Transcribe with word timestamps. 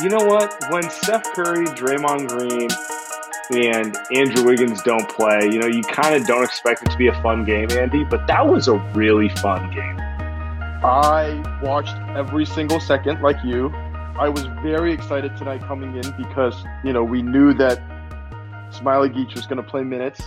You 0.00 0.08
know 0.08 0.24
what? 0.24 0.64
When 0.70 0.88
Steph 0.90 1.24
Curry, 1.34 1.66
Draymond 1.66 2.28
Green, 2.28 2.68
and 3.50 3.96
Andrew 4.14 4.44
Wiggins 4.44 4.80
don't 4.82 5.08
play, 5.08 5.40
you 5.44 5.58
know, 5.58 5.66
you 5.66 5.82
kind 5.82 6.14
of 6.14 6.26
don't 6.26 6.44
expect 6.44 6.82
it 6.82 6.90
to 6.90 6.96
be 6.96 7.08
a 7.08 7.22
fun 7.22 7.44
game, 7.44 7.68
Andy, 7.72 8.04
but 8.04 8.26
that 8.26 8.46
was 8.46 8.68
a 8.68 8.76
really 8.94 9.28
fun 9.28 9.70
game. 9.70 9.98
I 10.84 11.42
watched 11.62 11.96
every 12.16 12.46
single 12.46 12.78
second 12.78 13.22
like 13.22 13.42
you. 13.44 13.70
I 14.20 14.28
was 14.28 14.44
very 14.62 14.92
excited 14.92 15.36
tonight 15.36 15.62
coming 15.62 15.96
in 15.96 16.14
because, 16.16 16.54
you 16.84 16.92
know, 16.92 17.02
we 17.02 17.22
knew 17.22 17.52
that 17.54 17.80
Smailagic 18.70 19.34
was 19.34 19.46
going 19.46 19.56
to 19.56 19.68
play 19.68 19.82
minutes. 19.82 20.22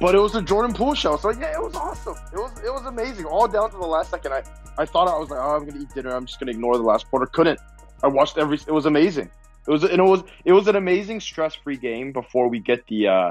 But 0.00 0.14
it 0.14 0.18
was 0.18 0.36
a 0.36 0.42
Jordan 0.42 0.74
Poole 0.74 0.94
show. 0.94 1.16
So 1.16 1.30
yeah, 1.30 1.54
it 1.54 1.60
was 1.60 1.74
awesome. 1.74 2.14
It 2.32 2.36
was 2.36 2.52
it 2.64 2.72
was 2.72 2.86
amazing. 2.86 3.24
All 3.24 3.48
down 3.48 3.68
to 3.72 3.76
the 3.76 3.84
last 3.84 4.10
second. 4.10 4.32
I, 4.32 4.44
I 4.78 4.86
thought 4.86 5.08
I 5.08 5.18
was 5.18 5.28
like, 5.30 5.40
oh, 5.40 5.56
I'm 5.56 5.66
gonna 5.66 5.80
eat 5.80 5.92
dinner. 5.92 6.14
I'm 6.14 6.24
just 6.24 6.38
gonna 6.38 6.52
ignore 6.52 6.76
the 6.76 6.84
last 6.84 7.10
quarter. 7.10 7.26
Couldn't. 7.26 7.58
I 8.02 8.08
watched 8.08 8.38
every. 8.38 8.58
It 8.66 8.72
was 8.72 8.86
amazing. 8.86 9.30
It 9.66 9.70
was 9.70 9.84
and 9.84 10.00
it 10.00 10.02
was 10.02 10.22
it 10.44 10.52
was 10.52 10.68
an 10.68 10.76
amazing 10.76 11.20
stress 11.20 11.54
free 11.54 11.76
game 11.76 12.12
before 12.12 12.48
we 12.48 12.58
get 12.58 12.86
the 12.86 13.08
uh 13.08 13.30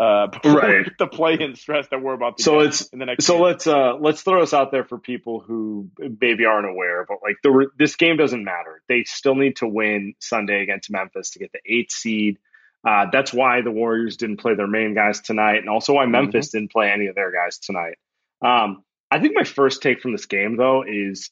uh 0.00 0.26
right 0.44 0.90
the 0.98 1.06
play 1.06 1.38
in 1.38 1.54
stress 1.54 1.86
that 1.88 2.02
we're 2.02 2.14
about 2.14 2.38
to 2.38 2.42
so 2.42 2.58
get 2.58 2.66
it's 2.66 2.86
in 2.88 2.98
the 2.98 3.06
next 3.06 3.24
so 3.24 3.34
game. 3.34 3.42
let's 3.42 3.66
uh 3.68 3.94
let's 4.00 4.22
throw 4.22 4.40
this 4.40 4.52
out 4.52 4.72
there 4.72 4.84
for 4.84 4.98
people 4.98 5.38
who 5.38 5.88
maybe 6.20 6.44
aren't 6.44 6.68
aware 6.68 7.04
but 7.08 7.18
like 7.22 7.36
the 7.44 7.68
this 7.78 7.94
game 7.94 8.16
doesn't 8.16 8.42
matter 8.42 8.82
they 8.88 9.04
still 9.04 9.36
need 9.36 9.54
to 9.54 9.68
win 9.68 10.14
sunday 10.18 10.62
against 10.62 10.90
memphis 10.90 11.30
to 11.30 11.38
get 11.38 11.52
the 11.52 11.60
eighth 11.64 11.92
seed 11.92 12.38
uh, 12.86 13.06
that's 13.10 13.32
why 13.32 13.62
the 13.62 13.70
warriors 13.70 14.18
didn't 14.18 14.36
play 14.36 14.54
their 14.54 14.66
main 14.66 14.94
guys 14.94 15.20
tonight 15.20 15.58
and 15.58 15.68
also 15.68 15.94
why 15.94 16.04
memphis 16.06 16.50
didn't 16.50 16.72
play 16.72 16.90
any 16.90 17.06
of 17.06 17.14
their 17.14 17.30
guys 17.30 17.58
tonight 17.58 17.96
um 18.44 18.82
i 19.12 19.20
think 19.20 19.32
my 19.36 19.44
first 19.44 19.80
take 19.80 20.00
from 20.00 20.10
this 20.10 20.26
game 20.26 20.56
though 20.56 20.82
is 20.82 21.30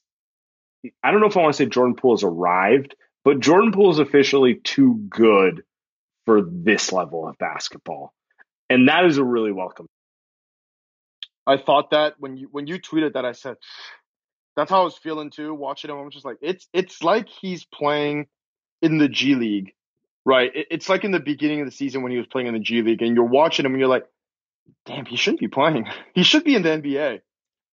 i 1.03 1.11
don't 1.11 1.21
know 1.21 1.27
if 1.27 1.37
i 1.37 1.41
want 1.41 1.53
to 1.53 1.57
say 1.57 1.67
jordan 1.67 1.95
poole 1.95 2.15
has 2.15 2.23
arrived 2.23 2.95
but 3.25 3.41
jordan 3.41 3.73
poole 3.73 3.91
is 3.91 3.99
officially 3.99 4.55
too 4.55 4.95
good 5.09 5.63
for 6.27 6.43
this 6.43 6.93
level 6.93 7.27
of 7.27 7.37
basketball 7.39 8.13
and 8.71 8.89
that 8.89 9.05
is 9.05 9.19
a 9.19 9.25
really 9.25 9.53
welcome 9.53 9.87
I 11.47 11.57
thought 11.57 11.91
that 11.91 12.15
when 12.19 12.37
you 12.37 12.49
when 12.51 12.67
you 12.67 12.79
tweeted 12.79 13.15
that, 13.15 13.25
I 13.25 13.33
said 13.33 13.57
that's 14.57 14.71
how 14.71 14.83
I 14.83 14.85
was 14.85 14.97
feeling 14.97 15.31
too. 15.31 15.55
Watching 15.55 15.91
him, 15.91 15.99
I'm 15.99 16.11
just 16.11 16.25
like 16.25 16.39
it's 16.41 16.69
it's 16.73 17.03
like 17.03 17.29
he's 17.29 17.65
playing 17.65 18.27
in 18.81 18.99
the 18.99 19.09
G 19.09 19.35
League, 19.35 19.73
right? 20.25 20.51
It, 20.55 20.67
it's 20.71 20.89
like 20.89 21.05
in 21.05 21.11
the 21.11 21.21
beginning 21.21 21.61
of 21.61 21.67
the 21.67 21.73
season 21.73 22.03
when 22.03 22.13
he 22.13 22.19
was 22.19 22.27
playing 22.27 22.49
in 22.49 22.55
the 22.55 22.61
G 22.61 22.83
League, 22.83 23.03
and 23.03 23.15
you're 23.15 23.25
watching 23.25 23.65
him 23.65 23.73
and 23.73 23.81
you're 23.81 23.89
like, 23.89 24.07
damn, 24.87 25.07
he 25.07 25.17
shouldn't 25.17 25.41
be 25.41 25.49
playing. 25.49 25.87
He 26.15 26.23
should 26.23 26.45
be 26.45 26.55
in 26.55 26.63
the 26.63 26.69
NBA. 26.69 27.21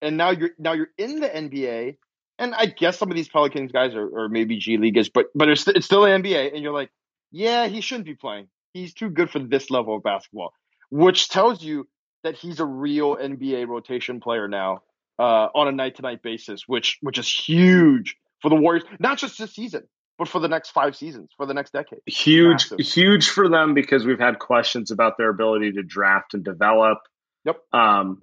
And 0.01 0.15
now 0.15 0.31
you're 0.31 0.51
now 0.57 0.73
you're 0.73 0.91
in 0.97 1.19
the 1.19 1.27
NBA, 1.27 1.97
and 2.39 2.55
I 2.55 2.65
guess 2.65 2.97
some 2.97 3.11
of 3.11 3.15
these 3.15 3.29
Pelicans 3.29 3.71
guys 3.71 3.93
are, 3.93 4.29
maybe 4.29 4.57
G 4.57 4.77
Leaguers, 4.77 5.09
but 5.09 5.27
but 5.35 5.49
it's 5.49 5.67
it's 5.67 5.85
still 5.85 6.01
the 6.01 6.07
NBA, 6.09 6.53
and 6.53 6.63
you're 6.63 6.73
like, 6.73 6.89
yeah, 7.31 7.67
he 7.67 7.81
shouldn't 7.81 8.05
be 8.05 8.15
playing. 8.15 8.47
He's 8.73 8.93
too 8.93 9.09
good 9.09 9.29
for 9.29 9.39
this 9.39 9.69
level 9.69 9.95
of 9.95 10.03
basketball, 10.03 10.53
which 10.89 11.29
tells 11.29 11.61
you 11.63 11.87
that 12.23 12.35
he's 12.35 12.59
a 12.59 12.65
real 12.65 13.15
NBA 13.15 13.67
rotation 13.67 14.19
player 14.19 14.47
now 14.47 14.81
uh, 15.19 15.47
on 15.53 15.67
a 15.67 15.71
night 15.71 15.95
to 15.97 16.01
night 16.01 16.21
basis, 16.23 16.63
which 16.67 16.97
which 17.01 17.17
is 17.19 17.27
huge 17.29 18.15
for 18.41 18.49
the 18.49 18.55
Warriors, 18.55 18.83
not 18.99 19.17
just 19.17 19.37
this 19.37 19.53
season, 19.53 19.83
but 20.17 20.27
for 20.27 20.39
the 20.39 20.47
next 20.47 20.69
five 20.69 20.95
seasons, 20.95 21.29
for 21.35 21.45
the 21.45 21.53
next 21.53 21.73
decade. 21.73 21.99
huge 22.05 22.71
Massive. 22.71 22.79
huge 22.79 23.29
for 23.29 23.49
them 23.49 23.73
because 23.73 24.05
we've 24.05 24.19
had 24.19 24.39
questions 24.39 24.91
about 24.91 25.17
their 25.17 25.29
ability 25.29 25.73
to 25.73 25.83
draft 25.83 26.33
and 26.33 26.43
develop 26.43 26.99
Yep. 27.45 27.57
um 27.73 28.21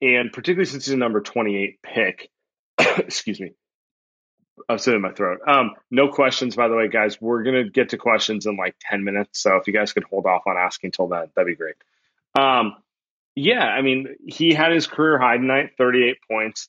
and 0.00 0.32
particularly 0.32 0.64
since 0.66 0.86
he's 0.86 0.94
a 0.94 0.96
number 0.96 1.20
28 1.20 1.78
pick 1.82 2.30
excuse 2.98 3.40
me 3.40 3.52
i'm 4.68 4.78
sitting 4.78 4.96
in 4.96 5.02
my 5.02 5.12
throat 5.12 5.40
um 5.46 5.72
no 5.90 6.08
questions 6.08 6.56
by 6.56 6.68
the 6.68 6.74
way 6.76 6.88
guys 6.88 7.20
we're 7.20 7.42
gonna 7.42 7.68
get 7.68 7.90
to 7.90 7.96
questions 7.96 8.46
in 8.46 8.56
like 8.56 8.74
10 8.90 9.04
minutes 9.04 9.40
so 9.40 9.56
if 9.56 9.66
you 9.66 9.72
guys 9.72 9.92
could 9.92 10.04
hold 10.04 10.26
off 10.26 10.42
on 10.46 10.56
asking 10.56 10.90
till 10.90 11.08
then 11.08 11.26
that'd 11.34 11.46
be 11.46 11.56
great 11.56 11.74
um 12.38 12.74
yeah 13.34 13.64
i 13.64 13.82
mean 13.82 14.16
he 14.26 14.54
had 14.54 14.72
his 14.72 14.86
career 14.86 15.18
high 15.18 15.36
tonight 15.36 15.70
38 15.78 16.16
points 16.30 16.68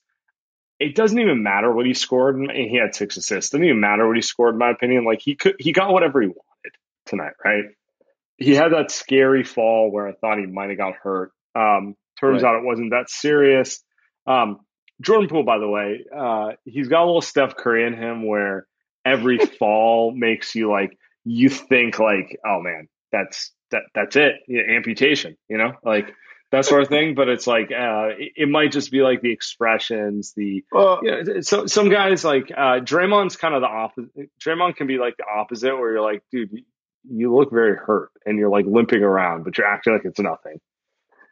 it 0.79 0.93
doesn't 0.93 1.17
even 1.17 1.41
matter 1.41 1.71
what 1.71 1.85
he 1.85 1.93
scored. 1.93 2.35
and 2.35 2.51
He 2.51 2.75
had 2.77 2.93
six 2.93 3.15
assists. 3.15 3.51
Doesn't 3.51 3.63
even 3.63 3.79
matter 3.79 4.05
what 4.05 4.17
he 4.17 4.21
scored, 4.21 4.55
in 4.55 4.59
my 4.59 4.71
opinion. 4.71 5.05
Like 5.05 5.21
he 5.21 5.35
could, 5.35 5.55
he 5.57 5.71
got 5.71 5.93
whatever 5.93 6.21
he 6.21 6.27
wanted 6.27 6.75
tonight, 7.05 7.31
right? 7.45 7.63
He 8.35 8.53
had 8.53 8.73
that 8.73 8.91
scary 8.91 9.45
fall 9.45 9.89
where 9.89 10.05
I 10.05 10.11
thought 10.11 10.37
he 10.37 10.45
might 10.45 10.67
have 10.69 10.77
got 10.77 10.95
hurt. 10.95 11.31
Um, 11.55 11.95
turns 12.19 12.43
Right. 12.43 12.49
out 12.49 12.57
it 12.57 12.65
wasn't 12.65 12.89
that 12.91 13.09
serious. 13.09 13.81
Um, 14.27 14.59
Jordan 15.01 15.27
Poole, 15.29 15.43
by 15.43 15.57
the 15.59 15.67
way, 15.67 16.05
uh, 16.15 16.51
he's 16.65 16.87
got 16.87 17.03
a 17.03 17.05
little 17.05 17.21
Steph 17.21 17.55
Curry 17.55 17.85
in 17.85 17.93
him 17.93 18.25
where 18.25 18.65
every 19.03 19.37
fall 19.59 20.11
makes 20.11 20.55
you 20.55 20.69
like 20.69 20.97
you 21.25 21.49
think 21.49 21.99
like, 21.99 22.39
oh 22.45 22.61
man, 22.61 22.87
that's 23.11 23.51
that 23.71 23.83
that's 23.93 24.15
it, 24.15 24.35
Yeah, 24.47 24.61
amputation, 24.75 25.35
you 25.49 25.57
know, 25.57 25.73
like 25.83 26.13
that 26.51 26.65
sort 26.65 26.83
of 26.83 26.87
thing. 26.89 27.15
But 27.15 27.27
it's 27.29 27.47
like 27.47 27.71
uh, 27.71 28.09
it, 28.17 28.31
it 28.35 28.49
might 28.49 28.71
just 28.71 28.91
be 28.91 29.01
like 29.01 29.21
the 29.21 29.31
expressions, 29.31 30.33
the 30.37 30.63
Well, 30.71 30.99
yeah, 31.03 31.41
so 31.41 31.65
some 31.65 31.89
guys 31.89 32.23
like 32.23 32.51
uh, 32.51 32.79
Draymond's 32.79 33.35
kind 33.37 33.55
of 33.55 33.61
the 33.61 33.67
opposite. 33.67 34.11
Draymond 34.39 34.75
can 34.75 34.87
be 34.87 34.97
like 34.97 35.17
the 35.17 35.25
opposite, 35.25 35.75
where 35.75 35.93
you're 35.93 36.01
like, 36.01 36.21
dude, 36.31 36.51
you- 36.51 36.63
you 37.07 37.35
look 37.35 37.51
very 37.51 37.75
hurt, 37.75 38.09
and 38.25 38.39
you're 38.39 38.49
like 38.49 38.65
limping 38.67 39.03
around, 39.03 39.43
but 39.43 39.55
you're 39.59 39.67
acting 39.67 39.93
like 39.93 40.05
it's 40.05 40.19
nothing. 40.19 40.59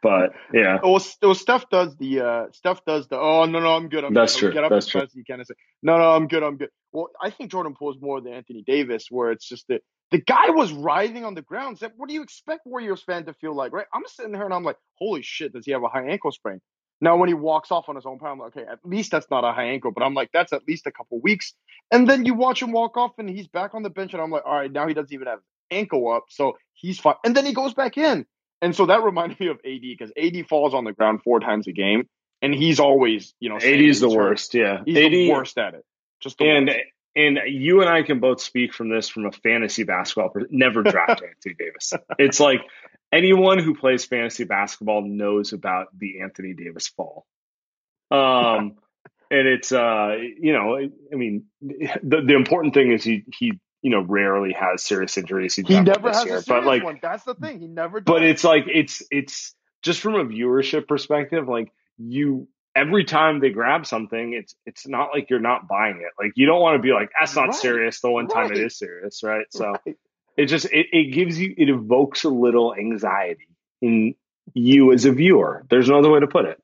But 0.04 0.34
yeah, 0.52 0.80
well, 0.82 1.02
well, 1.22 1.34
Steph 1.34 1.70
does 1.70 1.96
the 1.96 2.20
uh, 2.20 2.44
Steph 2.52 2.84
does 2.84 3.08
the 3.08 3.18
oh 3.18 3.46
no 3.46 3.58
no 3.58 3.74
I'm 3.74 3.88
good 3.88 4.04
I'm 4.04 4.12
That's 4.12 4.34
good. 4.34 4.40
true. 4.40 4.52
Get 4.52 4.62
up 4.62 4.70
That's 4.70 4.86
true. 4.86 5.00
you 5.14 5.24
can 5.24 5.40
and 5.40 5.46
say 5.46 5.54
no 5.82 5.96
no 5.96 6.10
I'm 6.10 6.28
good 6.28 6.42
I'm 6.42 6.58
good. 6.58 6.68
Well, 6.92 7.08
I 7.18 7.30
think 7.30 7.50
Jordan 7.50 7.74
Poole 7.74 7.94
is 7.94 8.02
more 8.02 8.20
than 8.20 8.34
Anthony 8.34 8.62
Davis, 8.66 9.06
where 9.10 9.32
it's 9.32 9.48
just 9.48 9.66
that 9.68 9.80
the 10.10 10.20
guy 10.20 10.50
was 10.50 10.74
writhing 10.74 11.24
on 11.24 11.34
the 11.34 11.40
ground. 11.40 11.78
So 11.78 11.88
what 11.96 12.10
do 12.10 12.14
you 12.14 12.22
expect 12.22 12.66
Warriors 12.66 13.02
fan 13.02 13.24
to 13.24 13.32
feel 13.32 13.56
like, 13.56 13.72
right? 13.72 13.86
I'm 13.94 14.02
sitting 14.06 14.32
there 14.32 14.44
and 14.44 14.52
I'm 14.52 14.62
like, 14.62 14.76
holy 14.98 15.22
shit, 15.22 15.54
does 15.54 15.64
he 15.64 15.72
have 15.72 15.82
a 15.82 15.88
high 15.88 16.06
ankle 16.06 16.32
sprain? 16.32 16.60
Now, 17.00 17.16
when 17.16 17.28
he 17.28 17.34
walks 17.34 17.72
off 17.72 17.88
on 17.88 17.96
his 17.96 18.04
own 18.06 18.18
power, 18.18 18.30
I'm 18.30 18.38
like, 18.38 18.56
okay, 18.56 18.70
at 18.70 18.78
least 18.84 19.10
that's 19.10 19.26
not 19.30 19.42
a 19.42 19.52
high 19.52 19.70
ankle. 19.70 19.90
But 19.90 20.04
I'm 20.04 20.14
like, 20.14 20.30
that's 20.32 20.52
at 20.52 20.68
least 20.68 20.86
a 20.86 20.92
couple 20.92 21.18
weeks. 21.20 21.54
And 21.90 22.08
then 22.08 22.26
you 22.26 22.34
watch 22.34 22.62
him 22.62 22.72
walk 22.72 22.96
off 22.96 23.12
and 23.18 23.28
he's 23.28 23.48
back 23.48 23.74
on 23.74 23.82
the 23.82 23.90
bench, 23.90 24.12
and 24.12 24.22
I'm 24.22 24.30
like, 24.30 24.44
all 24.46 24.54
right, 24.54 24.70
now 24.70 24.86
he 24.86 24.94
doesn't 24.94 25.12
even 25.12 25.26
have 25.26 25.40
ankle 25.70 26.12
up, 26.12 26.26
so 26.28 26.56
he's 26.74 27.00
fine. 27.00 27.16
And 27.24 27.36
then 27.36 27.46
he 27.46 27.52
goes 27.52 27.74
back 27.74 27.98
in. 27.98 28.26
And 28.64 28.74
so 28.74 28.86
that 28.86 29.02
reminded 29.04 29.38
me 29.38 29.48
of 29.48 29.58
AD 29.62 29.82
because 29.82 30.10
AD 30.16 30.48
falls 30.48 30.72
on 30.72 30.84
the 30.84 30.92
ground 30.92 31.20
four 31.22 31.38
times 31.38 31.66
a 31.66 31.72
game, 31.72 32.08
and 32.40 32.54
he's 32.54 32.80
always, 32.80 33.34
you 33.38 33.50
know, 33.50 33.56
AD 33.56 33.62
is 33.62 34.00
the 34.00 34.08
worst. 34.08 34.54
Yeah, 34.54 34.80
He's 34.86 34.96
AD 34.96 35.12
the 35.12 35.30
worst 35.30 35.58
at 35.58 35.74
it. 35.74 35.84
Just 36.20 36.38
the 36.38 36.46
and 36.48 36.68
worst. 36.68 36.80
and 37.14 37.38
you 37.46 37.82
and 37.82 37.90
I 37.90 38.02
can 38.04 38.20
both 38.20 38.40
speak 38.40 38.72
from 38.72 38.88
this 38.88 39.10
from 39.10 39.26
a 39.26 39.32
fantasy 39.32 39.84
basketball. 39.84 40.30
per- 40.30 40.46
Never 40.50 40.82
draft 40.82 41.22
Anthony 41.28 41.54
Davis. 41.58 41.92
It's 42.18 42.40
like 42.40 42.62
anyone 43.12 43.58
who 43.58 43.74
plays 43.74 44.06
fantasy 44.06 44.44
basketball 44.44 45.02
knows 45.02 45.52
about 45.52 45.88
the 45.98 46.22
Anthony 46.22 46.54
Davis 46.54 46.88
fall. 46.88 47.26
Um, 48.10 48.76
and 49.30 49.46
it's 49.46 49.72
uh, 49.72 50.16
you 50.40 50.54
know, 50.54 50.78
I 51.12 51.16
mean, 51.16 51.44
the 51.60 52.22
the 52.26 52.34
important 52.34 52.72
thing 52.72 52.92
is 52.92 53.04
he 53.04 53.24
he 53.38 53.60
you 53.84 53.90
know 53.90 54.00
rarely 54.00 54.52
has 54.54 54.82
serious 54.82 55.16
injuries. 55.18 55.54
He's 55.54 55.68
He 55.68 55.78
never 55.80 56.10
has 56.10 56.24
year, 56.24 56.38
a 56.38 56.42
serious 56.42 56.46
but 56.48 56.64
like 56.64 56.82
one. 56.82 56.98
That's 57.00 57.22
the 57.22 57.34
thing. 57.34 57.60
He 57.60 57.68
never. 57.68 58.00
Does. 58.00 58.12
but 58.12 58.22
it's 58.24 58.42
like 58.42 58.64
it's 58.66 59.02
it's 59.12 59.54
just 59.82 60.00
from 60.00 60.14
a 60.14 60.24
viewership 60.24 60.88
perspective 60.88 61.46
like 61.46 61.70
you 61.98 62.48
every 62.74 63.04
time 63.04 63.38
they 63.40 63.50
grab 63.50 63.86
something 63.86 64.32
it's 64.32 64.54
it's 64.66 64.88
not 64.88 65.10
like 65.14 65.28
you're 65.30 65.38
not 65.38 65.68
buying 65.68 65.98
it 65.98 66.10
like 66.18 66.32
you 66.34 66.46
don't 66.46 66.60
want 66.60 66.76
to 66.76 66.82
be 66.82 66.92
like 66.92 67.10
that's 67.20 67.36
not 67.36 67.50
Right. 67.50 67.54
serious 67.54 68.00
the 68.00 68.10
one 68.10 68.26
time 68.26 68.46
it 68.50 68.54
Right. 68.54 68.66
is 68.66 68.78
serious 68.78 69.22
right 69.22 69.46
so 69.50 69.76
Right. 69.86 69.96
it 70.36 70.46
just 70.46 70.64
it, 70.66 70.86
it 70.90 71.12
gives 71.14 71.38
you 71.38 71.54
it 71.56 71.68
evokes 71.68 72.24
a 72.24 72.30
little 72.30 72.74
anxiety 72.74 73.46
in 73.82 74.14
you 74.54 74.92
as 74.92 75.04
a 75.04 75.12
viewer 75.12 75.64
there's 75.70 75.88
no 75.88 75.98
other 75.98 76.10
way 76.10 76.20
to 76.20 76.26
put 76.26 76.46
it 76.46 76.58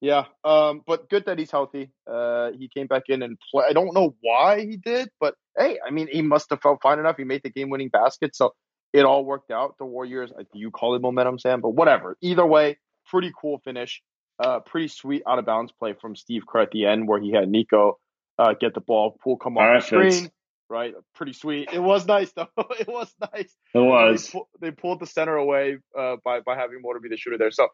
Yeah, 0.00 0.26
um, 0.44 0.82
but 0.86 1.10
good 1.10 1.26
that 1.26 1.38
he's 1.38 1.50
healthy. 1.50 1.90
Uh, 2.06 2.50
he 2.56 2.68
came 2.68 2.86
back 2.86 3.04
in 3.08 3.22
and 3.22 3.36
play. 3.50 3.64
I 3.68 3.72
don't 3.72 3.94
know 3.94 4.14
why 4.20 4.60
he 4.60 4.76
did, 4.76 5.08
but 5.18 5.34
hey, 5.56 5.78
I 5.84 5.90
mean, 5.90 6.08
he 6.10 6.22
must 6.22 6.50
have 6.50 6.60
felt 6.60 6.80
fine 6.82 7.00
enough. 7.00 7.16
He 7.16 7.24
made 7.24 7.42
the 7.42 7.50
game-winning 7.50 7.88
basket, 7.88 8.36
so 8.36 8.54
it 8.92 9.04
all 9.04 9.24
worked 9.24 9.50
out. 9.50 9.74
The 9.78 9.84
Warriors, 9.84 10.30
you 10.54 10.70
call 10.70 10.94
it 10.94 11.02
momentum, 11.02 11.38
Sam, 11.38 11.60
but 11.60 11.70
whatever. 11.70 12.16
Either 12.20 12.46
way, 12.46 12.78
pretty 13.06 13.32
cool 13.40 13.60
finish. 13.64 14.00
Uh, 14.38 14.60
pretty 14.60 14.86
sweet 14.86 15.22
out 15.26 15.40
of 15.40 15.46
bounds 15.46 15.72
play 15.72 15.94
from 16.00 16.14
Steve 16.14 16.42
Kerr 16.46 16.60
at 16.60 16.70
the 16.70 16.86
end, 16.86 17.08
where 17.08 17.20
he 17.20 17.32
had 17.32 17.48
Nico 17.48 17.98
uh, 18.38 18.54
get 18.58 18.74
the 18.74 18.80
ball, 18.80 19.18
pull 19.22 19.36
come 19.36 19.58
off 19.58 19.62
right, 19.62 19.80
the 19.80 20.10
screen. 20.10 20.30
Right, 20.70 20.94
pretty 21.14 21.32
sweet. 21.32 21.70
It 21.72 21.80
was 21.80 22.06
nice 22.06 22.30
though. 22.32 22.46
it 22.78 22.86
was 22.86 23.12
nice. 23.20 23.52
it 23.74 23.78
was 23.78 24.26
They, 24.26 24.32
pull, 24.32 24.48
they 24.60 24.70
pulled 24.70 25.00
the 25.00 25.06
center 25.06 25.34
away 25.34 25.78
uh, 25.98 26.16
by 26.24 26.40
by 26.40 26.54
having 26.56 26.82
Motor 26.82 27.00
be 27.00 27.08
the 27.08 27.16
shooter 27.16 27.38
there, 27.38 27.50
so 27.50 27.68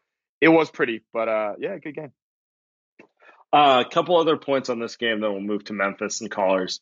it 0.45 0.49
was 0.49 0.69
pretty. 0.69 1.01
But 1.11 1.27
uh, 1.27 1.53
yeah, 1.59 1.77
good 1.79 1.95
game. 1.95 2.11
Uh, 3.51 3.83
a 3.85 3.89
couple 3.89 4.17
other 4.17 4.37
points 4.37 4.69
on 4.69 4.79
this 4.79 4.95
game, 4.95 5.21
then 5.21 5.31
we'll 5.31 5.41
move 5.41 5.63
to 5.65 5.73
Memphis 5.73 6.21
and 6.21 6.29
callers. 6.29 6.81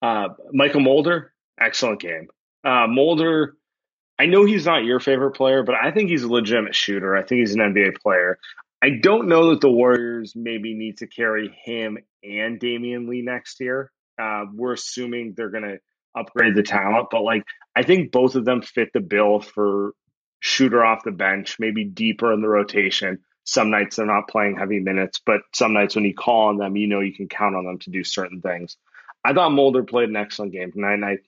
Uh, 0.00 0.28
Mychal 0.54 0.82
Mulder, 0.82 1.32
excellent 1.60 2.00
game. 2.00 2.28
Uh, 2.64 2.86
Mulder, 2.88 3.56
I 4.18 4.26
know 4.26 4.46
he's 4.46 4.64
not 4.64 4.84
your 4.84 4.98
favorite 4.98 5.32
player, 5.32 5.62
but 5.62 5.74
I 5.74 5.90
think 5.90 6.08
he's 6.08 6.22
a 6.22 6.28
legitimate 6.28 6.74
shooter. 6.74 7.14
I 7.16 7.22
think 7.22 7.40
he's 7.40 7.54
an 7.54 7.60
NBA 7.60 7.96
player. 7.96 8.38
I 8.82 8.90
don't 9.02 9.28
know 9.28 9.50
that 9.50 9.60
the 9.60 9.70
Warriors 9.70 10.32
maybe 10.34 10.74
need 10.74 10.98
to 10.98 11.06
carry 11.06 11.54
him 11.64 11.98
and 12.22 12.58
Damion 12.58 13.08
Lee 13.08 13.22
next 13.22 13.60
year. 13.60 13.90
Uh, 14.18 14.44
we're 14.54 14.72
assuming 14.72 15.34
they're 15.36 15.50
going 15.50 15.64
to 15.64 15.78
upgrade 16.18 16.54
the 16.54 16.62
talent, 16.62 17.08
but 17.10 17.22
like 17.22 17.42
I 17.74 17.82
think 17.82 18.10
both 18.10 18.36
of 18.36 18.46
them 18.46 18.62
fit 18.62 18.90
the 18.94 19.00
bill 19.00 19.40
for 19.40 19.92
shooter 20.40 20.84
off 20.84 21.04
the 21.04 21.10
bench, 21.10 21.56
maybe 21.58 21.84
deeper 21.84 22.32
in 22.32 22.40
the 22.40 22.48
rotation. 22.48 23.20
Some 23.44 23.70
nights 23.70 23.96
they're 23.96 24.06
not 24.06 24.28
playing 24.28 24.56
heavy 24.56 24.80
minutes, 24.80 25.20
but 25.24 25.40
some 25.54 25.72
nights 25.72 25.94
when 25.94 26.04
you 26.04 26.14
call 26.14 26.48
on 26.48 26.56
them, 26.56 26.76
you 26.76 26.88
know 26.88 27.00
you 27.00 27.14
can 27.14 27.28
count 27.28 27.54
on 27.54 27.64
them 27.64 27.78
to 27.80 27.90
do 27.90 28.02
certain 28.04 28.40
things. 28.40 28.76
I 29.24 29.32
thought 29.32 29.52
Mulder 29.52 29.84
played 29.84 30.08
an 30.08 30.16
excellent 30.16 30.52
game 30.52 30.72
tonight, 30.72 30.94
and 30.94 31.04
I, 31.04 31.18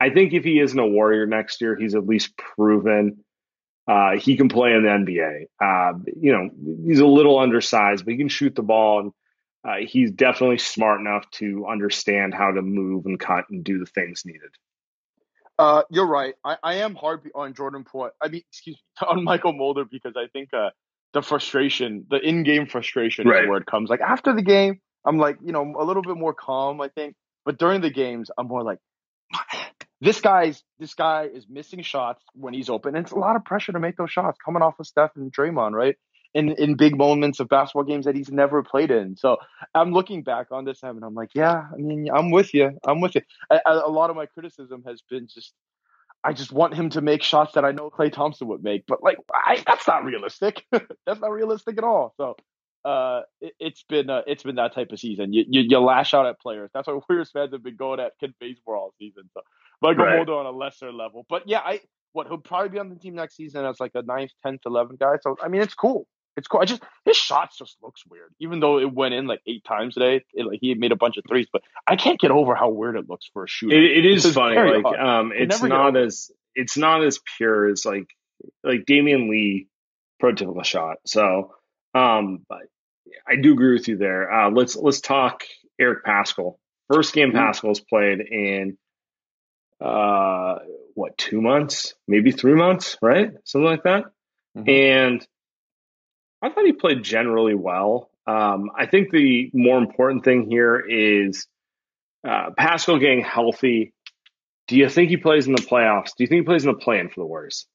I 0.00 0.10
think 0.10 0.32
if 0.32 0.44
he 0.44 0.60
isn't 0.60 0.78
a 0.78 0.86
Warrior 0.86 1.26
next 1.26 1.60
year, 1.60 1.76
he's 1.76 1.94
at 1.94 2.06
least 2.06 2.36
proven 2.36 3.24
uh, 3.88 4.18
he 4.18 4.36
can 4.36 4.50
play 4.50 4.74
in 4.74 4.82
the 4.82 4.88
NBA. 4.90 5.46
Uh, 5.58 5.98
you 6.20 6.32
know, 6.32 6.50
he's 6.86 7.00
a 7.00 7.06
little 7.06 7.38
undersized, 7.38 8.04
but 8.04 8.12
he 8.12 8.18
can 8.18 8.28
shoot 8.28 8.54
the 8.54 8.62
ball, 8.62 9.00
and 9.00 9.12
uh, 9.66 9.86
he's 9.86 10.10
definitely 10.10 10.58
smart 10.58 11.00
enough 11.00 11.28
to 11.32 11.66
understand 11.66 12.34
how 12.34 12.50
to 12.50 12.60
move 12.60 13.06
and 13.06 13.18
cut 13.18 13.46
and 13.50 13.64
do 13.64 13.78
the 13.78 13.86
things 13.86 14.24
needed. 14.26 14.50
Uh, 15.58 15.82
you're 15.90 16.06
right. 16.06 16.34
I, 16.44 16.56
I 16.62 16.74
am 16.76 16.94
hard 16.94 17.28
on 17.34 17.54
Jordan 17.54 17.84
Poole. 17.84 18.10
I 18.22 18.28
mean, 18.28 18.42
excuse 18.50 18.76
me, 19.02 19.06
on 19.08 19.24
Mychal 19.24 19.56
Mulder 19.56 19.84
because 19.84 20.14
I 20.16 20.26
think 20.32 20.54
uh, 20.54 20.70
the 21.12 21.22
frustration, 21.22 22.06
the 22.08 22.18
in-game 22.18 22.66
frustration, 22.66 23.26
Right. 23.26 23.44
is 23.44 23.48
where 23.48 23.58
it 23.58 23.66
comes. 23.66 23.90
Like 23.90 24.00
after 24.00 24.34
the 24.34 24.42
game, 24.42 24.80
I'm 25.04 25.18
like, 25.18 25.38
you 25.44 25.52
know, 25.52 25.74
a 25.78 25.84
little 25.84 26.02
bit 26.02 26.16
more 26.16 26.34
calm. 26.34 26.80
I 26.80 26.88
think, 26.88 27.14
but 27.44 27.58
during 27.58 27.80
the 27.80 27.90
games, 27.90 28.30
I'm 28.38 28.46
more 28.46 28.62
like, 28.62 28.78
this 30.00 30.20
guy's 30.20 30.62
this 30.78 30.94
guy 30.94 31.24
is 31.24 31.46
missing 31.48 31.82
shots 31.82 32.22
when 32.34 32.54
he's 32.54 32.68
open, 32.70 32.94
and 32.94 33.04
it's 33.04 33.12
a 33.12 33.18
lot 33.18 33.34
of 33.36 33.44
pressure 33.44 33.72
to 33.72 33.80
make 33.80 33.96
those 33.96 34.10
shots 34.10 34.38
coming 34.44 34.62
off 34.62 34.78
of 34.78 34.86
Steph 34.86 35.10
and 35.16 35.32
Draymond, 35.32 35.72
right? 35.72 35.96
In 36.34 36.50
in 36.50 36.76
big 36.76 36.96
moments 36.96 37.40
of 37.40 37.48
basketball 37.48 37.84
games 37.84 38.04
that 38.04 38.14
he's 38.14 38.30
never 38.30 38.62
played 38.62 38.90
in. 38.90 39.16
So 39.16 39.38
I'm 39.74 39.92
looking 39.92 40.22
back 40.22 40.48
on 40.50 40.66
this 40.66 40.82
and 40.82 41.02
I'm 41.02 41.14
like, 41.14 41.30
yeah, 41.34 41.64
I 41.72 41.76
mean, 41.76 42.08
I'm 42.14 42.30
with 42.30 42.52
you. 42.52 42.78
I'm 42.86 43.00
with 43.00 43.14
you. 43.14 43.22
A, 43.66 43.88
lot 43.88 44.10
of 44.10 44.16
my 44.16 44.26
criticism 44.26 44.84
has 44.86 45.00
been 45.08 45.26
just 45.26 45.54
I 46.22 46.32
just 46.32 46.52
want 46.52 46.74
him 46.74 46.90
to 46.90 47.00
make 47.00 47.22
shots 47.22 47.54
that 47.54 47.64
I 47.64 47.72
know 47.72 47.90
Klay 47.90 48.12
Thompson 48.12 48.48
would 48.48 48.62
make, 48.62 48.84
but 48.86 49.02
like 49.02 49.18
I, 49.32 49.62
that's 49.66 49.86
not 49.86 50.04
realistic. 50.04 50.64
that's 50.72 51.20
not 51.20 51.30
realistic 51.30 51.78
at 51.78 51.84
all. 51.84 52.12
So 52.16 52.36
uh, 52.84 53.22
it, 53.40 53.54
it's 53.58 53.84
been 53.88 54.10
uh, 54.10 54.22
it's 54.26 54.42
been 54.42 54.56
that 54.56 54.74
type 54.74 54.92
of 54.92 54.98
season. 54.98 55.32
You, 55.32 55.44
you 55.48 55.62
you 55.62 55.78
lash 55.78 56.14
out 56.14 56.26
at 56.26 56.40
players. 56.40 56.70
That's 56.74 56.88
why 56.88 56.98
Warriors 57.08 57.30
fans 57.30 57.52
have 57.52 57.62
been 57.62 57.76
going 57.76 58.00
at 58.00 58.12
Kid 58.20 58.34
Bazemore 58.40 58.76
all 58.76 58.94
season. 58.98 59.30
So 59.34 59.40
Mychal 59.82 59.98
Right. 59.98 60.16
Mulder 60.16 60.34
on 60.34 60.46
a 60.46 60.50
lesser 60.50 60.92
level, 60.92 61.24
but 61.28 61.48
yeah, 61.48 61.60
I 61.60 61.80
what 62.12 62.26
he'll 62.26 62.38
probably 62.38 62.70
be 62.70 62.78
on 62.78 62.88
the 62.88 62.96
team 62.96 63.14
next 63.14 63.36
season 63.36 63.64
as 63.64 63.78
like 63.78 63.92
a 63.94 64.02
ninth, 64.02 64.32
tenth, 64.44 64.60
eleventh 64.66 64.98
guy. 64.98 65.16
So 65.22 65.36
I 65.42 65.48
mean, 65.48 65.62
it's 65.62 65.74
cool. 65.74 66.06
It's 66.38 66.46
cool. 66.48 66.60
I 66.60 66.64
just 66.64 66.82
his 67.04 67.16
shots 67.16 67.58
just 67.58 67.76
looks 67.82 68.02
weird, 68.08 68.32
even 68.40 68.60
though 68.60 68.78
it 68.78 68.92
went 68.92 69.12
in 69.12 69.26
like 69.26 69.40
eight 69.46 69.64
times 69.64 69.94
today. 69.94 70.24
It, 70.32 70.46
like 70.46 70.60
he 70.62 70.74
made 70.74 70.92
a 70.92 70.96
bunch 70.96 71.16
of 71.18 71.24
threes, 71.28 71.48
but 71.52 71.62
I 71.86 71.96
can't 71.96 72.18
get 72.18 72.30
over 72.30 72.54
how 72.54 72.70
weird 72.70 72.96
it 72.96 73.08
looks 73.08 73.28
for 73.32 73.44
a 73.44 73.48
shooter. 73.48 73.76
It, 73.76 73.98
it 73.98 74.06
is 74.06 74.24
It's 74.24 74.34
funny. 74.34 74.56
Like 74.56 74.84
odd. 74.84 74.98
um, 74.98 75.32
it's 75.34 75.62
not 75.62 75.96
as 75.96 76.30
it's 76.54 76.76
not 76.76 77.04
as 77.04 77.20
pure 77.36 77.68
as 77.68 77.84
like 77.84 78.08
like 78.64 78.84
Damion 78.86 79.28
Lee 79.28 79.66
prototypical 80.22 80.64
shot. 80.64 80.98
So 81.06 81.54
um, 81.94 82.46
but 82.48 82.62
I 83.26 83.36
do 83.36 83.52
agree 83.52 83.72
with 83.74 83.88
you 83.88 83.96
there. 83.98 84.30
Uh, 84.32 84.50
let's 84.50 84.76
let's 84.76 85.00
talk 85.00 85.42
Eric 85.80 86.04
Paschall. 86.04 86.56
First 86.92 87.12
game 87.14 87.30
Ooh. 87.30 87.32
Paschall's 87.38 87.80
played 87.80 88.20
in 88.20 88.78
uh 89.80 90.58
what 90.94 91.16
two 91.16 91.40
months, 91.40 91.94
maybe 92.08 92.32
three 92.32 92.54
months, 92.54 92.96
right? 93.00 93.30
Something 93.44 93.66
like 93.70 93.82
that. 93.84 94.04
Mhm. 94.56 94.68
And 94.68 95.26
I 96.42 96.50
thought 96.50 96.64
he 96.64 96.72
played 96.72 97.02
generally 97.02 97.54
well. 97.54 98.10
Um, 98.26 98.70
I 98.76 98.86
think 98.86 99.10
the 99.10 99.50
more 99.54 99.78
important 99.78 100.24
thing 100.24 100.48
here 100.48 100.78
is 100.78 101.46
uh, 102.26 102.50
Paschall 102.58 103.00
getting 103.00 103.22
healthy. 103.22 103.92
Do 104.66 104.76
you 104.76 104.88
think 104.88 105.08
he 105.08 105.16
plays 105.16 105.46
in 105.46 105.54
the 105.54 105.62
playoffs? 105.62 106.10
Do 106.16 106.24
you 106.24 106.26
think 106.26 106.42
he 106.42 106.46
plays 106.46 106.64
in 106.64 106.72
the 106.72 106.78
play-in 106.78 107.08
for 107.08 107.20
the 107.20 107.26
Warriors? 107.26 107.66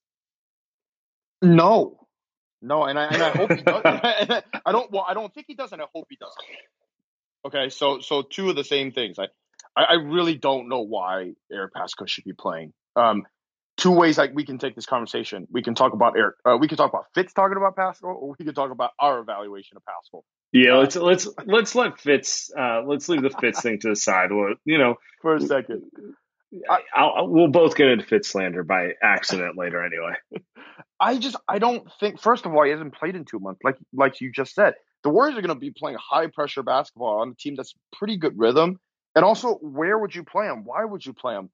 No, 1.41 2.03
no, 2.61 2.85
and 2.85 2.97
I 2.97 3.07
and 3.07 3.21
I 3.21 3.29
hope 3.31 3.51
he 3.51 3.61
does. 3.61 3.81
I 4.65 4.71
don't. 4.71 4.89
Well, 4.89 5.05
I 5.05 5.13
don't 5.13 5.33
think 5.33 5.47
he 5.49 5.53
does, 5.53 5.73
and 5.73 5.81
I 5.81 5.85
hope 5.93 6.07
he 6.09 6.15
does. 6.15 6.33
Okay, 7.45 7.69
so 7.69 7.99
so 7.99 8.21
two 8.21 8.49
of 8.49 8.55
the 8.55 8.63
same 8.63 8.93
things. 8.93 9.19
I 9.19 9.27
I, 9.75 9.83
I 9.83 9.93
really 9.95 10.37
don't 10.37 10.69
know 10.69 10.81
why 10.81 11.33
Eric 11.51 11.73
Paschall 11.73 12.07
should 12.07 12.23
be 12.23 12.31
playing. 12.31 12.71
Um, 12.95 13.23
two 13.77 13.91
ways 13.91 14.17
like 14.17 14.31
we 14.33 14.45
can 14.45 14.57
take 14.57 14.75
this 14.75 14.85
conversation. 14.85 15.47
We 15.51 15.63
can 15.63 15.75
talk 15.75 15.93
about 15.93 16.17
Eric. 16.17 16.35
Uh, 16.45 16.57
we 16.59 16.67
can 16.67 16.77
talk 16.77 16.89
about 16.91 17.05
Fitz 17.13 17.33
talking 17.33 17.57
about 17.57 17.75
Paschall, 17.75 18.15
or 18.15 18.35
we 18.37 18.45
can 18.45 18.53
talk 18.53 18.71
about 18.71 18.91
our 18.99 19.19
evaluation 19.19 19.77
of 19.77 19.83
Paschall 19.83 20.21
Yeah, 20.51 20.73
Uh, 20.73 20.79
let's 20.79 20.95
let's 20.95 21.27
let's 21.45 21.75
let 21.75 21.99
Fitz. 21.99 22.51
Uh, 22.57 22.81
let's 22.85 23.09
leave 23.09 23.21
the 23.21 23.29
Fitz 23.29 23.61
thing 23.61 23.79
to 23.79 23.89
the 23.89 23.95
side. 23.95 24.31
Well, 24.31 24.55
you 24.65 24.77
know, 24.77 24.95
for 25.21 25.35
a 25.35 25.41
second. 25.41 25.83
I, 26.69 26.81
I'll, 26.95 27.27
we'll 27.29 27.47
both 27.47 27.75
get 27.75 27.87
into 27.87 28.05
Fitz 28.05 28.29
slander 28.29 28.63
by 28.63 28.91
accident 29.01 29.57
later, 29.57 29.83
anyway. 29.83 30.13
I 30.99 31.17
just 31.17 31.35
I 31.47 31.59
don't 31.59 31.87
think 31.99 32.19
first 32.19 32.45
of 32.45 32.53
all 32.53 32.63
he 32.63 32.71
hasn't 32.71 32.93
played 32.93 33.15
in 33.15 33.25
two 33.25 33.39
months 33.39 33.61
like 33.63 33.77
like 33.93 34.21
you 34.21 34.31
just 34.31 34.55
said 34.55 34.75
the 35.03 35.09
Warriors 35.09 35.37
are 35.37 35.41
going 35.41 35.49
to 35.49 35.59
be 35.59 35.71
playing 35.71 35.97
high 35.99 36.27
pressure 36.27 36.63
basketball 36.63 37.19
on 37.19 37.29
a 37.29 37.35
team 37.35 37.55
that's 37.55 37.73
pretty 37.91 38.17
good 38.17 38.33
rhythm 38.37 38.79
and 39.15 39.25
also 39.25 39.55
where 39.55 39.97
would 39.97 40.15
you 40.15 40.23
play 40.23 40.45
him 40.45 40.63
why 40.63 40.85
would 40.85 41.05
you 41.05 41.11
play 41.13 41.35
him 41.35 41.49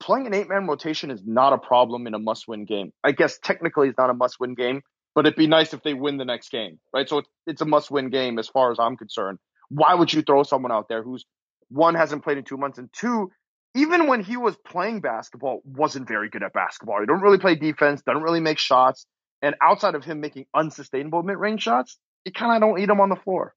playing 0.00 0.26
an 0.26 0.34
eight 0.34 0.48
man 0.48 0.66
rotation 0.66 1.10
is 1.10 1.22
not 1.24 1.52
a 1.52 1.58
problem 1.58 2.06
in 2.06 2.14
a 2.14 2.18
must 2.18 2.48
win 2.48 2.64
game 2.64 2.92
I 3.04 3.12
guess 3.12 3.38
technically 3.38 3.88
it's 3.88 3.98
not 3.98 4.10
a 4.10 4.14
must 4.14 4.38
win 4.40 4.54
game 4.54 4.82
but 5.16 5.24
it'd 5.24 5.36
be 5.36 5.46
nice 5.46 5.72
if 5.72 5.82
they 5.82 5.94
win 5.94 6.18
the 6.18 6.26
next 6.26 6.50
game, 6.50 6.78
right? 6.92 7.08
So 7.08 7.22
it's, 7.46 7.62
a 7.62 7.64
must 7.64 7.90
win 7.90 8.10
game 8.10 8.38
as 8.38 8.48
far 8.48 8.70
as 8.70 8.78
I'm 8.78 8.98
concerned. 8.98 9.38
Why 9.70 9.94
would 9.94 10.12
you 10.12 10.20
throw 10.20 10.42
someone 10.42 10.70
out 10.70 10.88
there 10.90 11.02
who's 11.02 11.24
one 11.68 11.94
hasn't 11.94 12.22
played 12.22 12.36
in 12.36 12.44
two 12.44 12.58
months 12.58 12.76
and 12.76 12.90
two, 12.92 13.32
even 13.74 14.08
when 14.08 14.22
he 14.22 14.36
was 14.36 14.56
playing 14.56 15.00
basketball, 15.00 15.62
wasn't 15.64 16.06
very 16.06 16.28
good 16.28 16.42
at 16.42 16.52
basketball. 16.52 17.00
He 17.00 17.06
don't 17.06 17.22
really 17.22 17.38
play 17.38 17.54
defense, 17.54 18.02
doesn't 18.02 18.22
really 18.22 18.40
make 18.40 18.58
shots, 18.58 19.06
and 19.40 19.54
outside 19.60 19.94
of 19.94 20.04
him 20.04 20.20
making 20.20 20.44
unsustainable 20.54 21.22
mid 21.22 21.38
range 21.38 21.62
shots, 21.62 21.96
you 22.26 22.32
kind 22.32 22.54
of 22.54 22.68
don't 22.68 22.78
eat 22.78 22.90
him 22.90 23.00
on 23.00 23.08
the 23.08 23.16
floor. 23.16 23.54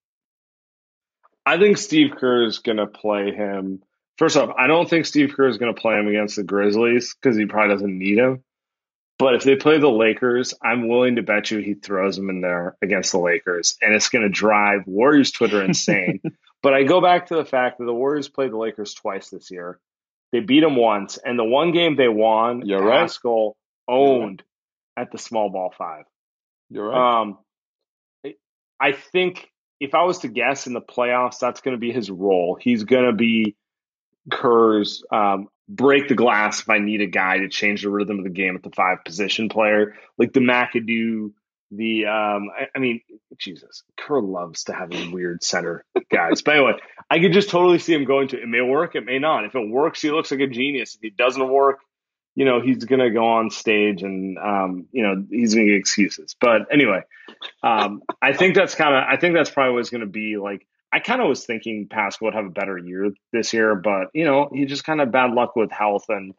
I 1.45 1.57
think 1.57 1.77
Steve 1.77 2.11
Kerr 2.17 2.45
is 2.45 2.59
going 2.59 2.77
to 2.77 2.87
play 2.87 3.33
him. 3.33 3.81
First 4.19 4.35
off, 4.35 4.53
I 4.57 4.67
don't 4.67 4.89
think 4.89 5.05
Steve 5.05 5.33
Kerr 5.33 5.47
is 5.47 5.57
going 5.57 5.73
to 5.73 5.81
play 5.81 5.97
him 5.97 6.07
against 6.09 6.35
the 6.35 6.43
Grizzlies 6.43 7.15
because 7.15 7.37
he 7.37 7.45
probably 7.45 7.73
doesn't 7.73 7.97
need 7.97 8.17
him. 8.17 8.43
But 9.17 9.35
if 9.35 9.45
they 9.45 9.55
play 9.55 9.79
the 9.79 9.89
Lakers, 9.89 10.53
I'm 10.61 10.89
willing 10.89 11.15
to 11.15 11.23
bet 11.23 11.51
you 11.51 11.59
he 11.59 11.73
throws 11.73 12.17
him 12.17 12.29
in 12.29 12.41
there 12.41 12.75
against 12.81 13.13
the 13.13 13.19
Lakers, 13.19 13.77
and 13.81 13.95
it's 13.95 14.09
going 14.09 14.23
to 14.23 14.29
drive 14.29 14.81
Warriors 14.87 15.31
Twitter 15.31 15.63
insane. 15.63 16.19
but 16.61 16.73
I 16.73 16.83
go 16.83 16.99
back 16.99 17.27
to 17.27 17.35
the 17.35 17.45
fact 17.45 17.77
that 17.77 17.85
the 17.85 17.93
Warriors 17.93 18.27
played 18.27 18.51
the 18.51 18.57
Lakers 18.57 18.93
twice 18.93 19.29
this 19.29 19.51
year. 19.51 19.79
They 20.33 20.41
beat 20.41 20.61
them 20.61 20.75
once, 20.75 21.17
and 21.17 21.39
the 21.39 21.45
one 21.45 21.71
game 21.71 21.95
they 21.95 22.09
won, 22.09 22.65
You're 22.65 22.83
right. 22.83 23.09
Paschall 23.09 23.53
owned 23.87 24.43
at 24.97 25.13
the 25.13 25.17
small 25.17 25.49
ball 25.49 25.73
five. 25.77 26.03
You're 26.69 26.89
right. 26.89 27.21
Um, 27.21 27.37
I 28.81 28.91
think 28.91 29.49
if 29.79 29.95
I 29.95 30.03
was 30.03 30.19
to 30.19 30.27
guess 30.27 30.67
in 30.67 30.73
the 30.73 30.81
playoffs, 30.81 31.39
that's 31.39 31.61
going 31.61 31.75
to 31.75 31.79
be 31.79 31.93
his 31.93 32.11
role. 32.11 32.57
He's 32.59 32.83
going 32.83 33.05
to 33.05 33.13
be 33.13 33.55
Kerr's 34.29 35.03
um, 35.11 35.49
break 35.67 36.07
the 36.07 36.15
glass 36.15 36.61
if 36.61 36.69
I 36.69 36.79
need 36.79 37.01
a 37.01 37.07
guy 37.07 37.39
to 37.39 37.49
change 37.49 37.83
the 37.83 37.89
rhythm 37.89 38.17
of 38.17 38.23
the 38.23 38.29
game 38.29 38.55
at 38.55 38.63
the 38.63 38.71
five 38.71 39.03
position 39.05 39.49
player, 39.49 39.95
like 40.17 40.33
the 40.33 40.39
McAdoo. 40.39 41.31
The 41.71 42.07
um, 42.07 42.49
I, 42.57 42.67
I 42.75 42.79
mean, 42.79 43.01
Jesus, 43.37 43.83
Kerr 43.95 44.21
loves 44.21 44.63
to 44.63 44.73
have 44.73 44.89
these 44.89 45.07
weird 45.07 45.43
center 45.43 45.85
guys. 46.11 46.41
but 46.41 46.55
anyway, 46.55 46.73
I 47.11 47.19
could 47.19 47.31
just 47.31 47.51
totally 47.51 47.77
see 47.77 47.93
him 47.93 48.05
going 48.05 48.29
to. 48.29 48.41
It 48.41 48.47
may 48.47 48.61
work, 48.61 48.95
it 48.95 49.05
may 49.05 49.19
not. 49.19 49.45
If 49.45 49.53
it 49.53 49.69
works, 49.69 50.01
he 50.01 50.09
looks 50.09 50.31
like 50.31 50.39
a 50.39 50.47
genius. 50.47 50.95
If 50.95 51.03
it 51.03 51.15
doesn't 51.15 51.47
work, 51.47 51.79
you 52.35 52.45
know, 52.45 52.61
he's 52.61 52.79
to 53.01 53.11
go 53.11 53.25
on 53.25 53.49
stage 53.49 54.01
and, 54.01 54.37
um, 54.37 54.87
you 54.91 55.03
know, 55.03 55.25
he's 55.29 55.53
to 55.55 55.65
get 55.65 55.75
excuses. 55.75 56.35
But 56.39 56.67
anyway, 56.71 57.01
um, 57.61 58.01
I 58.21 58.33
think 58.33 58.55
that's 58.55 58.75
kind 58.75 58.95
of, 58.95 59.03
I 59.03 59.17
think 59.17 59.35
that's 59.35 59.49
probably 59.49 59.73
what's 59.73 59.89
to 60.01 60.07
be 60.07 60.37
like. 60.37 60.65
I 60.91 60.99
kind 60.99 61.21
of 61.21 61.27
was 61.27 61.45
thinking 61.45 61.87
Paschall 61.87 62.23
would 62.23 62.33
have 62.33 62.45
a 62.45 62.49
better 62.49 62.77
year 62.77 63.11
this 63.31 63.53
year, 63.53 63.75
but, 63.75 64.07
you 64.13 64.25
know, 64.25 64.49
he 64.51 64.65
just 64.65 64.83
kind 64.83 65.01
of 65.01 65.11
bad 65.11 65.31
luck 65.31 65.55
with 65.55 65.71
health. 65.71 66.05
And 66.09 66.33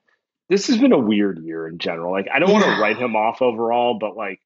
this 0.49 0.67
has 0.67 0.79
been 0.79 0.93
a 0.93 0.99
weird 0.99 1.39
year 1.39 1.69
in 1.69 1.79
general. 1.79 2.11
Like, 2.11 2.29
I 2.33 2.41
don't 2.41 2.53
want 2.53 2.65
to 2.65 2.81
write 2.81 2.97
him 2.99 3.15
off 3.15 3.43
overall, 3.43 3.99
but 4.01 4.17
like, 4.17 4.41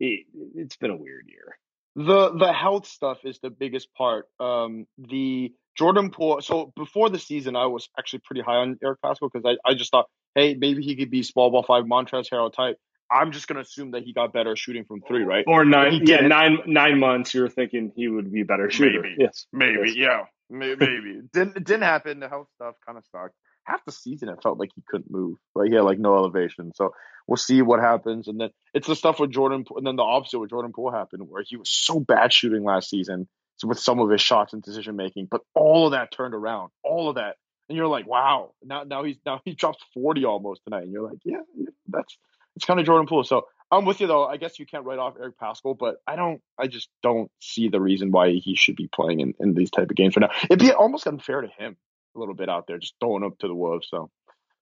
it, 0.00 0.26
it's 0.54 0.76
been 0.76 0.90
a 0.90 0.96
weird 0.96 1.28
year. 1.28 1.56
The 1.94 2.36
the 2.36 2.52
health 2.52 2.86
stuff 2.86 3.20
is 3.24 3.38
the 3.38 3.48
biggest 3.48 3.94
part. 3.94 4.26
Um, 4.38 4.86
the 4.98 5.54
Jordan 5.78 6.10
Poole. 6.10 6.42
So 6.42 6.72
before 6.76 7.08
the 7.08 7.18
season, 7.18 7.56
I 7.56 7.66
was 7.66 7.88
actually 7.98 8.20
pretty 8.24 8.42
high 8.42 8.56
on 8.56 8.78
Eric 8.82 9.00
Paschall 9.02 9.30
because 9.32 9.46
I, 9.46 9.70
I 9.70 9.74
just 9.74 9.92
thought, 9.92 10.06
hey, 10.34 10.54
maybe 10.54 10.82
he 10.82 10.96
could 10.96 11.10
be 11.10 11.22
small 11.22 11.50
ball 11.50 11.62
five 11.62 11.84
Montrezl 11.84 12.28
Harrell 12.30 12.52
type. 12.52 12.76
I'm 13.10 13.32
just 13.32 13.48
gonna 13.48 13.60
assume 13.60 13.92
that 13.92 14.02
he 14.02 14.12
got 14.12 14.32
better 14.32 14.56
shooting 14.56 14.84
from 14.84 15.00
three, 15.06 15.22
right? 15.24 15.44
Or 15.46 15.64
nine, 15.64 16.00
yeah, 16.04 16.20
nine 16.26 16.58
nine 16.66 16.98
months. 16.98 17.34
You're 17.34 17.48
thinking 17.48 17.92
he 17.94 18.08
would 18.08 18.32
be 18.32 18.42
a 18.42 18.44
better 18.44 18.70
shooter. 18.70 19.02
Maybe. 19.02 19.16
Yes, 19.18 19.46
Maybe, 19.52 19.92
Yes. 19.92 19.96
yeah, 19.96 20.22
maybe. 20.50 21.20
didn't 21.32 21.54
didn't 21.54 21.82
happen. 21.82 22.20
The 22.20 22.28
health 22.28 22.48
stuff 22.56 22.74
kind 22.84 22.98
of 22.98 23.04
sucked. 23.12 23.34
Half 23.64 23.84
the 23.84 23.92
season, 23.92 24.28
it 24.28 24.42
felt 24.42 24.58
like 24.58 24.70
he 24.74 24.82
couldn't 24.86 25.10
move. 25.10 25.38
Right, 25.54 25.68
he 25.68 25.74
had 25.74 25.84
like 25.84 25.98
no 25.98 26.14
elevation. 26.16 26.72
So 26.74 26.92
we'll 27.26 27.36
see 27.36 27.62
what 27.62 27.80
happens. 27.80 28.28
And 28.28 28.40
then 28.40 28.50
it's 28.74 28.86
the 28.86 28.94
stuff 28.96 29.18
with 29.20 29.30
Jordan, 29.30 29.64
and 29.76 29.86
then 29.86 29.96
the 29.96 30.02
opposite 30.04 30.38
with 30.38 30.50
Jordan 30.50 30.72
Poole 30.72 30.92
happened, 30.92 31.28
where 31.28 31.42
he 31.46 31.56
was 31.56 31.70
so 31.70 31.98
bad 32.00 32.32
shooting 32.32 32.64
last 32.64 32.90
season 32.90 33.28
so 33.56 33.68
with 33.68 33.78
some 33.78 34.00
of 34.00 34.10
his 34.10 34.20
shots 34.20 34.52
and 34.52 34.62
decision 34.62 34.96
making, 34.96 35.28
but 35.30 35.40
all 35.54 35.86
of 35.86 35.92
that 35.92 36.10
turned 36.12 36.34
around, 36.34 36.70
all 36.84 37.08
of 37.08 37.14
that, 37.16 37.36
and 37.68 37.76
you're 37.76 37.86
like, 37.88 38.06
wow. 38.06 38.52
Now, 38.62 38.84
now 38.84 39.02
he's 39.04 39.16
now 39.24 39.40
he 39.44 39.54
dropped 39.58 39.82
forty 39.94 40.24
almost 40.24 40.62
tonight, 40.64 40.82
and 40.84 40.92
you're 40.92 41.08
like, 41.08 41.18
yeah, 41.24 41.38
yeah 41.56 41.70
that's 41.88 42.16
it's 42.56 42.64
kind 42.64 42.80
of 42.80 42.86
Jordan 42.86 43.06
Poole. 43.06 43.24
So 43.24 43.46
I'm 43.70 43.84
with 43.84 44.00
you 44.00 44.06
though. 44.06 44.24
I 44.24 44.36
guess 44.36 44.58
you 44.58 44.66
can't 44.66 44.84
write 44.84 44.98
off 44.98 45.14
Eric 45.18 45.38
Paschall, 45.38 45.76
but 45.78 45.96
I 46.06 46.16
don't. 46.16 46.40
I 46.58 46.66
just 46.66 46.88
don't 47.02 47.30
see 47.40 47.68
the 47.68 47.80
reason 47.80 48.10
why 48.10 48.32
he 48.32 48.56
should 48.56 48.76
be 48.76 48.88
playing 48.88 49.20
in, 49.20 49.34
in 49.40 49.54
these 49.54 49.70
type 49.70 49.90
of 49.90 49.96
games 49.96 50.16
right 50.16 50.28
now. 50.28 50.36
It'd 50.44 50.58
be 50.58 50.72
almost 50.72 51.06
unfair 51.06 51.40
to 51.40 51.48
him 51.48 51.76
a 52.14 52.18
little 52.18 52.34
bit 52.34 52.48
out 52.48 52.66
there, 52.66 52.78
just 52.78 52.94
throwing 53.00 53.24
up 53.24 53.38
to 53.38 53.48
the 53.48 53.54
wolves. 53.54 53.88
So 53.90 54.10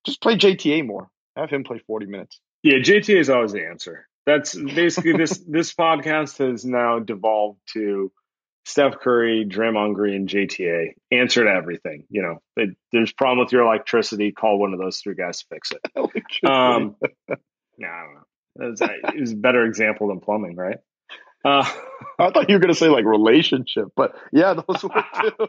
just 0.05 0.21
play 0.21 0.37
JTA 0.37 0.85
more. 0.85 1.09
Have 1.35 1.49
him 1.49 1.63
play 1.63 1.79
40 1.79 2.05
minutes. 2.05 2.39
Yeah, 2.63 2.75
JTA 2.75 3.19
is 3.19 3.29
always 3.29 3.51
the 3.51 3.65
answer. 3.65 4.07
That's 4.25 4.55
basically 4.55 5.13
this 5.13 5.37
this 5.47 5.73
podcast 5.73 6.37
has 6.39 6.65
now 6.65 6.99
devolved 6.99 7.59
to 7.73 8.11
Steph 8.65 8.99
Curry, 8.99 9.45
Draymond 9.47 9.93
Green, 9.93 10.27
JTA. 10.27 10.93
Answer 11.11 11.43
to 11.43 11.51
everything. 11.51 12.05
You 12.09 12.23
know, 12.23 12.41
they, 12.55 12.75
there's 12.91 13.11
a 13.11 13.15
problem 13.15 13.39
with 13.45 13.51
your 13.51 13.61
electricity. 13.61 14.31
Call 14.31 14.57
one 14.57 14.73
of 14.73 14.79
those 14.79 14.99
three 14.99 15.13
guys 15.13 15.39
to 15.39 15.45
fix 15.51 15.71
it. 15.71 15.81
Um, 16.49 16.95
nah, 17.77 17.87
I 17.87 18.03
don't 18.03 18.13
know. 18.15 18.21
That's 18.55 18.81
a, 18.81 19.15
it 19.15 19.19
was 19.19 19.33
a 19.33 19.37
better 19.37 19.65
example 19.65 20.07
than 20.07 20.19
plumbing, 20.19 20.55
right? 20.55 20.77
Uh, 21.43 21.69
I 22.19 22.31
thought 22.31 22.49
you 22.49 22.55
were 22.55 22.59
gonna 22.59 22.73
say 22.73 22.87
like 22.87 23.05
relationship, 23.05 23.89
but 23.95 24.15
yeah, 24.31 24.53
those 24.53 24.83
were 24.83 24.89
too. 25.21 25.47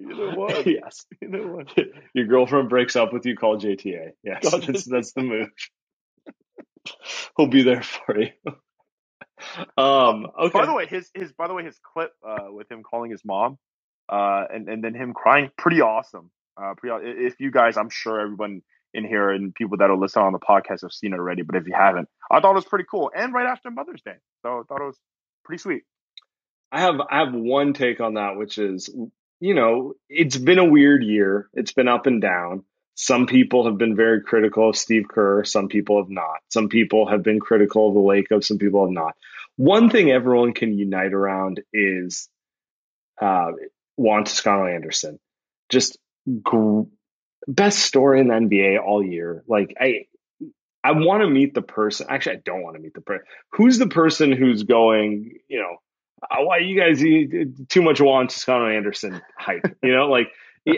Either 0.00 0.36
one. 0.36 0.62
yes. 0.66 1.06
Either 1.22 1.46
one. 1.46 1.66
Your 2.14 2.26
girlfriend 2.26 2.68
breaks 2.68 2.96
up 2.96 3.12
with 3.12 3.26
you, 3.26 3.36
call 3.36 3.58
JTA. 3.58 4.10
Yes, 4.22 4.48
Call 4.48 4.60
that's, 4.60 4.84
that's 4.84 5.12
the 5.12 5.22
move. 5.22 5.48
He'll 7.36 7.48
be 7.48 7.62
there 7.62 7.82
for 7.82 8.18
you. 8.18 8.30
Um, 9.76 10.26
okay. 10.38 10.58
By 10.58 10.66
the 10.66 10.74
way, 10.74 10.86
his 10.86 11.10
his 11.14 11.32
by 11.32 11.46
the 11.46 11.54
way 11.54 11.64
his 11.64 11.78
clip 11.92 12.12
uh, 12.26 12.50
with 12.50 12.70
him 12.70 12.82
calling 12.82 13.10
his 13.10 13.24
mom, 13.24 13.58
uh, 14.08 14.44
and 14.52 14.68
and 14.68 14.82
then 14.82 14.94
him 14.94 15.14
crying, 15.14 15.50
pretty 15.56 15.80
awesome. 15.80 16.30
Uh, 16.60 16.74
pretty. 16.76 17.08
If 17.26 17.38
you 17.38 17.50
guys, 17.50 17.76
I'm 17.76 17.90
sure 17.90 18.20
everyone 18.20 18.62
in 18.94 19.04
here 19.04 19.30
and 19.30 19.54
people 19.54 19.76
that 19.78 19.90
are 19.90 19.96
listening 19.96 20.26
on 20.26 20.32
the 20.32 20.38
podcast 20.38 20.82
have 20.82 20.92
seen 20.92 21.12
it 21.12 21.18
already. 21.18 21.42
But 21.42 21.56
if 21.56 21.66
you 21.66 21.74
haven't, 21.74 22.08
I 22.30 22.40
thought 22.40 22.52
it 22.52 22.56
was 22.56 22.64
pretty 22.64 22.86
cool, 22.90 23.10
and 23.14 23.32
right 23.32 23.46
after 23.46 23.70
Mother's 23.70 24.02
Day, 24.02 24.16
so 24.42 24.60
I 24.60 24.62
thought 24.68 24.80
it 24.80 24.86
was 24.86 24.98
pretty 25.44 25.60
sweet. 25.60 25.82
I 26.70 26.80
have 26.80 27.00
I 27.00 27.20
have 27.20 27.32
one 27.32 27.72
take 27.72 28.00
on 28.00 28.14
that, 28.14 28.36
which 28.36 28.58
is, 28.58 28.90
you 29.40 29.54
know, 29.54 29.94
it's 30.08 30.36
been 30.36 30.58
a 30.58 30.64
weird 30.64 31.02
year. 31.02 31.48
It's 31.54 31.72
been 31.72 31.88
up 31.88 32.06
and 32.06 32.20
down. 32.20 32.64
Some 32.94 33.26
people 33.26 33.64
have 33.66 33.78
been 33.78 33.94
very 33.94 34.22
critical 34.22 34.70
of 34.70 34.76
Steve 34.76 35.06
Kerr. 35.08 35.44
Some 35.44 35.68
people 35.68 36.02
have 36.02 36.10
not. 36.10 36.38
Some 36.48 36.68
people 36.68 37.06
have 37.08 37.22
been 37.22 37.38
critical 37.38 37.88
of 37.88 37.94
the 37.94 38.00
Lakers. 38.00 38.48
Some 38.48 38.58
people 38.58 38.84
have 38.84 38.92
not. 38.92 39.14
One 39.56 39.88
thing 39.88 40.10
everyone 40.10 40.52
can 40.52 40.76
unite 40.76 41.12
around 41.12 41.60
is 41.72 42.28
uh, 43.20 43.52
Juan 43.96 44.24
Toscano 44.24 44.66
Anderson. 44.66 45.18
Just 45.68 45.96
gr- 46.42 46.82
best 47.46 47.78
story 47.80 48.20
in 48.20 48.28
the 48.28 48.34
NBA 48.34 48.82
all 48.84 49.02
year. 49.04 49.44
Like 49.46 49.74
I, 49.80 50.06
I 50.82 50.92
want 50.92 51.22
to 51.22 51.28
meet 51.28 51.54
the 51.54 51.62
person. 51.62 52.06
Actually, 52.08 52.36
I 52.36 52.40
don't 52.44 52.62
want 52.62 52.76
to 52.76 52.82
meet 52.82 52.94
the 52.94 53.00
person. 53.00 53.24
Who's 53.52 53.78
the 53.78 53.88
person 53.88 54.32
who's 54.32 54.62
going? 54.62 55.38
You 55.48 55.58
know, 55.60 55.76
uh, 56.22 56.44
why 56.44 56.58
you 56.58 56.78
guys 56.78 57.04
eat 57.04 57.68
too 57.68 57.82
much 57.82 58.00
Juan 58.00 58.28
Toscano 58.28 58.68
Anderson 58.68 59.20
hype? 59.36 59.76
You 59.82 59.94
know, 59.94 60.08
like 60.08 60.28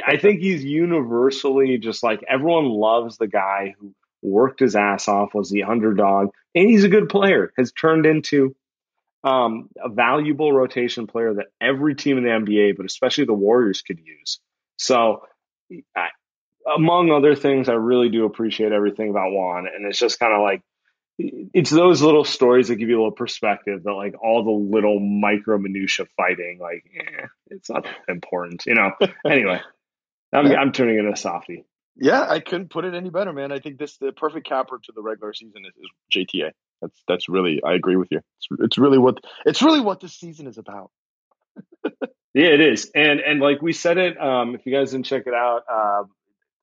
I 0.07 0.19
think 0.19 0.41
he's 0.41 0.65
universally 0.65 1.79
just 1.79 2.03
like 2.03 2.21
everyone 2.29 2.67
loves 2.67 3.19
the 3.19 3.27
guy 3.27 3.75
who 3.79 3.95
worked 4.23 4.61
his 4.61 4.77
ass 4.77 5.09
off, 5.09 5.35
was 5.35 5.51
the 5.51 5.65
underdog, 5.65 6.31
and 6.55 6.69
he's 6.69 6.85
a 6.85 6.89
good 6.89 7.09
player. 7.09 7.53
Has 7.57 7.73
turned 7.73 8.07
into 8.07 8.55
um, 9.25 9.69
a 9.83 9.89
valuable 9.89 10.53
rotation 10.53 11.07
player 11.07 11.35
that 11.35 11.47
every 11.61 11.95
team 11.95 12.19
in 12.19 12.25
the 12.25 12.31
NBA, 12.31 12.77
but 12.77 12.87
especially 12.87 13.25
the 13.25 13.35
Warriors, 13.35 13.83
could 13.83 14.01
use. 14.01 14.41
So, 14.79 15.27
I, 15.97 16.09
among 16.67 17.11
other 17.11 17.35
things, 17.35 17.69
I 17.69 17.75
really 17.75 18.09
do 18.09 18.25
appreciate 18.25 18.73
everything 18.73 19.11
about 19.11 19.33
Juan, 19.33 19.67
and 19.67 19.87
it's 19.87 19.99
just 19.99 20.19
kind 20.19 20.33
of 20.33 20.43
like 20.43 20.63
it's 21.19 21.71
those 21.71 22.01
little 22.01 22.25
stories 22.25 22.69
that 22.69 22.77
give 22.77 22.89
you 22.89 22.97
a 22.97 23.01
little 23.01 23.13
perspective 23.13 23.83
that 23.83 23.93
like 23.93 24.15
all 24.23 24.45
the 24.45 24.77
little 24.77 24.99
micro 25.01 25.59
minutia 25.59 26.07
fighting, 26.17 26.59
like 26.61 26.85
eh, 26.97 27.27
it's 27.49 27.69
not 27.69 27.85
that 27.85 27.97
important, 28.09 28.65
you 28.67 28.75
know. 28.75 28.93
anyway, 29.27 29.61
I'm 30.33 30.47
I'm 30.47 30.73
turning 30.73 30.99
into 30.99 31.13
Safi. 31.13 31.65
Yeah, 31.97 32.25
I 32.27 32.41
couldn't 32.41 32.71
put 32.71 32.85
it 32.85 32.95
any 32.95 33.11
better, 33.11 33.33
man. 33.33 33.53
I 33.53 33.59
think 33.59 33.79
this 33.79 33.99
the 33.99 34.13
perfect 34.13 34.47
capper 34.47 34.79
to 34.79 34.93
the 34.95 35.03
regular 35.03 35.35
season 35.35 35.63
is, 35.67 35.75
is 35.77 36.27
JTA. 36.27 36.51
That's 36.81 37.03
that's 37.07 37.29
really 37.29 37.61
I 37.65 37.75
agree 37.75 37.97
with 37.97 38.09
you. 38.11 38.19
It's, 38.19 38.49
it's 38.61 38.79
really 38.79 38.99
what 38.99 39.19
it's 39.45 39.61
really 39.61 39.81
what 39.81 40.01
this 40.01 40.15
season 40.15 40.47
is 40.47 40.59
about. 40.59 40.91
Yeah, 42.33 42.47
it 42.47 42.61
is, 42.61 42.91
and 42.95 43.19
and 43.19 43.41
like 43.41 43.61
we 43.61 43.73
said 43.73 43.99
it. 43.99 44.21
Um, 44.21 44.55
if 44.55 44.65
you 44.65 44.73
guys 44.73 44.93
didn't 44.93 45.07
check 45.07 45.25
it 45.27 45.35
out, 45.35 45.63
uh, 45.69 46.05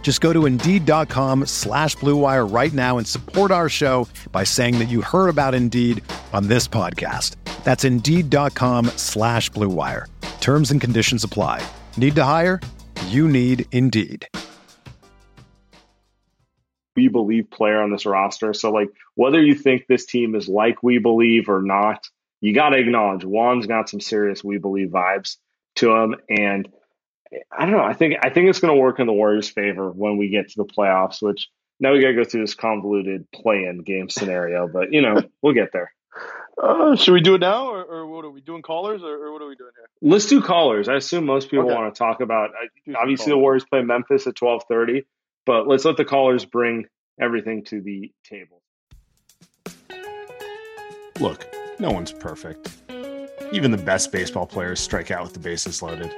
Just 0.00 0.22
go 0.22 0.32
to 0.32 0.46
Indeed.com 0.46 1.44
slash 1.44 1.96
BlueWire 1.98 2.50
right 2.50 2.72
now 2.72 2.96
and 2.96 3.06
support 3.06 3.50
our 3.50 3.68
show 3.68 4.08
by 4.32 4.44
saying 4.44 4.78
that 4.78 4.88
you 4.88 5.02
heard 5.02 5.28
about 5.28 5.54
Indeed 5.54 6.02
on 6.32 6.48
this 6.48 6.66
podcast. 6.66 7.34
That's 7.62 7.84
Indeed.com 7.84 8.86
slash 8.96 9.50
BlueWire. 9.50 10.06
Terms 10.40 10.70
and 10.70 10.80
conditions 10.80 11.24
apply. 11.24 11.62
Need 11.98 12.14
to 12.14 12.24
hire? 12.24 12.58
You 13.08 13.28
need 13.28 13.66
Indeed. 13.72 14.26
We 16.96 17.08
believe 17.08 17.50
player 17.50 17.82
on 17.82 17.90
this 17.90 18.06
roster. 18.06 18.54
So, 18.54 18.70
like, 18.72 18.88
whether 19.14 19.42
you 19.42 19.54
think 19.54 19.86
this 19.86 20.06
team 20.06 20.34
is 20.34 20.48
like 20.48 20.82
we 20.82 20.96
believe 20.96 21.50
or 21.50 21.60
not, 21.60 22.08
you 22.40 22.54
got 22.54 22.70
to 22.70 22.78
acknowledge 22.78 23.24
Juan's 23.24 23.66
got 23.66 23.90
some 23.90 24.00
serious 24.00 24.42
we 24.42 24.56
believe 24.56 24.88
vibes 24.88 25.36
to 25.76 25.94
him. 25.94 26.14
And 26.30 26.68
I 27.50 27.64
don't 27.64 27.72
know. 27.72 27.82
I 27.82 27.94
think 27.94 28.14
I 28.22 28.30
think 28.30 28.48
it's 28.48 28.60
going 28.60 28.74
to 28.74 28.80
work 28.80 29.00
in 29.00 29.06
the 29.06 29.12
Warriors' 29.12 29.48
favor 29.48 29.90
when 29.90 30.16
we 30.16 30.28
get 30.28 30.48
to 30.50 30.56
the 30.56 30.64
playoffs. 30.64 31.20
Which 31.20 31.48
now 31.80 31.92
we 31.92 32.00
got 32.00 32.08
to 32.08 32.14
go 32.14 32.24
through 32.24 32.42
this 32.42 32.54
convoluted 32.54 33.30
play-in 33.32 33.82
game 33.82 34.08
scenario, 34.08 34.68
but 34.68 34.92
you 34.92 35.02
know 35.02 35.22
we'll 35.42 35.54
get 35.54 35.72
there. 35.72 35.92
Uh, 36.60 36.96
should 36.96 37.12
we 37.12 37.20
do 37.20 37.36
it 37.36 37.40
now, 37.40 37.68
or, 37.68 37.84
or 37.84 38.06
what 38.06 38.24
are 38.24 38.30
we 38.30 38.40
doing? 38.40 38.62
Callers, 38.62 39.02
or, 39.02 39.14
or, 39.14 39.32
what 39.32 39.40
are 39.40 39.46
we 39.46 39.54
doing 39.54 39.70
here? 39.76 39.88
Let's 40.02 40.26
do 40.26 40.42
callers. 40.42 40.88
I 40.88 40.96
assume 40.96 41.24
most 41.24 41.50
people 41.50 41.66
okay. 41.66 41.74
want 41.74 41.94
to 41.94 41.98
talk 41.98 42.20
about. 42.20 42.50
Obviously, 42.96 43.30
the 43.30 43.38
Warriors 43.38 43.64
play 43.64 43.82
Memphis 43.82 44.26
at 44.26 44.34
twelve 44.34 44.64
thirty, 44.68 45.06
but 45.46 45.68
let's 45.68 45.84
let 45.84 45.96
the 45.96 46.04
callers 46.04 46.44
bring 46.44 46.86
everything 47.20 47.64
to 47.66 47.80
the 47.80 48.12
table. 48.24 48.62
Look, 51.20 51.46
no 51.78 51.90
one's 51.90 52.12
perfect. 52.12 52.76
Even 53.52 53.70
the 53.70 53.78
best 53.78 54.12
baseball 54.12 54.46
players 54.46 54.80
strike 54.80 55.10
out 55.10 55.24
with 55.24 55.32
the 55.34 55.40
bases 55.40 55.82
loaded. 55.82 56.12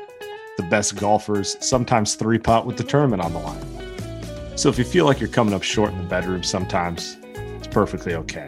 The 0.57 0.63
best 0.65 0.97
golfers 0.97 1.57
sometimes 1.61 2.15
three 2.15 2.39
putt 2.39 2.67
with 2.67 2.77
the 2.77 2.85
tournament 2.85 3.23
on 3.23 3.33
the 3.33 3.39
line. 3.39 4.59
So 4.59 4.69
if 4.69 4.79
you 4.79 4.85
feel 4.85 5.07
like 5.07 5.21
you're 5.21 5.29
coming 5.29 5.55
up 5.55 5.63
short 5.63 5.93
in 5.93 5.99
the 5.99 6.09
bedroom 6.09 6.43
sometimes, 6.43 7.17
it's 7.57 7.69
perfectly 7.69 8.15
okay. 8.15 8.47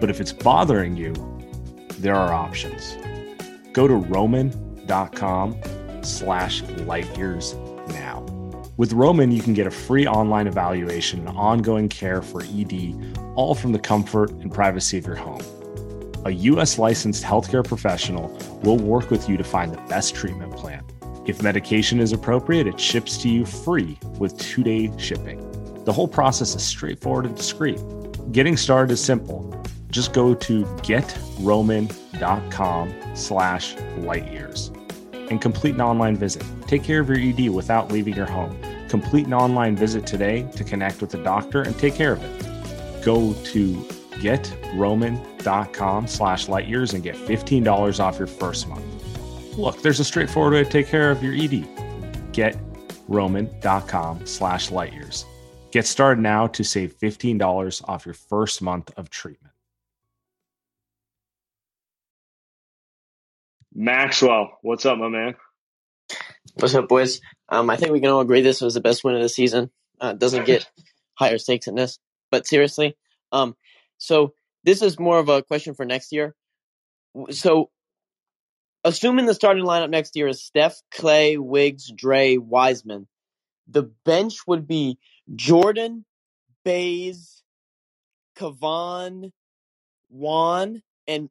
But 0.00 0.10
if 0.10 0.20
it's 0.20 0.32
bothering 0.32 0.96
you, 0.96 1.14
there 1.98 2.14
are 2.14 2.32
options. 2.32 2.96
Go 3.72 3.88
to 3.88 3.94
roman.com 3.94 5.56
slash 6.02 6.62
light 6.62 7.16
years 7.16 7.54
now. 7.88 8.24
With 8.76 8.92
Roman, 8.92 9.30
you 9.30 9.42
can 9.42 9.54
get 9.54 9.66
a 9.66 9.70
free 9.70 10.06
online 10.06 10.46
evaluation 10.46 11.20
and 11.20 11.36
ongoing 11.36 11.88
care 11.88 12.22
for 12.22 12.42
ED, 12.42 13.16
all 13.36 13.54
from 13.54 13.72
the 13.72 13.78
comfort 13.78 14.30
and 14.30 14.52
privacy 14.52 14.98
of 14.98 15.06
your 15.06 15.16
home. 15.16 15.42
A 16.24 16.30
U.S. 16.30 16.78
licensed 16.78 17.24
healthcare 17.24 17.66
professional 17.66 18.28
will 18.62 18.78
work 18.78 19.10
with 19.10 19.28
you 19.28 19.36
to 19.36 19.44
find 19.44 19.72
the 19.72 19.80
best 19.88 20.14
treatment 20.14 20.56
plan. 20.56 20.84
If 21.26 21.42
medication 21.42 22.00
is 22.00 22.12
appropriate, 22.12 22.66
it 22.66 22.80
ships 22.80 23.18
to 23.22 23.28
you 23.28 23.44
free 23.44 23.98
with 24.18 24.38
two 24.38 24.62
day 24.62 24.90
shipping. 24.98 25.48
The 25.84 25.92
whole 25.92 26.08
process 26.08 26.54
is 26.54 26.62
straightforward 26.62 27.26
and 27.26 27.36
discreet. 27.36 27.80
Getting 28.32 28.56
started 28.56 28.92
is 28.92 29.02
simple. 29.02 29.48
Just 29.90 30.12
go 30.12 30.34
to 30.34 30.64
getroman.com 30.64 32.94
slash 33.14 33.74
lightyears 33.74 34.76
and 35.30 35.40
complete 35.40 35.74
an 35.74 35.80
online 35.80 36.16
visit. 36.16 36.44
Take 36.66 36.84
care 36.84 37.00
of 37.00 37.08
your 37.08 37.18
ED 37.18 37.48
without 37.50 37.90
leaving 37.90 38.14
your 38.14 38.26
home. 38.26 38.56
Complete 38.88 39.26
an 39.26 39.34
online 39.34 39.76
visit 39.76 40.06
today 40.06 40.42
to 40.56 40.64
connect 40.64 41.00
with 41.00 41.14
a 41.14 41.22
doctor 41.22 41.62
and 41.62 41.78
take 41.78 41.94
care 41.94 42.12
of 42.12 42.22
it. 42.22 43.04
Go 43.04 43.32
to 43.32 43.88
getroman.com 44.22 46.06
slash 46.06 46.46
lightyears 46.46 46.94
and 46.94 47.02
get 47.02 47.16
$15 47.16 48.00
off 48.00 48.18
your 48.18 48.28
first 48.28 48.68
month. 48.68 48.84
Look, 49.58 49.82
there's 49.82 50.00
a 50.00 50.04
straightforward 50.04 50.54
way 50.54 50.64
to 50.64 50.70
take 50.70 50.86
care 50.86 51.10
of 51.10 51.22
your 51.22 51.34
ED. 51.34 51.66
Getroman.com 52.32 54.26
slash 54.26 54.70
lightyears. 54.70 55.24
Get 55.72 55.86
started 55.86 56.22
now 56.22 56.46
to 56.48 56.64
save 56.64 56.96
$15 56.98 57.88
off 57.88 58.06
your 58.06 58.14
first 58.14 58.62
month 58.62 58.90
of 58.96 59.10
treatment. 59.10 59.52
Maxwell, 63.74 64.58
what's 64.60 64.84
up, 64.84 64.98
my 64.98 65.08
man? 65.08 65.34
What's 66.56 66.74
up, 66.74 66.88
boys? 66.88 67.22
Um, 67.48 67.70
I 67.70 67.76
think 67.76 67.90
we 67.92 68.00
can 68.00 68.10
all 68.10 68.20
agree 68.20 68.42
this 68.42 68.60
was 68.60 68.74
the 68.74 68.80
best 68.80 69.02
win 69.02 69.14
of 69.14 69.22
the 69.22 69.30
season. 69.30 69.70
Uh, 69.98 70.12
doesn't 70.12 70.44
get 70.44 70.70
higher 71.14 71.38
stakes 71.38 71.64
than 71.66 71.74
this. 71.74 71.98
But 72.30 72.46
seriously, 72.46 72.96
um, 73.32 73.56
so 74.02 74.34
this 74.64 74.82
is 74.82 74.98
more 74.98 75.20
of 75.20 75.28
a 75.28 75.44
question 75.44 75.74
for 75.74 75.84
next 75.84 76.10
year. 76.10 76.34
So, 77.30 77.70
assuming 78.82 79.26
the 79.26 79.34
starting 79.34 79.64
lineup 79.64 79.90
next 79.90 80.16
year 80.16 80.26
is 80.26 80.42
Steph, 80.42 80.82
Klay, 80.92 81.38
Wiggs, 81.38 81.88
Dre, 81.94 82.36
Wiseman, 82.36 83.06
the 83.68 83.92
bench 84.04 84.38
would 84.48 84.66
be 84.66 84.98
Jordan, 85.36 86.04
Bays, 86.64 87.44
Kevon, 88.36 89.30
Juan, 90.08 90.82
and 91.06 91.30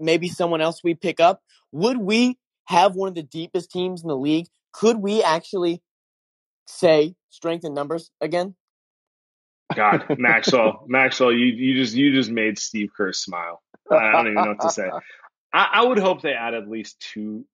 maybe 0.00 0.28
someone 0.28 0.60
else 0.60 0.82
we 0.82 0.94
pick 0.94 1.20
up. 1.20 1.40
Would 1.70 1.98
we 1.98 2.36
have 2.64 2.96
one 2.96 3.10
of 3.10 3.14
the 3.14 3.22
deepest 3.22 3.70
teams 3.70 4.02
in 4.02 4.08
the 4.08 4.16
league? 4.16 4.46
Could 4.72 4.96
we 4.96 5.22
actually 5.22 5.82
say 6.66 7.14
strength 7.30 7.64
in 7.64 7.74
numbers 7.74 8.10
again? 8.20 8.56
God, 9.74 10.04
Maxwell, 10.18 10.84
Maxwell, 10.86 11.32
you 11.32 11.46
you 11.46 11.74
just 11.74 11.94
you 11.94 12.12
just 12.12 12.30
made 12.30 12.58
Steve 12.58 12.90
Kerr 12.96 13.12
smile. 13.12 13.62
I 13.90 14.12
don't 14.12 14.26
even 14.28 14.34
know 14.34 14.54
what 14.56 14.60
to 14.60 14.70
say. 14.70 14.90
I, 15.52 15.68
I 15.74 15.84
would 15.84 15.98
hope 15.98 16.22
they 16.22 16.32
add 16.32 16.54
at 16.54 16.68
least 16.68 17.00
two. 17.12 17.44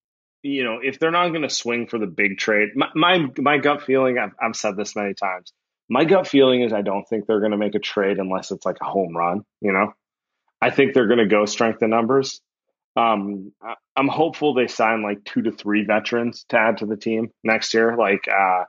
You 0.43 0.63
know, 0.63 0.79
if 0.83 0.99
they're 0.99 1.11
not 1.11 1.29
going 1.29 1.41
to 1.41 1.49
swing 1.49 1.87
for 1.87 1.97
the 1.97 2.07
big 2.07 2.37
trade, 2.37 2.69
my, 2.75 2.89
my 2.93 3.25
my 3.37 3.57
gut 3.57 3.83
feeling, 3.83 4.17
I've, 4.17 4.33
I've 4.41 4.55
said 4.55 4.77
this 4.77 4.95
many 4.95 5.13
times. 5.13 5.51
My 5.89 6.05
gut 6.05 6.27
feeling 6.27 6.61
is 6.61 6.73
I 6.73 6.81
don't 6.81 7.07
think 7.07 7.25
they're 7.25 7.39
going 7.39 7.51
to 7.51 7.57
make 7.57 7.75
a 7.75 7.79
trade 7.79 8.17
unless 8.17 8.51
it's 8.51 8.65
like 8.65 8.77
a 8.81 8.85
home 8.85 9.15
run. 9.15 9.43
You 9.61 9.71
know, 9.71 9.93
I 10.61 10.69
think 10.71 10.93
they're 10.93 11.07
going 11.07 11.19
to 11.19 11.27
go 11.27 11.45
strength 11.45 11.81
in 11.81 11.89
numbers. 11.89 12.41
Um, 12.95 13.51
I'm 13.95 14.07
hopeful 14.07 14.53
they 14.53 14.67
sign 14.67 15.03
like 15.03 15.25
two 15.25 15.41
to 15.43 15.51
three 15.51 15.83
veterans 15.83 16.45
to 16.49 16.57
add 16.57 16.77
to 16.77 16.85
the 16.85 16.95
team 16.95 17.29
next 17.43 17.73
year. 17.73 17.97
Like, 17.97 18.27
uh, 18.27 18.63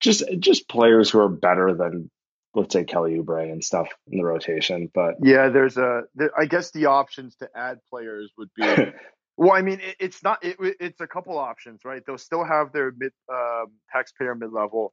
just 0.00 0.24
just 0.38 0.68
players 0.68 1.10
who 1.10 1.20
are 1.20 1.28
better 1.28 1.74
than 1.74 2.10
let's 2.54 2.72
say 2.72 2.84
Kelly 2.84 3.18
Oubre 3.18 3.50
and 3.50 3.62
stuff 3.62 3.88
in 4.10 4.18
the 4.18 4.24
rotation. 4.24 4.90
But 4.92 5.16
yeah, 5.22 5.48
there's 5.48 5.76
a. 5.76 6.02
There, 6.14 6.30
I 6.38 6.46
guess 6.46 6.70
the 6.70 6.86
options 6.86 7.36
to 7.36 7.48
add 7.54 7.78
players 7.90 8.32
would 8.38 8.50
be. 8.56 8.64
well, 9.36 9.52
I 9.52 9.62
mean, 9.62 9.80
it, 9.80 9.96
it's 9.98 10.22
not. 10.22 10.44
It, 10.44 10.56
it's 10.80 11.00
a 11.00 11.06
couple 11.06 11.38
options, 11.38 11.80
right? 11.84 12.02
They'll 12.06 12.18
still 12.18 12.44
have 12.44 12.72
their 12.72 12.92
mid 12.96 13.12
um, 13.32 13.66
taxpayer 13.92 14.34
mid 14.34 14.52
level. 14.52 14.92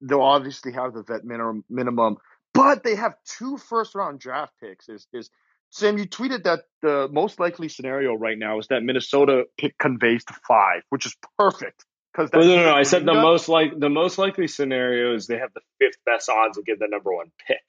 They'll 0.00 0.20
obviously 0.20 0.72
have 0.72 0.94
the 0.94 1.02
vet 1.02 1.24
minimum, 1.24 1.64
minimum, 1.68 2.18
but 2.54 2.84
they 2.84 2.94
have 2.94 3.14
two 3.38 3.56
first 3.56 3.94
round 3.94 4.20
draft 4.20 4.52
picks. 4.62 4.88
Is 4.88 5.06
is 5.12 5.30
Sam? 5.70 5.98
You 5.98 6.06
tweeted 6.06 6.44
that 6.44 6.60
the 6.82 7.08
most 7.10 7.40
likely 7.40 7.68
scenario 7.68 8.14
right 8.14 8.38
now 8.38 8.58
is 8.58 8.68
that 8.68 8.82
Minnesota 8.82 9.44
pick 9.56 9.76
conveys 9.78 10.24
to 10.26 10.34
five, 10.46 10.82
which 10.90 11.06
is 11.06 11.16
perfect 11.38 11.84
because 12.18 12.46
no, 12.46 12.56
no, 12.56 12.64
no. 12.64 12.74
I 12.74 12.82
said 12.82 13.04
the 13.04 13.14
most 13.14 13.48
like 13.48 13.78
the 13.78 13.88
most 13.88 14.18
likely 14.18 14.48
scenario 14.48 15.14
is 15.14 15.26
they 15.26 15.38
have 15.38 15.52
the 15.54 15.60
fifth 15.78 15.98
best 16.04 16.28
odds 16.28 16.56
to 16.56 16.62
get 16.62 16.78
the 16.78 16.88
number 16.88 17.14
one 17.14 17.30
pick. 17.46 17.62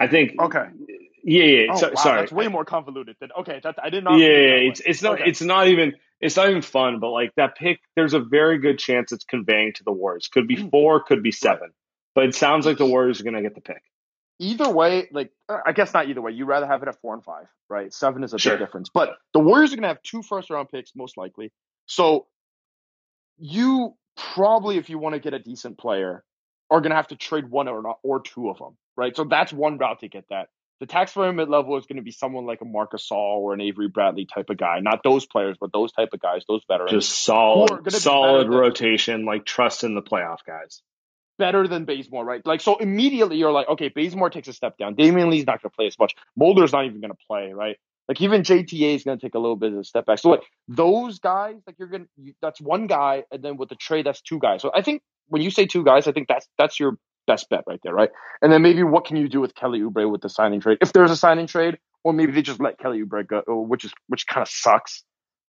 I 0.00 0.08
think. 0.08 0.32
Okay. 0.40 0.64
Yeah, 1.24 1.44
yeah. 1.44 1.66
Oh, 1.70 1.76
so, 1.76 1.88
wow, 1.88 1.94
sorry, 1.94 2.20
that's 2.20 2.32
way 2.32 2.48
more 2.48 2.64
convoluted 2.64 3.16
than 3.20 3.30
okay. 3.40 3.60
That, 3.62 3.76
I 3.82 3.90
did 3.90 4.02
not. 4.02 4.18
Yeah, 4.18 4.26
yeah 4.26 4.70
it's 4.70 4.80
it's 4.80 5.02
not 5.02 5.20
okay. 5.20 5.30
it's 5.30 5.40
not 5.40 5.68
even 5.68 5.94
it's 6.20 6.36
not 6.36 6.50
even 6.50 6.62
fun. 6.62 6.98
But 6.98 7.10
like 7.10 7.32
that 7.36 7.56
pick, 7.56 7.80
there's 7.94 8.14
a 8.14 8.20
very 8.20 8.58
good 8.58 8.78
chance 8.78 9.12
it's 9.12 9.24
conveying 9.24 9.74
to 9.74 9.84
the 9.84 9.92
Warriors. 9.92 10.28
Could 10.28 10.48
be 10.48 10.56
hmm. 10.56 10.68
four, 10.68 11.02
could 11.02 11.22
be 11.22 11.30
seven. 11.30 11.70
But 12.14 12.24
it 12.24 12.34
sounds 12.34 12.66
like 12.66 12.78
the 12.78 12.86
Warriors 12.86 13.20
are 13.20 13.24
going 13.24 13.36
to 13.36 13.42
get 13.42 13.54
the 13.54 13.60
pick. 13.60 13.82
Either 14.38 14.68
way, 14.68 15.08
like 15.12 15.30
I 15.48 15.72
guess 15.72 15.94
not 15.94 16.08
either 16.08 16.20
way. 16.20 16.32
You 16.32 16.46
rather 16.46 16.66
have 16.66 16.82
it 16.82 16.88
at 16.88 17.00
four 17.00 17.14
and 17.14 17.22
five, 17.22 17.46
right? 17.70 17.94
Seven 17.94 18.24
is 18.24 18.34
a 18.34 18.38
sure. 18.38 18.54
big 18.54 18.66
difference. 18.66 18.90
But 18.92 19.14
the 19.32 19.38
Warriors 19.38 19.72
are 19.72 19.76
going 19.76 19.82
to 19.82 19.88
have 19.88 20.02
two 20.02 20.22
first 20.22 20.50
round 20.50 20.68
picks 20.68 20.90
most 20.96 21.16
likely. 21.16 21.52
So 21.86 22.26
you 23.38 23.94
probably, 24.34 24.78
if 24.78 24.90
you 24.90 24.98
want 24.98 25.14
to 25.14 25.20
get 25.20 25.34
a 25.34 25.38
decent 25.38 25.78
player, 25.78 26.24
are 26.70 26.80
going 26.80 26.90
to 26.90 26.96
have 26.96 27.08
to 27.08 27.16
trade 27.16 27.50
one 27.50 27.68
or 27.68 27.82
not, 27.82 27.98
or 28.02 28.20
two 28.22 28.48
of 28.48 28.58
them, 28.58 28.76
right? 28.96 29.14
So 29.14 29.24
that's 29.24 29.52
one 29.52 29.78
route 29.78 30.00
to 30.00 30.08
get 30.08 30.24
that. 30.30 30.48
The 30.80 30.86
tax 30.86 31.14
him 31.14 31.36
level 31.36 31.76
is 31.76 31.86
going 31.86 31.96
to 31.96 32.02
be 32.02 32.10
someone 32.10 32.44
like 32.44 32.60
a 32.60 32.64
Marc 32.64 32.92
Gasol 32.92 33.38
or 33.38 33.54
an 33.54 33.60
Avery 33.60 33.88
Bradley 33.88 34.26
type 34.26 34.50
of 34.50 34.56
guy. 34.56 34.80
Not 34.80 35.02
those 35.04 35.26
players, 35.26 35.56
but 35.60 35.70
those 35.72 35.92
type 35.92 36.08
of 36.12 36.20
guys, 36.20 36.42
those 36.48 36.62
veterans. 36.66 36.90
Just 36.90 37.24
solid, 37.24 37.92
solid 37.92 38.38
better 38.38 38.50
than- 38.50 38.58
rotation, 38.58 39.24
like 39.24 39.44
trust 39.44 39.84
in 39.84 39.94
the 39.94 40.02
playoff 40.02 40.38
guys. 40.46 40.82
better 41.38 41.66
than 41.68 41.84
Bazemore, 41.84 42.24
right? 42.24 42.44
Like, 42.44 42.60
so 42.60 42.76
immediately 42.76 43.36
you're 43.36 43.52
like, 43.52 43.68
okay, 43.68 43.88
Bazemore 43.94 44.30
takes 44.30 44.48
a 44.48 44.52
step 44.52 44.76
down. 44.76 44.94
Damion 44.94 45.30
Lee's 45.30 45.46
not 45.46 45.62
going 45.62 45.70
to 45.70 45.76
play 45.76 45.86
as 45.86 45.98
much. 45.98 46.14
Mulder's 46.36 46.72
not 46.72 46.84
even 46.86 47.00
going 47.00 47.10
to 47.10 47.18
play, 47.28 47.52
right? 47.52 47.76
Like, 48.12 48.20
even 48.20 48.42
JTA 48.42 48.94
is 48.94 49.04
going 49.04 49.18
to 49.18 49.26
take 49.26 49.34
a 49.34 49.38
little 49.38 49.56
bit 49.56 49.72
of 49.72 49.78
a 49.78 49.84
step 49.84 50.04
back. 50.04 50.18
So, 50.18 50.28
like, 50.28 50.42
those 50.68 51.18
guys, 51.18 51.54
like, 51.66 51.76
you're 51.78 51.88
going 51.88 52.04
to, 52.04 52.32
that's 52.42 52.60
one 52.60 52.86
guy. 52.86 53.24
And 53.32 53.42
then 53.42 53.56
with 53.56 53.70
the 53.70 53.74
trade, 53.74 54.04
that's 54.04 54.20
two 54.20 54.38
guys. 54.38 54.60
So 54.60 54.70
I 54.74 54.82
think 54.82 55.00
when 55.28 55.40
you 55.40 55.50
say 55.50 55.64
two 55.64 55.82
guys, 55.82 56.06
I 56.06 56.12
think 56.12 56.28
that's, 56.28 56.46
that's 56.58 56.78
your 56.78 56.98
best 57.26 57.48
bet 57.48 57.64
right 57.66 57.80
there, 57.82 57.94
right? 57.94 58.10
And 58.42 58.52
then 58.52 58.60
maybe 58.60 58.82
what 58.82 59.06
can 59.06 59.16
you 59.16 59.30
do 59.30 59.40
with 59.40 59.54
Kelly 59.54 59.80
Oubre 59.80 60.12
with 60.12 60.20
the 60.20 60.28
signing 60.28 60.60
trade? 60.60 60.76
If 60.82 60.92
there's 60.92 61.10
a 61.10 61.16
signing 61.16 61.46
trade, 61.46 61.78
or 62.04 62.12
maybe 62.12 62.32
they 62.32 62.42
just 62.42 62.60
let 62.60 62.78
Kelly 62.78 63.02
Oubre 63.02 63.26
go, 63.26 63.42
which 63.62 63.86
is, 63.86 63.94
which 64.08 64.26
kind 64.26 64.42
of 64.42 64.48
sucks. 64.50 65.04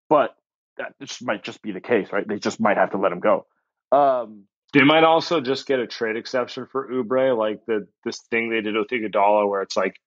But 0.08 0.34
that 0.78 0.93
just 1.02 1.21
might 1.21 1.43
just 1.43 1.62
be 1.62 1.73
the 1.73 1.82
case, 1.82 2.13
right? 2.13 2.26
They 2.26 2.39
just 2.39 2.62
might 2.62 2.78
have 2.78 2.91
to 2.91 2.97
let 2.97 3.12
him 3.12 3.19
go. 3.19 3.45
Um, 3.91 4.45
They 4.71 4.86
might 4.86 5.04
also 5.04 5.41
just 5.41 5.67
get 5.67 5.80
a 5.80 5.88
trade 5.88 6.15
exception 6.15 6.65
for 6.71 6.88
Oubre, 6.89 7.38
like 7.38 7.60
the 7.67 7.88
this 8.06 8.21
thing 8.32 8.49
they 8.49 8.62
did 8.62 8.76
with 8.76 8.88
Iguodala, 8.88 9.49
where 9.49 9.62
it's 9.62 9.76
like 9.76 9.99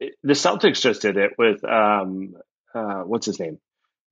it, 0.00 0.14
the 0.22 0.32
Celtics 0.34 0.80
just 0.80 1.02
did 1.02 1.16
it 1.16 1.32
with 1.38 1.64
um 1.64 2.34
uh 2.74 3.02
what's 3.02 3.26
his 3.26 3.38
name? 3.40 3.58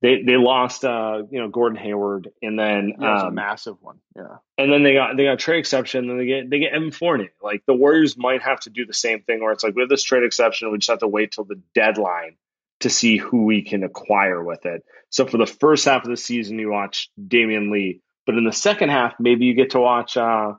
They 0.01 0.23
they 0.23 0.35
lost 0.37 0.83
uh 0.83 1.23
you 1.29 1.39
know 1.39 1.49
Gordon 1.49 1.77
Hayward, 1.77 2.29
and 2.41 2.57
then 2.57 2.93
yeah, 2.99 3.23
um, 3.23 3.35
massive 3.35 3.75
one. 3.81 3.99
Yeah. 4.15 4.37
and 4.57 4.71
then 4.71 4.83
they 4.83 4.93
got 4.93 5.15
they 5.15 5.25
got 5.25 5.39
trade 5.39 5.59
exception, 5.59 6.01
and 6.01 6.09
then 6.09 6.17
they 6.17 6.25
get 6.25 6.49
they 6.49 6.59
get 6.59 6.73
Evan 6.73 6.91
Fournier. 6.91 7.31
Like 7.41 7.63
the 7.67 7.75
Warriors 7.75 8.17
might 8.17 8.41
have 8.41 8.59
to 8.61 8.69
do 8.69 8.85
the 8.85 8.93
same 8.93 9.21
thing, 9.21 9.41
where 9.41 9.51
it's 9.51 9.63
like 9.63 9.75
we 9.75 9.81
have 9.81 9.89
this 9.89 10.03
trade 10.03 10.23
exception, 10.23 10.71
we 10.71 10.79
just 10.79 10.89
have 10.89 10.99
to 10.99 11.07
wait 11.07 11.31
till 11.31 11.43
the 11.45 11.61
deadline 11.75 12.37
to 12.79 12.89
see 12.89 13.17
who 13.17 13.43
we 13.45 13.61
can 13.61 13.83
acquire 13.83 14.43
with 14.43 14.65
it. 14.65 14.83
So 15.09 15.27
for 15.27 15.37
the 15.37 15.45
first 15.45 15.85
half 15.85 16.03
of 16.03 16.09
the 16.09 16.17
season, 16.17 16.57
you 16.57 16.71
watch 16.71 17.11
Damion 17.19 17.71
Lee, 17.71 18.01
but 18.25 18.35
in 18.35 18.43
the 18.43 18.51
second 18.51 18.89
half, 18.89 19.13
maybe 19.19 19.45
you 19.45 19.53
get 19.53 19.71
to 19.71 19.79
watch. 19.79 20.17
uh 20.17 20.53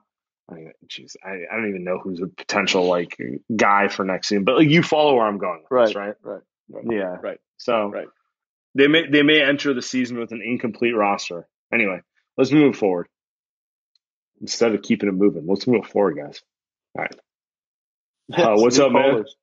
I 0.53 0.57
mean, 0.57 0.73
geez, 0.89 1.17
I, 1.25 1.31
I 1.51 1.57
don't 1.57 1.69
even 1.69 1.85
know 1.85 1.99
who's 1.99 2.21
a 2.21 2.27
potential 2.29 2.87
like 2.87 3.17
guy 3.55 3.89
for 3.89 4.05
next 4.05 4.29
season, 4.29 4.45
but 4.45 4.57
like 4.57 4.69
you 4.69 4.83
follow 4.83 5.15
where 5.17 5.27
I'm 5.27 5.39
going, 5.39 5.65
with 5.71 5.87
this, 5.87 5.95
right? 5.95 6.15
Right. 6.23 6.43
Right. 6.71 6.85
Yeah, 6.91 7.17
Right. 7.21 7.39
So 7.59 7.89
Right. 7.91 8.09
they 8.75 8.89
may 8.89 9.09
they 9.09 9.23
may 9.23 9.43
enter 9.43 9.75
the 9.75 9.83
season 9.83 10.19
with 10.19 10.33
an 10.33 10.43
incomplete 10.45 10.97
roster. 10.97 11.47
Anyway, 11.73 12.01
let's 12.39 12.53
move 12.53 12.77
forward 12.77 13.09
instead 14.41 14.75
of 14.75 14.83
keeping 14.83 15.09
it 15.09 15.13
moving. 15.13 15.47
Let's 15.47 15.67
move 15.67 15.87
forward, 15.87 16.17
guys. 16.17 16.43
All 16.97 17.03
right. 17.05 17.15
Uh, 18.33 18.55
what's 18.57 18.79
New 18.79 18.85
up, 18.87 18.93
man? 18.93 19.03
callers. 19.11 19.37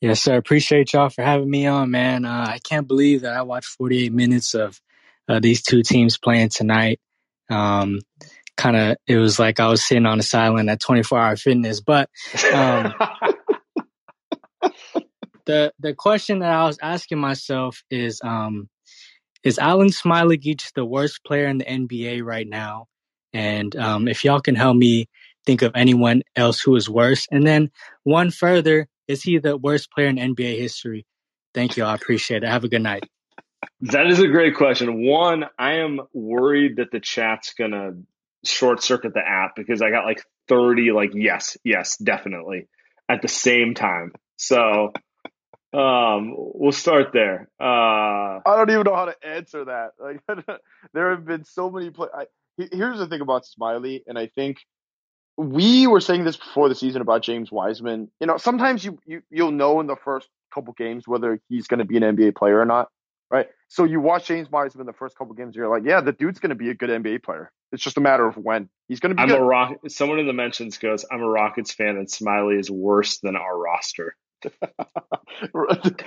Yes, 0.00 0.22
sir. 0.22 0.36
Appreciate 0.36 0.92
y'all 0.92 1.10
for 1.10 1.22
having 1.22 1.50
me 1.50 1.66
on, 1.66 1.90
man. 1.90 2.24
Uh, 2.24 2.46
I 2.48 2.58
can't 2.58 2.88
believe 2.88 3.22
that 3.22 3.34
I 3.34 3.42
watched 3.42 3.68
48 3.78 4.12
minutes 4.12 4.54
of 4.54 4.80
uh, 5.28 5.40
these 5.40 5.62
two 5.62 5.82
teams 5.82 6.18
playing 6.18 6.50
tonight. 6.50 7.00
Um, 7.50 8.00
kind 8.60 8.76
of, 8.76 8.96
it 9.06 9.16
was 9.16 9.38
like 9.38 9.58
I 9.58 9.68
was 9.68 9.84
sitting 9.84 10.06
on 10.06 10.18
the 10.18 10.22
sideline 10.22 10.68
at 10.68 10.80
24 10.80 11.18
Hour 11.18 11.36
Fitness. 11.36 11.80
But 11.80 12.10
um, 12.52 12.92
the 15.46 15.72
the 15.78 15.94
question 15.94 16.40
that 16.40 16.50
I 16.50 16.64
was 16.64 16.78
asking 16.80 17.18
myself 17.18 17.82
is, 17.90 18.20
um, 18.22 18.68
is 19.42 19.58
Alan 19.58 19.88
Smailagic 19.88 20.72
the 20.74 20.84
worst 20.84 21.24
player 21.24 21.46
in 21.46 21.58
the 21.58 21.64
NBA 21.64 22.22
right 22.22 22.46
now? 22.46 22.86
And 23.32 23.74
um, 23.76 24.08
if 24.08 24.24
y'all 24.24 24.40
can 24.40 24.56
help 24.56 24.76
me 24.76 25.08
think 25.46 25.62
of 25.62 25.72
anyone 25.74 26.22
else 26.36 26.60
who 26.60 26.76
is 26.76 26.90
worse, 26.90 27.26
and 27.30 27.46
then 27.46 27.70
one 28.04 28.30
further, 28.30 28.88
is 29.08 29.22
he 29.22 29.38
the 29.38 29.56
worst 29.56 29.90
player 29.90 30.08
in 30.08 30.16
NBA 30.16 30.58
history? 30.58 31.06
Thank 31.54 31.76
you. 31.76 31.84
I 31.84 31.94
appreciate 31.94 32.42
it. 32.42 32.48
Have 32.48 32.64
a 32.64 32.68
good 32.68 32.82
night. 32.82 33.04
that 33.80 34.06
is 34.06 34.20
a 34.20 34.28
great 34.28 34.54
question. 34.54 35.04
One, 35.06 35.46
I 35.58 35.76
am 35.76 36.00
worried 36.12 36.76
that 36.76 36.90
the 36.92 37.00
chat's 37.00 37.54
gonna 37.54 37.92
short 38.44 38.82
circuit 38.82 39.14
the 39.14 39.20
app 39.26 39.54
because 39.56 39.82
I 39.82 39.90
got 39.90 40.04
like 40.04 40.22
30 40.48 40.92
like 40.92 41.10
yes, 41.14 41.56
yes, 41.64 41.96
definitely 41.96 42.68
at 43.08 43.22
the 43.22 43.28
same 43.28 43.74
time. 43.74 44.12
So 44.36 44.92
um 45.72 46.34
we'll 46.36 46.72
start 46.72 47.08
there. 47.12 47.48
Uh 47.60 48.40
I 48.44 48.56
don't 48.56 48.70
even 48.70 48.84
know 48.84 48.96
how 48.96 49.06
to 49.06 49.16
answer 49.24 49.64
that. 49.66 49.90
Like, 50.00 50.20
there 50.94 51.10
have 51.10 51.24
been 51.24 51.44
so 51.44 51.70
many 51.70 51.90
play. 51.90 52.08
I, 52.12 52.26
here's 52.56 52.98
the 52.98 53.06
thing 53.06 53.20
about 53.20 53.46
Smiley, 53.46 54.02
and 54.06 54.18
I 54.18 54.26
think 54.26 54.58
we 55.36 55.86
were 55.86 56.00
saying 56.00 56.24
this 56.24 56.36
before 56.36 56.68
the 56.68 56.74
season 56.74 57.00
about 57.00 57.22
James 57.22 57.50
Wiseman. 57.50 58.10
You 58.20 58.26
know, 58.26 58.36
sometimes 58.36 58.84
you, 58.84 58.98
you 59.06 59.22
you'll 59.30 59.52
know 59.52 59.80
in 59.80 59.86
the 59.86 59.96
first 59.96 60.28
couple 60.52 60.74
games 60.74 61.06
whether 61.06 61.40
he's 61.48 61.66
going 61.66 61.78
to 61.78 61.84
be 61.84 61.96
an 61.96 62.02
NBA 62.02 62.36
player 62.36 62.60
or 62.60 62.66
not, 62.66 62.88
right? 63.30 63.46
So 63.70 63.84
you 63.84 64.00
watch 64.00 64.26
James 64.26 64.50
Wiseman 64.50 64.86
the 64.86 64.92
first 64.92 65.16
couple 65.16 65.32
games, 65.34 65.54
you're 65.54 65.68
like, 65.68 65.84
yeah, 65.86 66.00
the 66.00 66.10
dude's 66.10 66.40
going 66.40 66.50
to 66.50 66.56
be 66.56 66.70
a 66.70 66.74
good 66.74 66.90
NBA 66.90 67.22
player. 67.22 67.52
It's 67.70 67.84
just 67.84 67.96
a 67.96 68.00
matter 68.00 68.26
of 68.26 68.36
when 68.36 68.68
he's 68.88 68.98
going 68.98 69.10
to 69.10 69.14
be 69.14 69.22
I'm 69.22 69.28
good. 69.28 69.38
a 69.38 69.44
rock. 69.44 69.76
Someone 69.86 70.18
in 70.18 70.26
the 70.26 70.32
mentions 70.32 70.78
goes, 70.78 71.04
"I'm 71.08 71.22
a 71.22 71.28
Rockets 71.28 71.72
fan, 71.72 71.96
and 71.96 72.10
Smiley 72.10 72.56
is 72.56 72.68
worse 72.68 73.18
than 73.20 73.36
our 73.36 73.56
roster." 73.56 74.16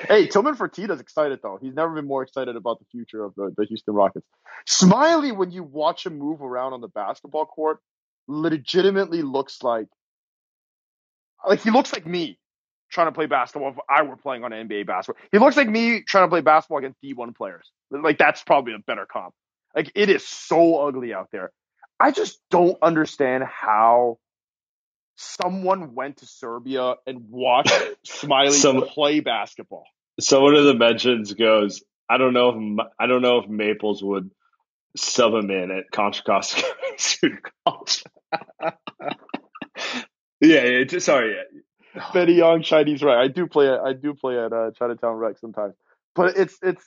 hey, 0.10 0.28
Tillman 0.28 0.56
Fertitta's 0.56 1.00
excited 1.00 1.40
though. 1.42 1.58
He's 1.62 1.74
never 1.74 1.96
been 1.96 2.06
more 2.06 2.24
excited 2.24 2.58
about 2.58 2.80
the 2.80 2.86
future 2.92 3.24
of 3.24 3.34
the, 3.36 3.54
the 3.56 3.66
Houston 3.66 3.94
Rockets. 3.94 4.28
Smiley, 4.66 5.32
when 5.32 5.52
you 5.52 5.64
watch 5.64 6.06
him 6.06 6.20
move 6.20 6.42
around 6.42 6.74
on 6.74 6.82
the 6.82 6.90
basketball 6.90 7.46
court, 7.46 7.80
legitimately 8.28 9.22
looks 9.22 9.64
like 9.64 9.88
like 11.48 11.62
he 11.62 11.72
looks 11.72 11.94
like 11.94 12.06
me 12.06 12.38
trying 12.94 13.08
to 13.08 13.12
play 13.12 13.26
basketball 13.26 13.72
if 13.72 13.78
I 13.90 14.04
were 14.04 14.16
playing 14.18 14.44
on 14.44 14.52
NBA 14.52 14.86
basketball. 14.88 15.22
He 15.32 15.40
looks 15.40 15.58
like 15.58 15.68
me 15.68 16.02
trying 16.04 16.26
to 16.26 16.30
play 16.30 16.42
basketball 16.42 16.78
against 16.78 17.02
D1 17.02 17.36
players. 17.36 17.70
Like 17.92 18.18
that's 18.18 18.44
probably 18.44 18.74
a 18.74 18.80
better 18.80 19.06
comp. 19.06 19.34
Like 19.76 19.92
it 19.96 20.10
is 20.10 20.26
so 20.26 20.88
ugly 20.88 21.14
out 21.14 21.30
there. 21.32 21.52
I 22.00 22.12
just 22.12 22.40
don't 22.50 22.78
understand 22.82 23.44
how 23.44 24.18
someone 25.16 25.94
went 25.96 26.18
to 26.18 26.26
Serbia 26.26 26.96
and 27.06 27.30
watched 27.30 27.74
Smiley 28.06 28.52
Some- 28.52 28.88
play 28.88 29.20
basketball. 29.20 29.86
Someone 30.20 30.56
in 30.56 30.66
the 30.66 30.76
mentions 30.76 31.34
goes, 31.34 31.84
"I 32.08 32.18
don't 32.20 32.34
know 32.34 32.50
if 32.50 32.88
I 33.00 33.08
don't 33.08 33.24
know 33.24 33.40
if 33.40 33.50
Maples 33.50 34.04
would 34.04 34.30
sub 34.96 35.34
him 35.34 35.50
in 35.50 35.72
at 35.72 35.90
Contra 35.92 36.24
Costa 36.26 36.64
College." 37.68 38.04
yeah, 40.40 40.66
yeah. 40.66 40.84
Just, 40.84 41.08
sorry. 41.08 41.36
Betty 42.14 42.34
Young, 42.34 42.62
Chinese 42.62 43.04
right. 43.04 43.18
I 43.18 43.28
do 43.28 43.48
play. 43.48 43.68
At, 43.68 43.80
I 43.80 43.94
do 43.94 44.14
play 44.14 44.38
at 44.38 44.52
uh, 44.54 44.72
Chinatown 44.72 45.16
Rec 45.16 45.38
sometimes, 45.40 45.74
but 46.16 46.38
it's 46.38 46.58
it's, 46.62 46.84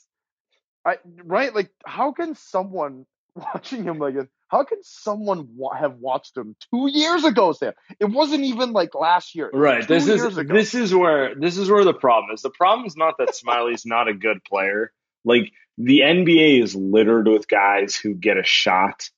I 0.84 0.96
right. 1.24 1.54
Like, 1.54 1.70
how 1.84 2.12
can 2.12 2.34
someone 2.34 3.06
watching 3.34 3.84
him 3.84 3.98
like 3.98 4.14
this? 4.14 4.26
How 4.48 4.64
can 4.64 4.78
someone 4.82 5.48
wa- 5.56 5.74
have 5.74 5.96
watched 5.96 6.36
him 6.36 6.54
two 6.70 6.88
years 6.88 7.24
ago, 7.24 7.52
Sam? 7.52 7.72
It 7.98 8.04
wasn't 8.04 8.44
even 8.44 8.72
like 8.72 8.94
last 8.94 9.34
year. 9.34 9.50
Right. 9.52 9.86
This 9.86 10.06
is 10.06 10.36
ago. 10.36 10.54
this 10.54 10.74
is 10.74 10.94
where 10.94 11.34
this 11.34 11.56
is 11.56 11.70
where 11.70 11.84
the 11.84 11.94
problem 11.94 12.34
is. 12.34 12.42
The 12.42 12.50
problem 12.50 12.86
is 12.86 12.96
not 12.96 13.14
that 13.18 13.34
Smiley's 13.34 13.84
not 13.84 14.08
a 14.08 14.14
good 14.14 14.44
player. 14.44 14.92
Like 15.24 15.52
the 15.78 16.00
NBA 16.00 16.62
is 16.62 16.74
littered 16.74 17.28
with 17.28 17.48
guys 17.48 17.96
who 17.96 18.14
get 18.14 18.38
a 18.38 18.44
shot, 18.44 19.10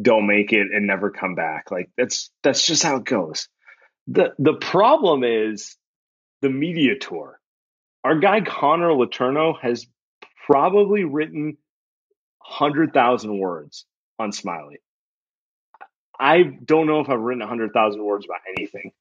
don't 0.00 0.26
make 0.26 0.52
it, 0.52 0.66
and 0.72 0.86
never 0.86 1.10
come 1.10 1.34
back. 1.34 1.70
Like 1.70 1.90
that's 1.96 2.30
that's 2.42 2.66
just 2.66 2.82
how 2.82 2.96
it 2.96 3.04
goes. 3.04 3.48
The 4.08 4.34
The 4.38 4.54
problem 4.54 5.24
is 5.24 5.76
the 6.40 6.50
media 6.50 6.98
tour. 6.98 7.38
Our 8.04 8.18
guy 8.18 8.40
Connor 8.40 8.90
Letourneau 8.90 9.54
has 9.60 9.86
probably 10.46 11.04
written 11.04 11.56
hundred 12.40 12.92
thousand 12.92 13.38
words 13.38 13.86
on 14.18 14.32
Smiley. 14.32 14.80
I 16.18 16.42
don't 16.42 16.86
know 16.86 17.00
if 17.00 17.08
I've 17.08 17.20
written 17.20 17.46
hundred 17.46 17.72
thousand 17.72 18.02
words 18.04 18.26
about 18.26 18.40
anything. 18.56 18.92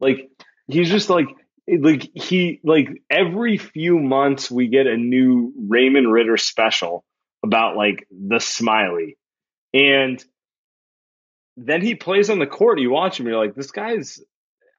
Like 0.00 0.30
he's 0.68 0.90
just 0.90 1.10
like 1.10 1.26
like 1.68 2.08
he 2.14 2.60
like 2.62 2.88
every 3.10 3.58
few 3.58 3.98
months 3.98 4.50
we 4.50 4.68
get 4.68 4.86
a 4.86 4.96
new 4.96 5.52
Raymond 5.68 6.10
Ritter 6.12 6.36
special 6.36 7.04
about 7.44 7.76
like 7.76 8.06
the 8.10 8.38
smiley. 8.38 9.16
And 9.74 10.24
then 11.56 11.82
he 11.82 11.94
plays 11.94 12.30
on 12.30 12.38
the 12.38 12.46
court, 12.46 12.78
you 12.78 12.90
watch 12.90 13.18
him, 13.18 13.26
you're 13.26 13.38
like, 13.38 13.54
this 13.54 13.70
guy's 13.70 14.20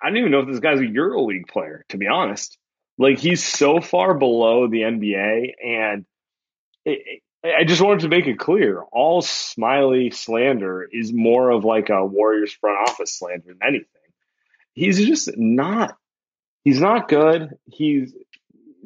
I 0.01 0.09
don't 0.09 0.17
even 0.17 0.31
know 0.31 0.39
if 0.41 0.47
this 0.47 0.59
guy's 0.59 0.79
a 0.79 0.83
EuroLeague 0.83 1.47
player, 1.47 1.85
to 1.89 1.97
be 1.97 2.07
honest. 2.07 2.57
Like 2.97 3.19
he's 3.19 3.43
so 3.43 3.79
far 3.81 4.13
below 4.15 4.67
the 4.67 4.81
NBA 4.81 5.53
and 5.63 6.05
it, 6.85 7.01
it- 7.05 7.21
I 7.43 7.63
just 7.65 7.81
wanted 7.81 7.99
to 8.01 8.09
make 8.09 8.25
it 8.25 8.39
clear 8.39 8.81
all 8.91 9.21
smiley 9.21 10.09
slander 10.09 10.85
is 10.91 11.13
more 11.13 11.51
of 11.51 11.63
like 11.63 11.89
a 11.89 12.03
Warriors 12.03 12.51
front 12.51 12.89
office 12.89 13.13
slander 13.17 13.45
than 13.47 13.59
anything. 13.65 13.87
He's 14.73 14.97
just 15.05 15.29
not 15.37 15.95
he's 16.63 16.81
not 16.81 17.07
good. 17.07 17.51
He's 17.65 18.13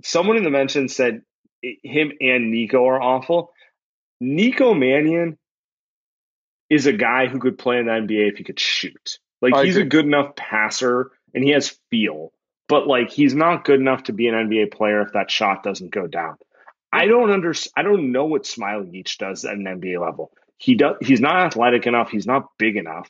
someone 0.04 0.36
in 0.38 0.44
the 0.44 0.52
mention 0.52 0.90
said 0.90 1.22
him 1.62 2.12
and 2.20 2.52
Nico 2.52 2.86
are 2.88 3.02
awful. 3.02 3.52
Nico 4.20 4.74
Mannion 4.74 5.40
is 6.70 6.86
a 6.86 6.94
guy 6.94 7.28
who 7.28 7.40
could 7.40 7.58
play 7.58 7.80
in 7.80 7.86
the 7.86 7.92
NBA 7.94 8.32
if 8.32 8.38
he 8.38 8.44
could 8.44 8.60
shoot. 8.60 9.18
Like 9.42 9.56
I 9.56 9.66
he's 9.66 9.78
a 9.78 9.84
good 9.84 10.06
enough 10.06 10.36
passer 10.36 11.12
and 11.34 11.44
he 11.44 11.52
has 11.52 11.78
feel, 11.90 12.32
but 12.68 12.88
like 12.88 13.10
he's 13.10 13.34
not 13.34 13.66
good 13.66 13.80
enough 13.80 14.04
to 14.04 14.14
be 14.14 14.28
an 14.28 14.36
NBA 14.36 14.72
player 14.72 15.02
if 15.02 15.14
that 15.14 15.32
shot 15.32 15.64
doesn't 15.64 15.92
go 15.92 16.08
down. 16.08 16.38
I 16.94 17.08
don't 17.08 17.32
under 17.32 17.54
I 17.76 17.84
don't 17.84 18.12
know 18.12 18.26
what 18.26 18.44
Smailagic 18.44 19.18
does 19.18 19.46
at 19.46 19.56
an 19.56 19.64
NBA 19.64 20.00
level. 20.00 20.32
He 20.58 20.76
does 20.76 20.98
he's 21.02 21.22
not 21.22 21.38
athletic 21.38 21.88
enough, 21.88 22.12
he's 22.12 22.28
not 22.28 22.50
big 22.58 22.76
enough. 22.76 23.10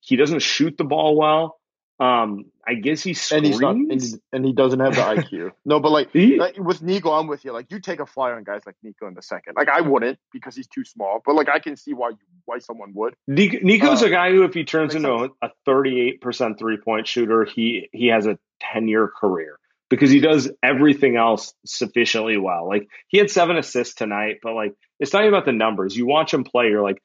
He 0.00 0.16
doesn't 0.16 0.40
shoot 0.40 0.76
the 0.76 0.84
ball 0.84 1.16
well. 1.16 1.58
Um, 2.02 2.46
I 2.66 2.74
guess 2.74 3.02
he 3.02 3.14
screens. 3.14 3.32
and 3.32 3.46
he's 3.46 3.60
not, 3.60 3.74
and, 3.76 4.02
he- 4.02 4.14
and 4.32 4.44
he 4.44 4.52
doesn't 4.52 4.80
have 4.80 4.94
the 4.94 5.00
IQ. 5.02 5.50
No, 5.64 5.78
but 5.80 5.90
like, 5.92 6.10
He- 6.12 6.38
like, 6.38 6.56
with 6.58 6.82
Nico, 6.82 7.10
I'm 7.12 7.26
with 7.28 7.44
you. 7.44 7.52
Like 7.52 7.70
you 7.70 7.80
take 7.80 8.00
a 8.00 8.06
flyer 8.06 8.34
on 8.34 8.44
guys 8.44 8.62
like 8.66 8.76
Nico 8.82 9.06
in 9.06 9.14
the 9.14 9.22
second. 9.22 9.54
Like 9.56 9.68
I 9.68 9.80
wouldn't 9.82 10.18
because 10.32 10.56
he's 10.56 10.66
too 10.68 10.84
small, 10.84 11.20
but 11.24 11.34
like 11.34 11.48
I 11.48 11.58
can 11.60 11.76
see 11.76 11.92
why 11.94 12.10
you, 12.10 12.16
why 12.44 12.58
someone 12.58 12.92
would. 12.94 13.14
Nico's 13.28 14.02
Uh, 14.02 14.06
a 14.06 14.10
guy 14.10 14.30
who, 14.32 14.42
if 14.44 14.54
he 14.54 14.64
turns 14.64 14.94
into 14.94 15.10
a, 15.12 15.28
a 15.42 15.50
38% 15.68 16.58
three 16.58 16.78
point 16.78 17.06
shooter, 17.06 17.44
he 17.44 17.88
he 17.92 18.08
has 18.08 18.26
a 18.26 18.38
10 18.72 18.88
year 18.88 19.08
career 19.08 19.58
because 19.90 20.10
he 20.10 20.20
does 20.20 20.50
everything 20.62 21.16
else 21.16 21.54
sufficiently 21.66 22.36
well. 22.36 22.66
Like 22.68 22.88
he 23.08 23.18
had 23.18 23.30
seven 23.30 23.56
assists 23.56 23.94
tonight, 23.94 24.36
but 24.42 24.54
like 24.54 24.74
it's 24.98 25.12
not 25.12 25.22
even 25.22 25.34
about 25.34 25.46
the 25.46 25.52
numbers. 25.52 25.96
You 25.96 26.06
watch 26.06 26.32
him 26.32 26.44
play, 26.44 26.68
you're 26.68 26.82
like, 26.82 27.02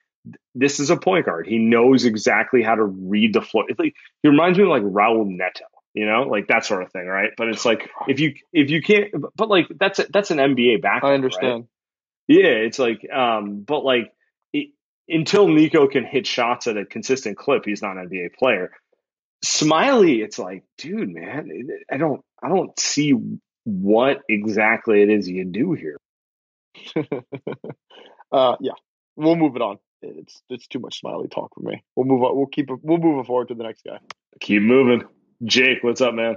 this 0.56 0.80
is 0.80 0.90
a 0.90 0.98
point 0.98 1.26
guard. 1.26 1.48
He 1.48 1.58
knows 1.58 2.06
exactly 2.06 2.64
how 2.64 2.76
to 2.76 2.84
read 2.84 3.34
the 3.34 3.42
floor. 3.42 3.66
Like 3.78 3.96
he 4.24 4.30
reminds 4.30 4.58
me 4.58 4.64
of 4.64 4.70
like 4.70 4.84
Raul 4.84 5.26
Neto, 5.28 5.66
you 5.94 6.06
know, 6.06 6.24
like 6.24 6.48
that 6.48 6.66
sort 6.66 6.84
of 6.84 6.92
thing, 6.92 7.06
right? 7.06 7.32
But 7.38 7.50
it's 7.50 7.66
like 7.66 7.90
if 8.08 8.20
you 8.20 8.36
if 8.54 8.70
you 8.70 8.82
can't, 8.82 9.14
but 9.36 9.50
like 9.50 9.68
that's 9.80 10.00
a, 10.00 10.06
that's 10.12 10.32
an 10.32 10.38
NBA 10.38 10.82
back. 10.82 11.04
I 11.04 11.10
right? 11.10 11.14
understand. 11.16 11.68
Yeah, 12.28 12.48
it's 12.48 12.78
like, 12.78 13.08
um, 13.10 13.62
but 13.62 13.86
like 13.86 14.12
it, 14.52 14.72
until 15.08 15.48
Nico 15.48 15.88
can 15.88 16.04
hit 16.04 16.28
shots 16.28 16.68
at 16.68 16.78
a 16.78 16.86
consistent 16.86 17.38
clip, 17.38 17.64
he's 17.66 17.82
not 17.82 17.98
an 17.98 18.10
NBA 18.10 18.36
player. 18.36 18.72
Smiley, 19.44 20.22
it's 20.22 20.38
like, 20.38 20.64
dude, 20.78 21.10
man, 21.10 21.50
I 21.92 21.98
don't, 21.98 22.22
I 22.42 22.50
don't 22.50 22.78
see 22.80 23.14
what 23.64 24.18
exactly 24.28 25.02
it 25.02 25.10
is 25.10 25.30
you 25.30 25.46
do 25.46 25.74
here. 25.74 25.98
uh, 28.32 28.56
yeah, 28.60 28.74
we'll 29.16 29.36
move 29.36 29.56
it 29.56 29.62
on. 29.62 29.78
It's 30.02 30.42
it's 30.50 30.68
too 30.68 30.80
much 30.80 31.00
smiley 31.00 31.28
talk 31.28 31.54
for 31.56 31.62
me. 31.62 31.84
We'll 31.96 32.06
move 32.06 32.24
on. 32.24 32.36
We'll 32.38 32.46
keep 32.48 32.70
it. 32.70 32.80
We'll 32.84 32.98
move 33.00 33.26
forward 33.26 33.48
to 33.50 33.56
the 33.56 33.64
next 33.64 33.84
guy. 33.84 34.00
Keep 34.40 34.62
moving, 34.64 35.04
Jake. 35.44 35.84
What's 35.84 36.02
up, 36.02 36.14
man? 36.14 36.36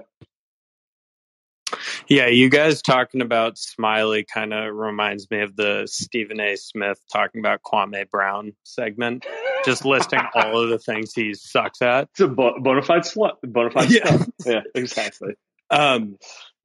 Yeah, 2.09 2.27
you 2.27 2.49
guys 2.51 2.83
talking 2.83 3.21
about 3.21 3.57
Smiley 3.57 4.25
kind 4.25 4.53
of 4.53 4.75
reminds 4.75 5.31
me 5.31 5.43
of 5.43 5.55
the 5.55 5.87
Stephen 5.87 6.41
A. 6.41 6.57
Smith 6.57 6.99
talking 7.13 7.39
about 7.41 7.61
Kwame 7.63 8.11
Brown 8.11 8.55
segment, 8.65 9.25
just 9.65 9.85
listing 9.85 10.19
all 10.35 10.61
of 10.61 10.71
the 10.71 10.79
things 10.81 11.13
he 11.15 11.35
sucks 11.35 11.81
at. 11.83 12.09
It's 12.13 12.21
a 12.21 12.29
bo- 12.29 12.59
bona 12.61 12.83
fide 12.83 13.03
slut, 13.03 13.35
bona 13.45 13.71
fide 13.71 13.91
Yeah. 13.91 14.07
stuff. 14.17 14.29
Yeah, 14.45 14.61
exactly. 14.75 15.35
Um, 15.71 16.17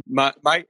my 0.08 0.34
my 0.44 0.66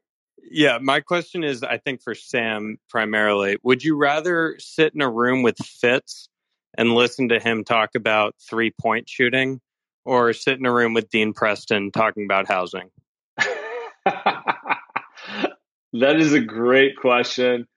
yeah, 0.50 0.78
my 0.82 1.00
question 1.02 1.44
is, 1.44 1.64
I 1.64 1.78
think 1.78 2.02
for 2.02 2.16
Sam 2.16 2.78
primarily, 2.90 3.58
would 3.64 3.84
you 3.84 3.98
rather 3.98 4.56
sit 4.60 4.94
in 4.94 5.02
a 5.02 5.10
room 5.10 5.44
with 5.44 5.58
Fitz 5.58 6.30
and 6.78 6.94
listen 6.94 7.30
to 7.30 7.40
him 7.40 7.64
talk 7.64 7.92
about 7.96 8.36
three 8.50 8.72
point 8.72 9.10
shooting, 9.10 9.62
or 10.04 10.34
sit 10.34 10.60
in 10.60 10.66
a 10.66 10.74
room 10.74 10.94
with 10.94 11.10
Dean 11.10 11.34
Preston 11.34 11.92
talking 11.92 12.26
about 12.26 12.48
housing? 12.48 12.90
that 14.06 15.56
is 15.94 16.34
a 16.34 16.42
great 16.42 16.98
question. 16.98 17.68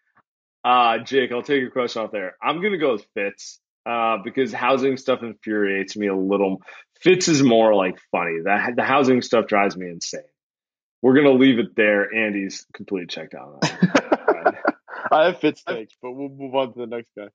Uh, 0.65 0.99
Jake, 0.99 1.33
I'll 1.33 1.43
take 1.43 1.61
your 1.61 1.71
question 1.71 2.03
off 2.03 2.11
there. 2.13 2.37
I'm 2.43 2.61
going 2.61 2.73
to 2.73 2.79
go 2.79 2.93
with 2.93 3.07
Fitz 3.15 3.61
uh, 3.87 4.19
because 4.23 4.53
housing 4.53 4.97
stuff 4.97 5.23
infuriates 5.23 5.97
me 5.97 6.09
a 6.09 6.17
little. 6.17 6.61
Fitz 7.01 7.29
is 7.29 7.43
more 7.43 7.75
like 7.75 7.99
funny. 8.11 8.41
The, 8.43 8.75
the 8.77 8.83
housing 8.83 9.23
stuff 9.23 9.47
drives 9.47 9.77
me 9.77 9.89
insane. 9.89 10.21
We're 11.03 11.15
going 11.15 11.27
to 11.27 11.33
leave 11.33 11.59
it 11.59 11.77
there. 11.77 12.13
Andy's 12.13 12.67
completely 12.75 13.07
checked 13.07 13.35
out. 13.35 13.65
on. 13.65 14.57
I 15.13 15.27
have 15.27 15.41
Fitz 15.41 15.63
takes, 15.63 15.95
but 16.03 16.13
we'll 16.13 16.29
move 16.29 16.55
on 16.55 16.73
to 16.75 16.81
the 16.81 16.87
next 16.87 17.11
guy. 17.17 17.29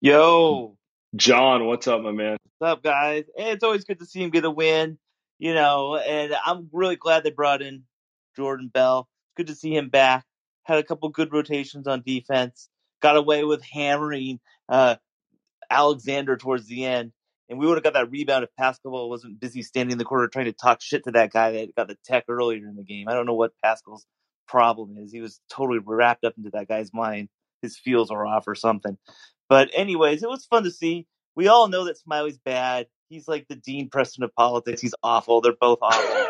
Yo, 0.00 0.76
John, 1.16 1.66
what's 1.66 1.88
up, 1.88 2.02
my 2.02 2.12
man? 2.12 2.36
what's 2.58 2.72
up, 2.72 2.82
guys? 2.82 3.24
Hey, 3.36 3.52
it's 3.52 3.64
always 3.64 3.84
good 3.84 3.98
to 3.98 4.06
see 4.06 4.22
him 4.22 4.30
get 4.30 4.44
a 4.44 4.50
win, 4.50 4.98
you 5.38 5.54
know, 5.54 5.96
and 5.96 6.34
I'm 6.44 6.68
really 6.72 6.96
glad 6.96 7.24
they 7.24 7.30
brought 7.30 7.62
in 7.62 7.84
Jordan 8.36 8.68
Bell. 8.72 9.08
It's 9.26 9.36
good 9.36 9.52
to 9.52 9.58
see 9.58 9.74
him 9.74 9.88
back. 9.88 10.24
Had 10.64 10.78
a 10.78 10.82
couple 10.82 11.08
good 11.10 11.32
rotations 11.32 11.86
on 11.86 12.02
defense. 12.06 12.68
Got 13.02 13.16
away 13.16 13.44
with 13.44 13.62
hammering 13.62 14.40
uh, 14.68 14.96
Alexander 15.68 16.36
towards 16.36 16.66
the 16.66 16.84
end. 16.84 17.12
And 17.48 17.58
we 17.58 17.66
would 17.66 17.76
have 17.76 17.84
got 17.84 17.92
that 17.92 18.10
rebound 18.10 18.44
if 18.44 18.50
Paschall 18.58 19.08
wasn't 19.08 19.38
busy 19.38 19.62
standing 19.62 19.92
in 19.92 19.98
the 19.98 20.04
corner 20.04 20.28
trying 20.28 20.46
to 20.46 20.52
talk 20.52 20.80
shit 20.80 21.04
to 21.04 21.10
that 21.12 21.30
guy 21.30 21.52
that 21.52 21.74
got 21.74 21.88
the 21.88 21.98
tech 22.04 22.24
earlier 22.28 22.66
in 22.66 22.76
the 22.76 22.84
game. 22.84 23.06
I 23.08 23.14
don't 23.14 23.26
know 23.26 23.34
what 23.34 23.52
Paschall's 23.64 24.06
problem 24.46 24.96
is. 24.98 25.12
He 25.12 25.20
was 25.20 25.40
totally 25.50 25.80
wrapped 25.84 26.24
up 26.24 26.34
into 26.38 26.50
that 26.54 26.68
guy's 26.68 26.92
mind. 26.92 27.28
His 27.62 27.76
feels 27.76 28.10
are 28.10 28.26
off 28.26 28.46
or 28.46 28.54
something. 28.54 28.96
But 29.48 29.70
anyways, 29.74 30.22
it 30.22 30.28
was 30.28 30.46
fun 30.46 30.64
to 30.64 30.70
see. 30.70 31.06
We 31.36 31.48
all 31.48 31.68
know 31.68 31.84
that 31.84 31.98
Smiley's 31.98 32.38
bad. 32.38 32.86
He's 33.08 33.28
like 33.28 33.46
the 33.48 33.56
Dean 33.56 33.90
Preston 33.90 34.24
of 34.24 34.34
politics. 34.34 34.80
He's 34.80 34.94
awful. 35.02 35.40
They're 35.40 35.52
both 35.58 35.78
awful. 35.82 36.26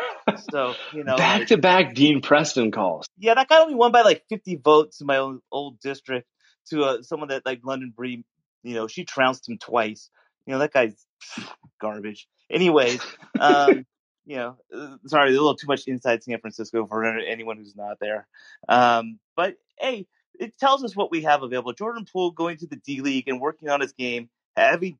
so 0.51 0.73
you 0.93 1.03
know, 1.03 1.17
back 1.17 1.47
to 1.47 1.57
back 1.57 1.93
Dean 1.93 2.21
Preston 2.21 2.71
calls. 2.71 3.07
yeah, 3.17 3.35
that 3.35 3.47
guy 3.47 3.59
only 3.59 3.75
won 3.75 3.91
by 3.91 4.01
like 4.01 4.23
50 4.29 4.57
votes 4.63 5.01
in 5.01 5.07
my 5.07 5.17
own 5.17 5.39
old 5.51 5.79
district 5.79 6.27
to 6.69 6.83
uh, 6.83 7.01
someone 7.03 7.29
that 7.29 7.45
like 7.45 7.61
London 7.63 7.93
Bree, 7.95 8.23
you 8.63 8.73
know, 8.73 8.87
she 8.87 9.05
trounced 9.05 9.47
him 9.47 9.57
twice. 9.57 10.09
You 10.45 10.53
know, 10.53 10.59
that 10.59 10.73
guy's 10.73 11.04
garbage. 11.81 12.27
Anyways, 12.49 13.01
um, 13.39 13.85
you 14.25 14.37
know, 14.37 14.57
uh, 14.75 14.97
sorry, 15.07 15.29
a 15.29 15.31
little 15.31 15.55
too 15.55 15.67
much 15.67 15.87
inside 15.87 16.23
San 16.23 16.39
Francisco 16.39 16.85
for 16.87 17.05
anyone 17.05 17.57
who's 17.57 17.75
not 17.75 17.97
there. 17.99 18.27
Um, 18.67 19.19
but 19.35 19.55
hey, 19.79 20.07
it 20.39 20.57
tells 20.57 20.83
us 20.83 20.95
what 20.95 21.11
we 21.11 21.23
have 21.23 21.43
available. 21.43 21.73
Jordan 21.73 22.05
Poole 22.11 22.31
going 22.31 22.57
to 22.57 22.67
the 22.67 22.75
D 22.77 23.01
League 23.01 23.27
and 23.27 23.39
working 23.39 23.69
on 23.69 23.81
his 23.81 23.93
game, 23.93 24.29
having 24.55 24.97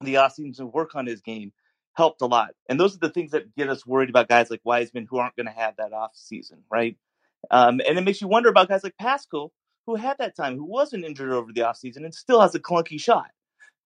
the 0.00 0.14
offseason 0.14 0.56
to 0.56 0.66
work 0.66 0.94
on 0.94 1.06
his 1.06 1.20
game 1.20 1.52
helped 1.94 2.22
a 2.22 2.26
lot. 2.26 2.50
And 2.68 2.78
those 2.78 2.94
are 2.94 3.00
the 3.00 3.10
things 3.10 3.32
that 3.32 3.54
get 3.56 3.68
us 3.68 3.86
worried 3.86 4.10
about 4.10 4.28
guys 4.28 4.50
like 4.50 4.60
Wiseman 4.64 5.06
who 5.08 5.18
aren't 5.18 5.36
going 5.36 5.46
to 5.46 5.52
have 5.52 5.76
that 5.76 5.92
off 5.92 6.12
season, 6.14 6.62
right? 6.70 6.96
Um, 7.50 7.80
and 7.86 7.98
it 7.98 8.02
makes 8.02 8.20
you 8.20 8.28
wonder 8.28 8.48
about 8.48 8.68
guys 8.68 8.84
like 8.84 8.94
Paschall 9.00 9.50
who 9.86 9.96
had 9.96 10.18
that 10.18 10.36
time, 10.36 10.56
who 10.56 10.64
wasn't 10.64 11.04
injured 11.04 11.32
over 11.32 11.52
the 11.52 11.62
offseason 11.62 12.04
and 12.04 12.14
still 12.14 12.40
has 12.40 12.54
a 12.54 12.60
clunky 12.60 13.00
shot, 13.00 13.30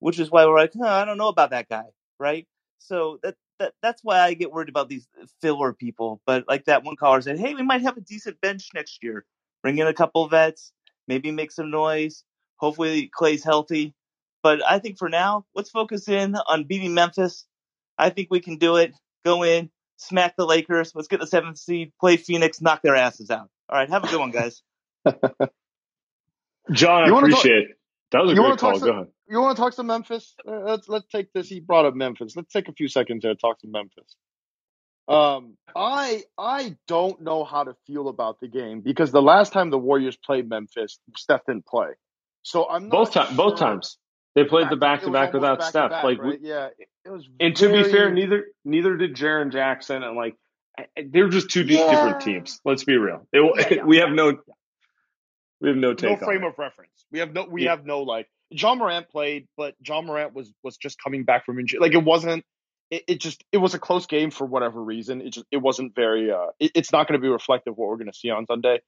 which 0.05 0.21
is 0.21 0.31
why 0.31 0.45
we're 0.45 0.59
like, 0.59 0.75
huh, 0.79 0.87
I 0.87 1.07
don't 1.07 1.17
know 1.17 1.29
about 1.29 1.49
that 1.53 1.67
guy, 1.67 1.87
right? 2.21 2.47
So 2.79 3.21
that, 3.23 3.37
that 3.59 3.73
that's 3.81 4.05
why 4.05 4.21
I 4.21 4.35
get 4.35 4.53
worried 4.53 4.69
about 4.69 4.91
these 4.91 5.09
filler 5.41 5.73
people. 5.73 6.21
But 6.27 6.45
like 6.47 6.67
that 6.67 6.85
one 6.85 6.97
caller 6.97 7.23
said, 7.23 7.39
hey, 7.39 7.55
we 7.55 7.63
might 7.63 7.81
have 7.81 7.97
a 7.97 8.03
decent 8.03 8.39
bench 8.43 8.69
next 8.75 9.03
year. 9.03 9.25
Bring 9.63 9.79
in 9.79 9.87
a 9.87 9.95
couple 9.95 10.29
vets, 10.29 10.73
maybe 11.09 11.31
make 11.31 11.51
some 11.51 11.71
noise. 11.71 12.23
Hopefully 12.57 13.11
Klay's 13.19 13.43
healthy. 13.43 13.95
But 14.43 14.61
I 14.69 14.79
think 14.79 14.99
for 14.99 15.09
now, 15.09 15.47
let's 15.55 15.71
focus 15.71 16.07
in 16.07 16.37
on 16.37 16.65
beating 16.65 16.93
Memphis. 16.93 17.47
I 17.97 18.11
think 18.11 18.29
we 18.31 18.41
can 18.41 18.59
do 18.59 18.77
it. 18.77 18.93
Go 19.25 19.43
in, 19.43 19.71
smack 19.97 20.37
the 20.37 20.45
Lakers. 20.45 20.93
Let's 20.95 21.09
get 21.09 21.21
the 21.21 21.27
seventh 21.27 21.57
seed, 21.57 21.95
play 21.99 22.19
Phoenix, 22.19 22.61
knock 22.61 22.83
their 22.83 22.95
asses 22.95 23.31
out. 23.31 23.49
All 23.71 23.79
right, 23.79 23.89
have 23.89 24.05
a 24.05 24.09
good 24.09 24.21
one, 24.21 24.33
guys. 24.33 24.61
John, 26.73 27.05
I 27.05 27.07
You 27.07 27.17
appreciate 27.17 27.71
it. 27.71 27.79
That 28.15 28.23
was 28.23 28.31
a 28.31 28.35
you 28.35 28.41
great 28.43 28.51
talk 28.53 28.59
call. 28.59 28.79
some- 28.79 28.89
Go 28.89 28.95
ahead. 28.95 29.07
You 29.29 29.41
want 29.41 29.57
to 29.57 29.63
talk 29.63 29.73
some 29.73 29.87
Memphis? 29.89 30.35
Uh, 30.47 30.61
let's 30.61 30.89
let's 30.89 31.07
take 31.09 31.33
this. 31.33 31.49
He 31.49 31.59
brought 31.61 31.85
up 31.85 31.95
Memphis. 31.95 32.37
Let's 32.37 32.53
take 32.53 32.69
a 32.69 32.73
few 32.73 32.87
seconds 32.89 33.25
here 33.25 33.35
to 33.35 33.39
talk 33.41 33.61
some 33.61 33.73
Memphis. 33.73 34.17
Um, 35.09 35.57
I 35.75 36.23
I 36.39 36.77
don't 36.87 37.21
know 37.21 37.45
how 37.45 37.65
to 37.65 37.75
feel 37.87 38.09
about 38.09 38.41
the 38.41 38.49
game 38.49 38.81
because 38.81 39.11
the 39.13 39.21
last 39.21 39.53
time 39.53 39.71
the 39.71 39.79
Warriors 39.79 40.17
played 40.17 40.49
Memphis, 40.49 40.99
Steph 41.17 41.45
didn't 41.47 41.67
play. 41.67 41.89
So 42.43 42.69
I'm 42.69 42.85
not 42.85 42.91
Both 42.93 43.13
times. 43.13 43.37
Both 43.37 43.59
times. 43.59 43.99
They 44.35 44.45
played 44.45 44.69
the 44.71 44.77
back 44.77 45.03
to 45.03 45.11
back 45.11 45.33
without 45.33 45.63
Steph. 45.63 45.91
Like, 45.91 46.19
right? 46.19 46.41
we, 46.41 46.49
yeah, 46.49 46.69
it, 46.79 46.89
it 47.05 47.11
was. 47.11 47.29
and 47.41 47.55
to 47.57 47.69
be 47.73 47.85
fair, 47.85 48.13
neither 48.13 48.47
neither 48.65 48.97
did 48.97 49.15
Jaren 49.17 49.53
Jackson, 49.53 50.03
and 50.03 50.17
like 50.17 50.37
they're 51.11 51.29
just 51.29 51.51
two 51.51 51.63
Yeah. 51.63 51.91
different 51.91 52.21
teams. 52.21 52.61
Let's 52.65 52.85
be 52.85 52.97
real. 52.97 53.27
It, 53.33 53.41
Yeah, 53.57 53.67
yeah, 53.79 53.85
we 53.85 53.99
have 53.99 54.11
no 54.11 54.39
we 55.65 55.71
have 55.71 55.79
no 55.79 55.91
no 55.91 55.95
take 55.95 56.21
frame 56.21 56.45
it. 56.45 56.49
of 56.49 56.59
reference. 56.59 57.07
We 57.13 57.21
have 57.21 57.33
no 57.35 57.47
we 57.51 57.65
Yeah. 57.65 57.71
have 57.73 57.87
no 57.87 58.03
like 58.03 58.29
John 58.55 58.79
Morant 58.79 59.09
played, 59.11 59.49
but 59.57 59.75
John 59.83 60.07
Morant 60.07 60.35
was 60.35 60.53
was 60.63 60.77
just 60.77 60.99
coming 61.03 61.25
back 61.25 61.47
from 61.47 61.59
injury. 61.59 61.81
Like 61.81 61.95
it 61.95 62.05
wasn't. 62.05 62.45
It, 62.91 63.05
it 63.09 63.21
just 63.21 63.45
it 63.53 63.59
was 63.59 63.75
a 63.75 63.81
close 63.81 64.07
game 64.07 64.31
for 64.31 64.47
whatever 64.47 64.83
reason. 64.83 65.23
It 65.23 65.31
just 65.33 65.47
it 65.51 65.59
wasn't 65.59 65.95
very. 65.97 66.31
uh 66.31 66.49
it, 66.61 66.73
It's 66.77 66.93
not 66.93 67.09
going 67.09 67.21
to 67.21 67.23
be 67.23 67.31
reflective 67.31 67.73
of 67.73 67.79
what 67.79 67.89
we're 67.89 67.97
going 67.97 68.13
to 68.13 68.19
see 68.19 68.31
on 68.31 68.47
Sunday. 68.47 68.81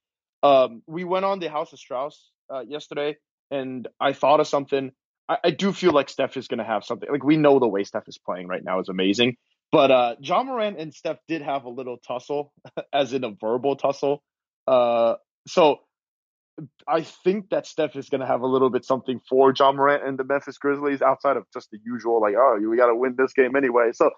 Um, 0.43 0.83
we 0.87 1.05
went 1.05 1.25
on 1.25 1.41
the 1.41 1.51
House 1.51 1.73
of 1.73 1.79
Strauss 1.81 2.31
uh, 2.55 2.61
yesterday, 2.61 3.17
and 3.51 3.89
I 4.01 4.12
thought 4.12 4.41
of 4.41 4.47
something. 4.47 4.93
I, 5.29 5.39
I 5.45 5.51
do 5.51 5.73
feel 5.73 5.93
like 5.93 6.11
Steph 6.11 6.37
is 6.37 6.47
going 6.49 6.59
to 6.59 6.65
have 6.65 6.85
something. 6.85 7.11
Like 7.11 7.25
we 7.25 7.39
know 7.39 7.59
the 7.59 7.67
way 7.69 7.85
Steph 7.85 8.07
is 8.09 8.19
playing 8.19 8.49
right 8.49 8.62
now 8.62 8.81
is 8.81 8.89
amazing, 8.91 9.37
but 9.73 9.91
uh 9.91 10.17
John 10.21 10.47
Morant 10.47 10.79
and 10.79 10.95
Steph 10.95 11.19
did 11.27 11.43
have 11.43 11.65
a 11.65 11.71
little 11.71 11.97
tussle, 12.07 12.53
as 12.93 13.12
in 13.15 13.25
a 13.25 13.31
verbal 13.31 13.77
tussle. 13.77 14.23
Uh, 14.69 15.15
so 15.49 15.79
I 16.88 17.03
think 17.03 17.51
that 17.51 17.66
Steph 17.66 17.97
is 17.97 18.09
going 18.09 18.21
to 18.21 18.27
have 18.27 18.40
a 18.40 18.47
little 18.47 18.71
bit 18.71 18.85
something 18.85 19.21
for 19.29 19.53
John 19.53 19.77
Morant 19.77 20.07
and 20.07 20.19
the 20.19 20.25
Memphis 20.25 20.59
Grizzlies 20.59 21.03
outside 21.03 21.37
of 21.37 21.45
just 21.53 21.71
the 21.71 21.79
usual, 21.85 22.21
like, 22.21 22.35
oh, 22.37 22.59
we 22.59 22.77
got 22.77 22.87
to 22.87 22.95
win 22.95 23.14
this 23.16 23.33
game 23.33 23.57
anyway. 23.57 23.90
So 23.92 24.11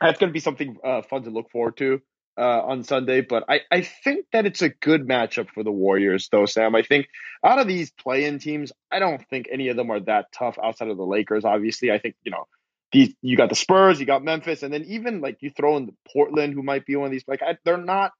that's 0.00 0.18
going 0.18 0.30
to 0.30 0.34
be 0.34 0.40
something 0.40 0.76
uh, 0.84 1.02
fun 1.02 1.22
to 1.24 1.30
look 1.30 1.50
forward 1.50 1.76
to 1.78 2.00
uh, 2.38 2.62
on 2.62 2.84
Sunday. 2.84 3.20
But 3.20 3.44
I, 3.48 3.60
I 3.70 3.82
think 3.82 4.26
that 4.32 4.46
it's 4.46 4.62
a 4.62 4.68
good 4.68 5.06
matchup 5.06 5.48
for 5.50 5.64
the 5.64 5.72
Warriors, 5.72 6.28
though, 6.30 6.46
Sam. 6.46 6.74
I 6.74 6.82
think 6.82 7.08
out 7.44 7.58
of 7.58 7.66
these 7.66 7.90
play-in 7.90 8.38
teams, 8.38 8.72
I 8.90 9.00
don't 9.00 9.26
think 9.28 9.46
any 9.50 9.68
of 9.68 9.76
them 9.76 9.90
are 9.90 10.00
that 10.00 10.26
tough 10.32 10.56
outside 10.62 10.88
of 10.88 10.96
the 10.96 11.06
Lakers. 11.06 11.44
Obviously, 11.44 11.90
I 11.90 11.98
think 11.98 12.14
you 12.22 12.30
know 12.30 12.46
these. 12.92 13.12
You 13.22 13.36
got 13.36 13.48
the 13.48 13.56
Spurs, 13.56 13.98
you 13.98 14.06
got 14.06 14.22
Memphis, 14.22 14.62
and 14.62 14.72
then 14.72 14.84
even 14.84 15.20
like 15.20 15.38
you 15.40 15.50
throw 15.50 15.76
in 15.76 15.86
the 15.86 15.94
Portland, 16.12 16.54
who 16.54 16.62
might 16.62 16.86
be 16.86 16.96
one 16.96 17.06
of 17.06 17.12
these. 17.12 17.24
Like 17.26 17.42
I, 17.42 17.58
they're 17.64 17.76
not 17.76 18.12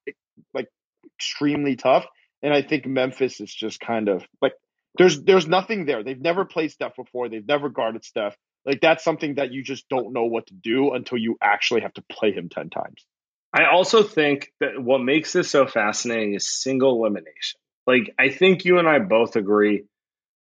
like 0.52 0.68
extremely 1.16 1.76
tough, 1.76 2.06
and 2.42 2.52
I 2.52 2.62
think 2.62 2.86
Memphis 2.86 3.40
is 3.40 3.52
just 3.52 3.80
kind 3.80 4.08
of 4.08 4.24
like 4.40 4.52
there's 4.96 5.22
there's 5.22 5.46
nothing 5.46 5.86
there. 5.86 6.02
They've 6.02 6.20
never 6.20 6.44
played 6.44 6.70
Steph 6.70 6.96
before. 6.96 7.28
They've 7.28 7.46
never 7.46 7.68
guarded 7.68 8.04
Steph. 8.04 8.36
Like 8.64 8.80
that's 8.80 9.04
something 9.04 9.36
that 9.36 9.52
you 9.52 9.62
just 9.62 9.88
don't 9.88 10.12
know 10.12 10.24
what 10.24 10.46
to 10.48 10.54
do 10.54 10.92
until 10.92 11.18
you 11.18 11.36
actually 11.40 11.82
have 11.82 11.94
to 11.94 12.04
play 12.10 12.32
him 12.32 12.48
ten 12.48 12.70
times. 12.70 13.04
I 13.52 13.66
also 13.72 14.02
think 14.02 14.52
that 14.60 14.80
what 14.80 14.98
makes 14.98 15.32
this 15.32 15.50
so 15.50 15.66
fascinating 15.66 16.34
is 16.34 16.48
single 16.48 16.96
elimination. 16.96 17.60
Like 17.86 18.14
I 18.18 18.28
think 18.28 18.64
you 18.64 18.78
and 18.78 18.88
I 18.88 18.98
both 18.98 19.36
agree. 19.36 19.84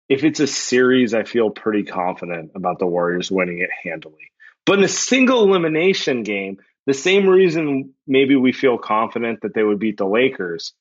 If 0.08 0.24
it's 0.24 0.40
a 0.40 0.46
series, 0.46 1.14
I 1.14 1.22
feel 1.22 1.50
pretty 1.50 1.84
confident 1.84 2.52
about 2.56 2.80
the 2.80 2.86
Warriors 2.86 3.30
winning 3.30 3.60
it 3.60 3.70
handily. 3.84 4.32
But 4.66 4.78
in 4.78 4.84
a 4.84 4.88
single 4.88 5.44
elimination 5.44 6.24
game, 6.24 6.58
the 6.86 6.94
same 6.94 7.28
reason 7.28 7.94
maybe 8.06 8.34
we 8.34 8.52
feel 8.52 8.76
confident 8.76 9.42
that 9.42 9.54
they 9.54 9.62
would 9.62 9.78
beat 9.78 9.96
the 9.96 10.06
Lakers 10.06 10.74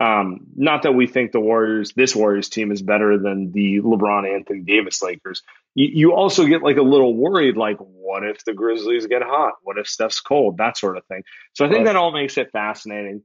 um, 0.00 0.46
not 0.54 0.82
that 0.82 0.92
we 0.92 1.08
think 1.08 1.32
the 1.32 1.40
Warriors, 1.40 1.92
this 1.94 2.14
Warriors 2.14 2.48
team 2.48 2.70
is 2.70 2.82
better 2.82 3.18
than 3.18 3.50
the 3.50 3.80
LeBron 3.80 4.32
Anthony 4.32 4.60
Davis 4.60 5.02
Lakers. 5.02 5.42
You, 5.74 5.88
you, 5.92 6.14
also 6.14 6.46
get 6.46 6.62
like 6.62 6.76
a 6.76 6.82
little 6.82 7.16
worried, 7.16 7.56
like, 7.56 7.78
what 7.78 8.24
if 8.24 8.44
the 8.44 8.52
Grizzlies 8.52 9.06
get 9.06 9.22
hot? 9.22 9.54
What 9.62 9.76
if 9.76 9.88
Steph's 9.88 10.20
cold? 10.20 10.58
That 10.58 10.76
sort 10.76 10.96
of 10.96 11.04
thing. 11.06 11.24
So 11.54 11.66
I 11.66 11.68
think 11.68 11.86
that 11.86 11.96
all 11.96 12.12
makes 12.12 12.38
it 12.38 12.52
fascinating. 12.52 13.22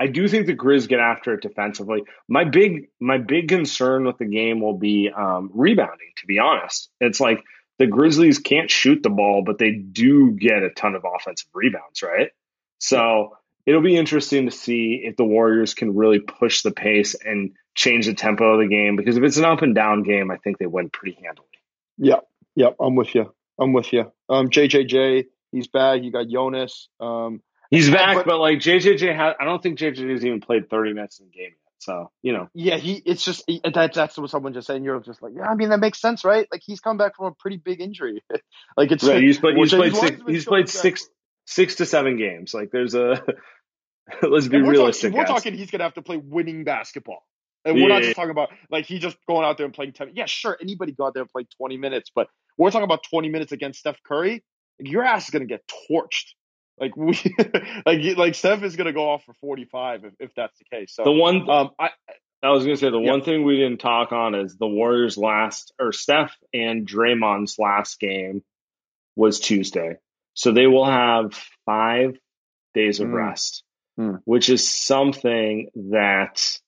I 0.00 0.08
do 0.08 0.26
think 0.26 0.46
the 0.46 0.56
Grizz 0.56 0.88
get 0.88 0.98
after 0.98 1.34
it 1.34 1.42
defensively. 1.42 2.02
My 2.28 2.44
big, 2.44 2.88
my 3.00 3.18
big 3.18 3.48
concern 3.48 4.04
with 4.04 4.18
the 4.18 4.26
game 4.26 4.60
will 4.60 4.76
be 4.76 5.10
um, 5.16 5.50
rebounding. 5.54 6.10
To 6.18 6.26
be 6.26 6.38
honest, 6.40 6.90
it's 7.00 7.20
like 7.20 7.42
the 7.78 7.86
Grizzlies 7.86 8.40
can't 8.40 8.70
shoot 8.70 9.02
the 9.02 9.10
ball, 9.10 9.42
but 9.46 9.58
they 9.58 9.70
do 9.70 10.32
get 10.32 10.64
a 10.64 10.70
ton 10.70 10.96
of 10.96 11.04
offensive 11.04 11.48
rebounds, 11.54 12.02
right? 12.02 12.30
So 12.78 13.36
it'll 13.66 13.82
be 13.82 13.96
interesting 13.96 14.46
to 14.46 14.52
see 14.52 15.02
if 15.04 15.16
the 15.16 15.24
Warriors 15.24 15.74
can 15.74 15.94
really 15.94 16.20
push 16.20 16.62
the 16.62 16.70
pace 16.70 17.14
and 17.14 17.52
change 17.74 18.06
the 18.06 18.14
tempo 18.14 18.54
of 18.54 18.60
the 18.60 18.68
game. 18.68 18.96
Because 18.96 19.16
if 19.16 19.24
it's 19.24 19.36
an 19.36 19.44
up 19.44 19.62
and 19.62 19.74
down 19.74 20.04
game, 20.04 20.30
I 20.30 20.36
think 20.36 20.58
they 20.58 20.66
win 20.66 20.88
pretty 20.88 21.18
handily. 21.22 21.48
Yeah, 21.98 22.20
yeah, 22.54 22.70
I'm 22.80 22.94
with 22.94 23.14
you. 23.14 23.32
I'm 23.58 23.72
with 23.72 23.92
you. 23.92 24.12
Um, 24.28 24.48
JJJ, 24.48 25.26
he's 25.50 25.66
back. 25.66 26.02
You 26.02 26.12
got 26.12 26.28
Jonas. 26.28 26.88
Um, 27.00 27.42
he's 27.70 27.90
back, 27.90 28.16
but, 28.16 28.26
but 28.26 28.38
like 28.38 28.58
JJJ, 28.58 29.14
has, 29.16 29.34
I 29.40 29.44
don't 29.44 29.62
think 29.62 29.78
JJJ 29.78 30.10
has 30.10 30.24
even 30.24 30.40
played 30.40 30.70
30 30.70 30.92
minutes 30.92 31.18
in 31.18 31.26
the 31.26 31.32
game 31.32 31.50
yet. 31.50 31.72
So 31.78 32.10
you 32.22 32.32
know, 32.32 32.48
yeah, 32.54 32.76
he. 32.76 33.02
It's 33.04 33.24
just 33.24 33.46
that. 33.46 33.92
That's 33.94 34.18
what 34.18 34.30
someone 34.30 34.54
just 34.54 34.66
said. 34.66 34.76
And 34.76 34.84
you're 34.84 35.00
just 35.00 35.22
like, 35.22 35.32
yeah, 35.36 35.48
I 35.48 35.54
mean, 35.54 35.70
that 35.70 35.80
makes 35.80 36.00
sense, 36.00 36.24
right? 36.24 36.46
Like 36.50 36.62
he's 36.64 36.80
come 36.80 36.96
back 36.96 37.16
from 37.16 37.26
a 37.26 37.32
pretty 37.32 37.58
big 37.58 37.80
injury. 37.80 38.22
like 38.76 38.92
it's 38.92 39.04
right. 39.04 39.22
He's 39.22 39.38
played. 39.38 39.56
He's 39.56 39.72
played 39.72 39.94
six. 39.94 40.22
He's 40.26 40.44
played 40.44 40.68
six 40.68 41.08
six 41.46 41.76
to 41.76 41.86
seven 41.86 42.16
games. 42.16 42.52
Like 42.52 42.70
there's 42.70 42.94
a 42.94 43.22
let's 44.22 44.48
be 44.48 44.62
we're 44.62 44.70
realistic. 44.70 45.12
Talking, 45.12 45.18
we're 45.18 45.26
talking 45.26 45.54
he's 45.54 45.70
gonna 45.70 45.84
have 45.84 45.94
to 45.94 46.02
play 46.02 46.16
winning 46.16 46.64
basketball. 46.64 47.24
And 47.64 47.74
we're 47.82 47.88
not 47.88 48.02
just 48.02 48.14
talking 48.14 48.30
about 48.30 48.50
like 48.70 48.86
he 48.86 49.00
just 49.00 49.16
going 49.26 49.44
out 49.44 49.56
there 49.56 49.66
and 49.66 49.74
playing 49.74 49.92
10. 49.92 50.12
Yeah, 50.14 50.26
sure, 50.26 50.56
anybody 50.60 50.92
go 50.92 51.06
out 51.06 51.14
there 51.14 51.22
and 51.22 51.30
play 51.30 51.46
20 51.58 51.76
minutes, 51.78 52.12
but 52.14 52.28
we're 52.56 52.70
talking 52.70 52.84
about 52.84 53.02
20 53.10 53.28
minutes 53.28 53.50
against 53.50 53.80
Steph 53.80 54.00
Curry. 54.06 54.44
Your 54.78 55.02
ass 55.02 55.24
is 55.24 55.30
gonna 55.30 55.46
get 55.46 55.68
torched. 55.90 56.34
Like 56.78 56.96
we 56.96 57.18
like 57.86 58.16
like 58.16 58.34
Steph 58.34 58.62
is 58.62 58.76
gonna 58.76 58.92
go 58.92 59.10
off 59.10 59.24
for 59.24 59.34
45 59.40 60.04
if, 60.04 60.12
if 60.20 60.34
that's 60.36 60.56
the 60.58 60.64
case. 60.76 60.94
So 60.94 61.04
the 61.04 61.12
one 61.12 61.48
um 61.50 61.70
I 61.78 61.90
I 62.42 62.50
was 62.50 62.64
gonna 62.64 62.76
say 62.76 62.90
the 62.90 63.00
yeah. 63.00 63.10
one 63.10 63.22
thing 63.22 63.44
we 63.44 63.56
didn't 63.56 63.78
talk 63.78 64.12
on 64.12 64.34
is 64.34 64.56
the 64.56 64.68
Warriors 64.68 65.16
last 65.16 65.72
or 65.80 65.92
Steph 65.92 66.36
and 66.52 66.86
Draymond's 66.86 67.58
last 67.58 67.98
game 67.98 68.42
was 69.16 69.40
Tuesday. 69.40 69.96
So 70.34 70.52
they 70.52 70.66
will 70.66 70.84
have 70.84 71.32
five 71.64 72.18
days 72.74 73.00
of 73.00 73.08
mm. 73.08 73.14
rest, 73.14 73.64
mm. 73.98 74.20
which 74.24 74.48
is 74.48 74.68
something 74.68 75.70
that 75.90 76.58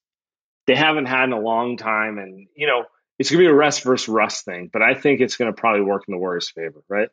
they 0.66 0.74
haven't 0.74 1.06
had 1.06 1.24
in 1.24 1.32
a 1.32 1.40
long 1.40 1.76
time. 1.76 2.18
And, 2.18 2.48
you 2.54 2.66
know, 2.66 2.84
it's 3.18 3.30
going 3.30 3.42
to 3.42 3.48
be 3.48 3.50
a 3.50 3.54
rest 3.54 3.84
versus 3.84 4.08
rust 4.08 4.44
thing, 4.44 4.70
but 4.72 4.82
I 4.82 4.94
think 4.94 5.20
it's 5.20 5.36
going 5.36 5.52
to 5.52 5.60
probably 5.60 5.82
work 5.82 6.04
in 6.06 6.12
the 6.12 6.18
Warriors' 6.18 6.50
favor, 6.50 6.82
right? 6.88 7.08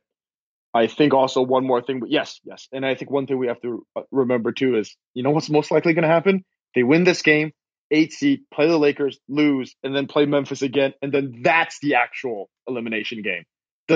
I 0.73 0.87
think 0.87 1.13
also 1.13 1.41
one 1.41 1.65
more 1.65 1.81
thing, 1.81 2.01
but 2.01 2.11
yes, 2.11 2.39
yes. 2.43 2.67
And 2.71 2.85
I 2.85 2.95
think 2.95 3.09
one 3.09 3.27
thing 3.27 3.37
we 3.37 3.47
have 3.47 3.61
to 3.61 3.85
uh, 3.95 4.01
remember 4.11 4.51
too 4.51 4.77
is, 4.77 4.95
you 5.13 5.23
know 5.23 5.31
what's 5.31 5.49
most 5.49 5.71
likely 5.71 5.93
going 5.93 6.03
to 6.03 6.09
happen? 6.09 6.43
They 6.75 6.83
win 6.83 7.05
this 7.05 7.21
game, 7.21 7.53
eight 7.91 8.11
seed, 8.11 8.41
play 8.53 8.67
the 8.67 8.77
Lakers, 8.77 9.17
lose, 9.29 9.73
and 9.83 9.95
then 9.95 10.07
play 10.07 10.25
Memphis 10.25 10.61
again. 10.61 10.93
And 11.01 11.13
then 11.13 11.41
that's 11.43 11.79
the 11.79 11.95
actual 11.95 12.49
elimination 12.67 13.21
game. 13.21 13.45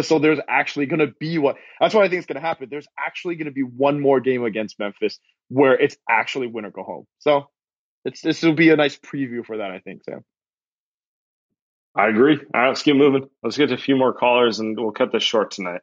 So 0.04 0.19
there's 0.19 0.39
actually 0.47 0.86
going 0.86 0.99
to 0.99 1.13
be 1.19 1.38
what 1.39 1.56
that's 1.80 1.95
what 1.95 2.04
I 2.04 2.10
think 2.10 2.19
is 2.19 2.25
going 2.28 2.36
to 2.36 2.47
happen. 2.47 2.67
There's 2.69 2.88
actually 2.97 3.36
going 3.36 3.45
to 3.45 3.52
be 3.52 3.63
one 3.63 3.99
more 3.99 4.19
game 4.19 4.43
against 4.43 4.78
Memphis 4.78 5.19
where 5.47 5.73
it's 5.73 5.97
actually 6.08 6.47
win 6.47 6.65
or 6.65 6.71
go 6.71 6.84
home. 6.84 7.06
So 7.19 7.49
it's 8.06 8.21
this 8.21 8.43
will 8.43 8.54
be 8.54 8.69
a 8.69 8.75
nice 8.75 8.97
preview 8.97 9.43
for 9.43 9.58
that. 9.58 9.71
I 9.71 9.80
think, 9.80 10.04
Sam. 10.04 10.23
I 11.95 12.08
agree. 12.08 12.38
All 12.54 12.62
right, 12.62 12.67
let's 12.69 12.84
get 12.84 12.95
moving. 12.95 13.30
Let's 13.43 13.58
get 13.58 13.67
to 13.67 13.73
a 13.73 13.78
few 13.78 13.95
more 13.95 14.13
callers 14.13 14.60
and 14.60 14.80
we'll 14.80 14.91
cut 14.91 15.12
this 15.12 15.23
short 15.23 15.52
tonight. 15.52 15.82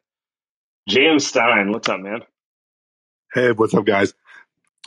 James 0.89 1.27
Stein, 1.27 1.73
what's 1.73 1.89
up, 1.89 1.99
man? 2.01 2.21
Hey, 3.35 3.51
what's 3.51 3.75
up, 3.75 3.85
guys? 3.85 4.15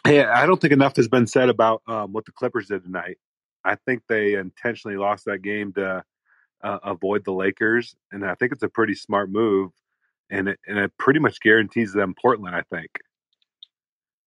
Hey, 0.05 0.23
I 0.23 0.45
don't 0.45 0.61
think 0.61 0.71
enough 0.71 0.95
has 0.95 1.09
been 1.09 1.27
said 1.27 1.49
about 1.49 1.81
um, 1.87 2.13
what 2.13 2.25
the 2.25 2.31
Clippers 2.31 2.67
did 2.67 2.83
tonight. 2.83 3.17
I 3.65 3.75
think 3.75 4.03
they 4.07 4.35
intentionally 4.35 4.95
lost 4.95 5.25
that 5.25 5.41
game 5.41 5.73
to 5.73 6.03
uh, 6.63 6.79
avoid 6.83 7.25
the 7.25 7.33
Lakers, 7.33 7.95
and 8.11 8.25
I 8.25 8.35
think 8.35 8.51
it's 8.51 8.63
a 8.63 8.69
pretty 8.69 8.95
smart 8.95 9.31
move, 9.31 9.71
and 10.29 10.49
it 10.49 10.59
and 10.67 10.77
it 10.77 10.91
pretty 10.97 11.19
much 11.19 11.39
guarantees 11.39 11.93
them 11.93 12.15
Portland. 12.19 12.55
I 12.55 12.63
think 12.73 12.89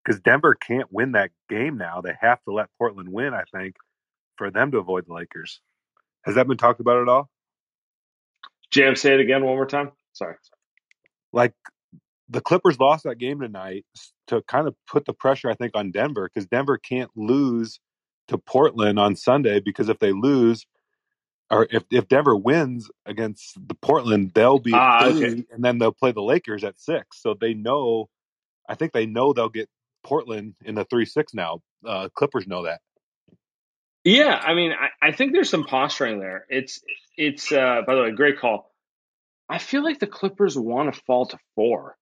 because 0.04 0.20
Denver 0.20 0.54
can't 0.54 0.92
win 0.92 1.12
that 1.12 1.30
game 1.48 1.76
now; 1.76 2.00
they 2.00 2.14
have 2.20 2.42
to 2.44 2.52
let 2.52 2.68
Portland 2.78 3.10
win. 3.12 3.34
I 3.34 3.44
think 3.52 3.76
for 4.36 4.50
them 4.50 4.70
to 4.72 4.78
avoid 4.78 5.06
the 5.06 5.14
Lakers. 5.14 5.60
Has 6.24 6.36
that 6.36 6.46
been 6.46 6.56
talked 6.56 6.80
about 6.80 7.02
at 7.02 7.08
all? 7.08 7.28
Jam, 8.70 8.96
say 8.96 9.14
it 9.14 9.20
again 9.20 9.44
one 9.44 9.56
more 9.56 9.66
time. 9.66 9.92
Sorry. 10.12 10.36
Like 11.32 11.52
the 12.28 12.40
Clippers 12.40 12.78
lost 12.80 13.04
that 13.04 13.18
game 13.18 13.40
tonight 13.40 13.84
to 14.28 14.42
kind 14.42 14.66
of 14.66 14.74
put 14.90 15.04
the 15.04 15.12
pressure, 15.12 15.50
I 15.50 15.54
think, 15.54 15.72
on 15.74 15.90
Denver 15.90 16.30
because 16.32 16.46
Denver 16.46 16.78
can't 16.78 17.10
lose 17.14 17.80
to 18.28 18.38
Portland 18.38 18.98
on 18.98 19.16
Sunday 19.16 19.60
because 19.60 19.88
if 19.88 19.98
they 19.98 20.12
lose, 20.12 20.66
or 21.52 21.68
if 21.70 21.84
if 21.90 22.08
Denver 22.08 22.34
wins 22.34 22.90
against 23.04 23.56
the 23.68 23.74
Portland, 23.74 24.32
they'll 24.34 24.58
be 24.58 24.72
ah, 24.74 25.06
okay. 25.06 25.44
and 25.52 25.62
then 25.62 25.78
they'll 25.78 25.92
play 25.92 26.10
the 26.10 26.22
Lakers 26.22 26.64
at 26.64 26.80
six. 26.80 27.20
So 27.20 27.34
they 27.38 27.52
know, 27.52 28.08
I 28.68 28.74
think 28.74 28.92
they 28.92 29.06
know 29.06 29.32
they'll 29.34 29.50
get 29.50 29.68
Portland 30.02 30.54
in 30.64 30.74
the 30.74 30.84
three 30.84 31.04
six 31.04 31.34
now. 31.34 31.60
Uh, 31.86 32.08
Clippers 32.14 32.46
know 32.46 32.64
that. 32.64 32.80
Yeah, 34.02 34.34
I 34.34 34.54
mean, 34.54 34.72
I, 34.72 35.08
I 35.08 35.12
think 35.12 35.32
there's 35.32 35.50
some 35.50 35.64
posturing 35.64 36.18
there. 36.18 36.46
It's 36.48 36.80
it's 37.16 37.52
uh, 37.52 37.82
by 37.86 37.94
the 37.94 38.02
way, 38.02 38.10
great 38.12 38.40
call. 38.40 38.72
I 39.48 39.58
feel 39.58 39.84
like 39.84 39.98
the 39.98 40.06
Clippers 40.06 40.56
want 40.56 40.92
to 40.92 41.00
fall 41.02 41.26
to 41.26 41.38
four. 41.54 41.96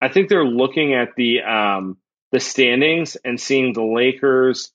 I 0.00 0.08
think 0.08 0.28
they're 0.28 0.44
looking 0.44 0.94
at 0.94 1.16
the 1.16 1.42
um, 1.42 1.98
the 2.30 2.38
standings 2.38 3.16
and 3.16 3.40
seeing 3.40 3.72
the 3.72 3.82
Lakers, 3.82 4.72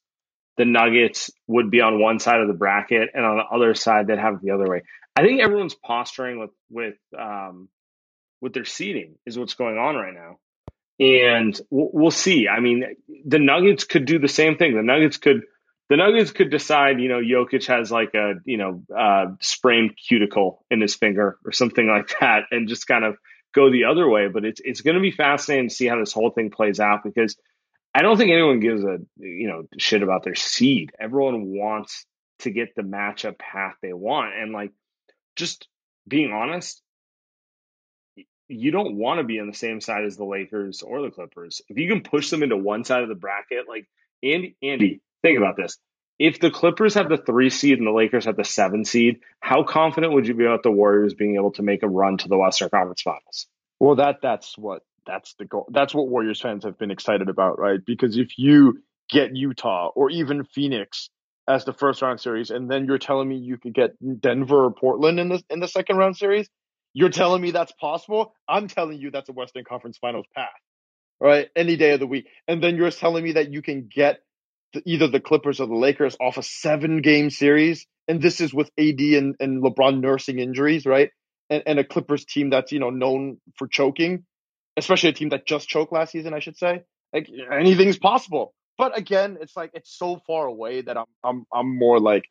the 0.58 0.66
Nuggets 0.66 1.32
would 1.48 1.72
be 1.72 1.82
on 1.82 2.00
one 2.00 2.20
side 2.20 2.40
of 2.40 2.48
the 2.48 2.54
bracket, 2.54 3.10
and 3.14 3.26
on 3.26 3.38
the 3.38 3.56
other 3.56 3.74
side 3.74 4.08
they'd 4.08 4.20
have 4.20 4.36
it 4.36 4.42
the 4.42 4.52
other 4.52 4.70
way. 4.70 4.84
I 5.16 5.22
think 5.22 5.42
everyone's 5.42 5.76
posturing 5.76 6.40
with 6.40 6.52
with 6.70 6.96
um, 7.18 7.70
with 8.42 8.54
their 8.54 8.66
seating 8.66 9.16
is 9.26 9.38
what's 9.38 9.56
going 9.56 9.78
on 9.78 9.96
right 9.96 10.14
now, 10.14 10.38
and 11.00 11.60
we'll, 11.70 11.90
we'll 11.94 12.12
see. 12.12 12.48
I 12.48 12.60
mean, 12.60 12.84
the 13.26 13.40
Nuggets 13.40 13.84
could 13.84 14.06
do 14.06 14.20
the 14.20 14.28
same 14.28 14.58
thing. 14.58 14.76
The 14.76 14.84
Nuggets 14.84 15.18
could 15.18 15.44
the 15.90 15.98
Nuggets 15.98 16.32
could 16.32 16.50
decide, 16.50 17.00
you 17.00 17.10
know, 17.10 17.20
Jokic 17.20 17.68
has 17.68 17.92
like 17.92 18.14
a 18.16 18.34
you 18.46 18.58
know 18.58 18.84
uh, 18.96 19.26
sprained 19.42 19.98
cuticle 19.98 20.66
in 20.72 20.82
his 20.82 20.96
finger 20.96 21.38
or 21.46 21.52
something 21.52 21.88
like 21.88 22.14
that, 22.20 22.44
and 22.52 22.68
just 22.68 22.88
kind 22.88 23.06
of 23.06 23.18
go 23.54 23.72
the 23.72 23.86
other 23.86 24.08
way. 24.08 24.28
But 24.28 24.46
it's 24.46 24.62
it's 24.64 24.82
going 24.82 24.96
to 24.96 25.02
be 25.02 25.12
fascinating 25.12 25.70
to 25.70 25.76
see 25.76 25.88
how 25.88 26.00
this 26.00 26.14
whole 26.14 26.32
thing 26.32 26.52
plays 26.52 26.80
out 26.80 27.02
because 27.04 27.38
I 27.94 28.02
don't 28.02 28.18
think 28.18 28.32
anyone 28.32 28.60
gives 28.60 28.84
a 28.84 29.00
you 29.18 29.48
know 29.48 29.68
shit 29.78 30.04
about 30.04 30.24
their 30.24 30.36
seed. 30.36 30.92
Everyone 31.00 31.46
wants 31.46 32.06
to 32.40 32.52
get 32.52 32.76
the 32.76 32.82
matchup 32.82 33.38
path 33.38 33.76
they 33.82 33.94
want, 33.94 34.34
and 34.36 34.52
like 34.52 34.72
just 35.36 35.68
being 36.08 36.32
honest, 36.32 36.82
you 38.48 38.72
don't 38.72 38.96
want 38.96 39.20
to 39.20 39.24
be 39.24 39.40
on 39.40 39.48
the 39.48 39.54
same 39.54 39.80
side 39.80 40.06
as 40.06 40.18
the 40.18 40.26
Lakers 40.26 40.82
or 40.82 41.02
the 41.02 41.12
Clippers. 41.12 41.62
If 41.70 41.78
you 41.78 41.88
can 41.88 42.02
push 42.02 42.30
them 42.30 42.44
into 42.44 42.58
one 42.58 42.84
side 42.84 43.04
of 43.04 43.10
the 43.10 43.16
bracket, 43.16 43.70
like 43.70 43.88
Andy, 44.24 44.56
Andy, 44.62 45.02
think 45.22 45.38
about 45.38 45.56
this. 45.56 45.78
If 46.20 46.40
the 46.40 46.52
Clippers 46.52 46.94
have 46.94 47.10
the 47.10 47.18
three 47.18 47.50
seed 47.50 47.80
and 47.80 47.88
the 47.88 47.92
Lakers 47.92 48.26
have 48.26 48.38
the 48.38 48.46
seven 48.46 48.86
seed, 48.86 49.20
how 49.40 49.64
confident 49.64 50.14
would 50.14 50.28
you 50.28 50.36
be 50.36 50.46
about 50.46 50.64
the 50.64 50.72
Warriors 50.72 51.14
being 51.14 51.36
able 51.36 51.52
to 51.54 51.64
make 51.64 51.84
a 51.84 51.88
run 51.88 52.18
to 52.18 52.28
the 52.28 52.38
Western 52.38 52.70
Conference 52.70 53.02
Finals? 53.02 53.48
Well, 53.80 53.96
that 53.96 54.20
that's 54.22 54.58
what 54.58 54.84
that's 55.06 55.36
the 55.36 55.46
goal. 55.46 55.68
That's 55.72 55.94
what 55.94 56.08
Warriors 56.08 56.42
fans 56.42 56.64
have 56.64 56.78
been 56.78 56.92
excited 56.92 57.30
about, 57.30 57.60
right? 57.60 57.80
Because 57.86 58.18
if 58.18 58.38
you 58.38 58.82
get 59.10 59.36
Utah 59.36 59.90
or 59.96 60.10
even 60.10 60.46
Phoenix 60.46 61.10
as 61.48 61.66
the 61.66 61.74
first 61.74 62.02
round 62.02 62.20
series, 62.20 62.50
and 62.50 62.70
then 62.70 62.86
you're 62.86 62.98
telling 62.98 63.28
me 63.28 63.38
you 63.38 63.58
could 63.58 63.74
get 63.74 63.92
Denver 64.22 64.66
or 64.66 64.72
Portland 64.72 65.20
in 65.20 65.30
the 65.30 65.44
in 65.50 65.60
the 65.60 65.68
second 65.68 65.98
round 65.98 66.18
series, 66.18 66.50
you're 66.94 67.10
telling 67.10 67.42
me 67.42 67.52
that's 67.52 67.74
possible. 67.74 68.34
I'm 68.48 68.68
telling 68.68 69.00
you 69.00 69.12
that's 69.12 69.30
a 69.30 69.34
Western 69.34 69.64
Conference 69.64 69.98
Finals 69.98 70.26
path, 70.36 70.50
right? 71.20 71.50
Any 71.56 71.76
day 71.76 71.92
of 71.92 72.00
the 72.00 72.08
week, 72.08 72.28
and 72.48 72.64
then 72.64 72.76
you're 72.76 72.92
telling 72.92 73.24
me 73.24 73.34
that 73.34 73.52
you 73.52 73.62
can 73.62 73.90
get 73.94 74.20
the, 74.74 74.82
either 74.86 75.08
the 75.08 75.20
Clippers 75.20 75.60
or 75.60 75.68
the 75.68 75.76
Lakers 75.76 76.16
off 76.20 76.38
a 76.38 76.44
seven 76.44 77.02
game 77.02 77.30
series, 77.30 77.86
and 78.08 78.22
this 78.22 78.42
is 78.42 78.54
with 78.54 78.72
AD 78.78 79.00
and, 79.00 79.36
and 79.40 79.64
LeBron 79.64 80.00
nursing 80.00 80.40
injuries, 80.40 80.86
right? 80.86 81.10
And, 81.50 81.64
and 81.66 81.80
a 81.80 81.84
Clippers 81.84 82.26
team 82.26 82.50
that's 82.50 82.72
you 82.72 82.80
know 82.80 82.90
known 82.90 83.38
for 83.58 83.68
choking, 83.68 84.26
especially 84.78 85.10
a 85.10 85.14
team 85.14 85.30
that 85.30 85.46
just 85.46 85.68
choked 85.68 85.92
last 85.92 86.12
season, 86.12 86.34
I 86.34 86.40
should 86.40 86.58
say. 86.58 86.84
Like 87.14 87.30
anything's 87.52 87.98
possible. 87.98 88.54
But 88.78 88.98
again, 88.98 89.38
it's 89.40 89.56
like 89.56 89.72
it's 89.74 89.96
so 89.96 90.22
far 90.26 90.48
away 90.48 90.82
that 90.82 90.98
I'm 90.98 91.06
I'm 91.24 91.46
I'm 91.54 91.78
more 91.78 92.00
like 92.00 92.26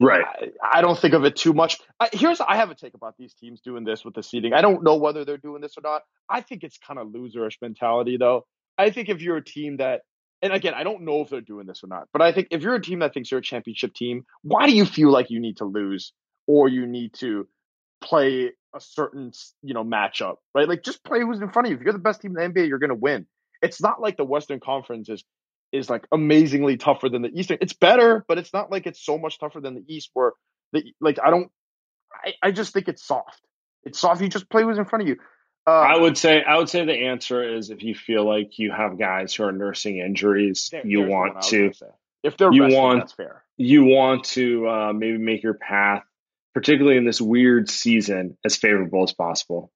right. 0.00 0.24
I, 0.62 0.78
I 0.78 0.80
don't 0.80 0.98
think 0.98 1.14
of 1.14 1.24
it 1.24 1.36
too 1.36 1.52
much. 1.52 1.78
I, 2.00 2.08
here's 2.12 2.40
I 2.40 2.56
have 2.56 2.70
a 2.70 2.74
take 2.74 2.94
about 2.94 3.16
these 3.16 3.34
teams 3.34 3.60
doing 3.60 3.84
this 3.84 4.04
with 4.04 4.14
the 4.14 4.22
seeding. 4.22 4.52
I 4.52 4.60
don't 4.60 4.82
know 4.82 4.96
whether 4.96 5.24
they're 5.24 5.36
doing 5.36 5.62
this 5.62 5.78
or 5.78 5.82
not. 5.82 6.02
I 6.28 6.40
think 6.40 6.64
it's 6.64 6.78
kind 6.78 6.98
of 6.98 7.08
loserish 7.08 7.56
mentality 7.62 8.16
though. 8.16 8.44
I 8.76 8.90
think 8.90 9.08
if 9.08 9.22
you're 9.22 9.36
a 9.36 9.44
team 9.44 9.76
that 9.76 10.00
and 10.42 10.52
again, 10.52 10.74
I 10.74 10.82
don't 10.82 11.02
know 11.02 11.20
if 11.20 11.30
they're 11.30 11.40
doing 11.40 11.66
this 11.66 11.84
or 11.84 11.86
not, 11.86 12.08
but 12.12 12.20
I 12.20 12.32
think 12.32 12.48
if 12.50 12.62
you're 12.62 12.74
a 12.74 12.82
team 12.82 12.98
that 12.98 13.14
thinks 13.14 13.30
you're 13.30 13.38
a 13.38 13.44
championship 13.44 13.94
team, 13.94 14.24
why 14.42 14.66
do 14.66 14.74
you 14.74 14.84
feel 14.84 15.12
like 15.12 15.30
you 15.30 15.38
need 15.38 15.58
to 15.58 15.64
lose 15.64 16.12
or 16.48 16.68
you 16.68 16.86
need 16.86 17.14
to 17.14 17.46
play 18.02 18.52
a 18.74 18.80
certain, 18.80 19.32
you 19.62 19.74
know, 19.74 19.84
matchup, 19.84 20.36
right? 20.54 20.68
Like 20.68 20.82
just 20.82 21.04
play 21.04 21.20
who's 21.20 21.40
in 21.40 21.50
front 21.50 21.66
of 21.66 21.72
you. 21.72 21.76
If 21.78 21.82
you're 21.82 21.92
the 21.92 21.98
best 21.98 22.22
team 22.22 22.36
in 22.36 22.52
the 22.52 22.60
NBA, 22.60 22.68
you're 22.68 22.78
going 22.78 22.90
to 22.90 22.94
win. 22.94 23.26
It's 23.62 23.80
not 23.80 24.00
like 24.00 24.16
the 24.16 24.24
Western 24.24 24.60
Conference 24.60 25.08
is 25.08 25.24
is 25.72 25.88
like 25.88 26.06
amazingly 26.12 26.76
tougher 26.76 27.08
than 27.08 27.22
the 27.22 27.30
Eastern. 27.30 27.58
It's 27.60 27.72
better, 27.72 28.24
but 28.28 28.36
it's 28.38 28.52
not 28.52 28.70
like 28.70 28.86
it's 28.86 29.02
so 29.02 29.16
much 29.16 29.38
tougher 29.38 29.60
than 29.60 29.74
the 29.74 29.84
East 29.88 30.10
where 30.12 30.32
the 30.72 30.84
like 31.00 31.18
I 31.22 31.30
don't 31.30 31.50
I, 32.12 32.32
I 32.42 32.50
just 32.50 32.72
think 32.72 32.88
it's 32.88 33.04
soft. 33.04 33.40
It's 33.84 33.98
soft. 33.98 34.20
You 34.20 34.28
just 34.28 34.50
play 34.50 34.62
who's 34.62 34.78
in 34.78 34.84
front 34.84 35.02
of 35.02 35.08
you. 35.08 35.16
Uh, 35.66 35.70
I 35.70 35.96
would 35.96 36.18
say 36.18 36.42
I 36.42 36.58
would 36.58 36.68
say 36.68 36.84
the 36.84 37.06
answer 37.06 37.56
is 37.56 37.70
if 37.70 37.82
you 37.82 37.94
feel 37.94 38.26
like 38.26 38.58
you 38.58 38.72
have 38.72 38.98
guys 38.98 39.32
who 39.34 39.44
are 39.44 39.52
nursing 39.52 39.98
injuries, 39.98 40.68
there, 40.72 40.84
you 40.84 41.02
want 41.02 41.42
to 41.42 41.72
if 42.22 42.36
they're 42.36 42.52
you 42.52 42.62
resting, 42.62 42.80
want 42.80 43.00
that's 43.00 43.12
fair. 43.12 43.44
You 43.56 43.84
want 43.84 44.24
to 44.24 44.68
uh, 44.68 44.92
maybe 44.92 45.18
make 45.18 45.42
your 45.42 45.54
path, 45.54 46.02
particularly 46.54 46.96
in 46.96 47.04
this 47.04 47.20
weird 47.20 47.68
season, 47.68 48.36
as 48.44 48.56
favorable 48.56 49.02
as 49.02 49.12
possible. 49.12 49.70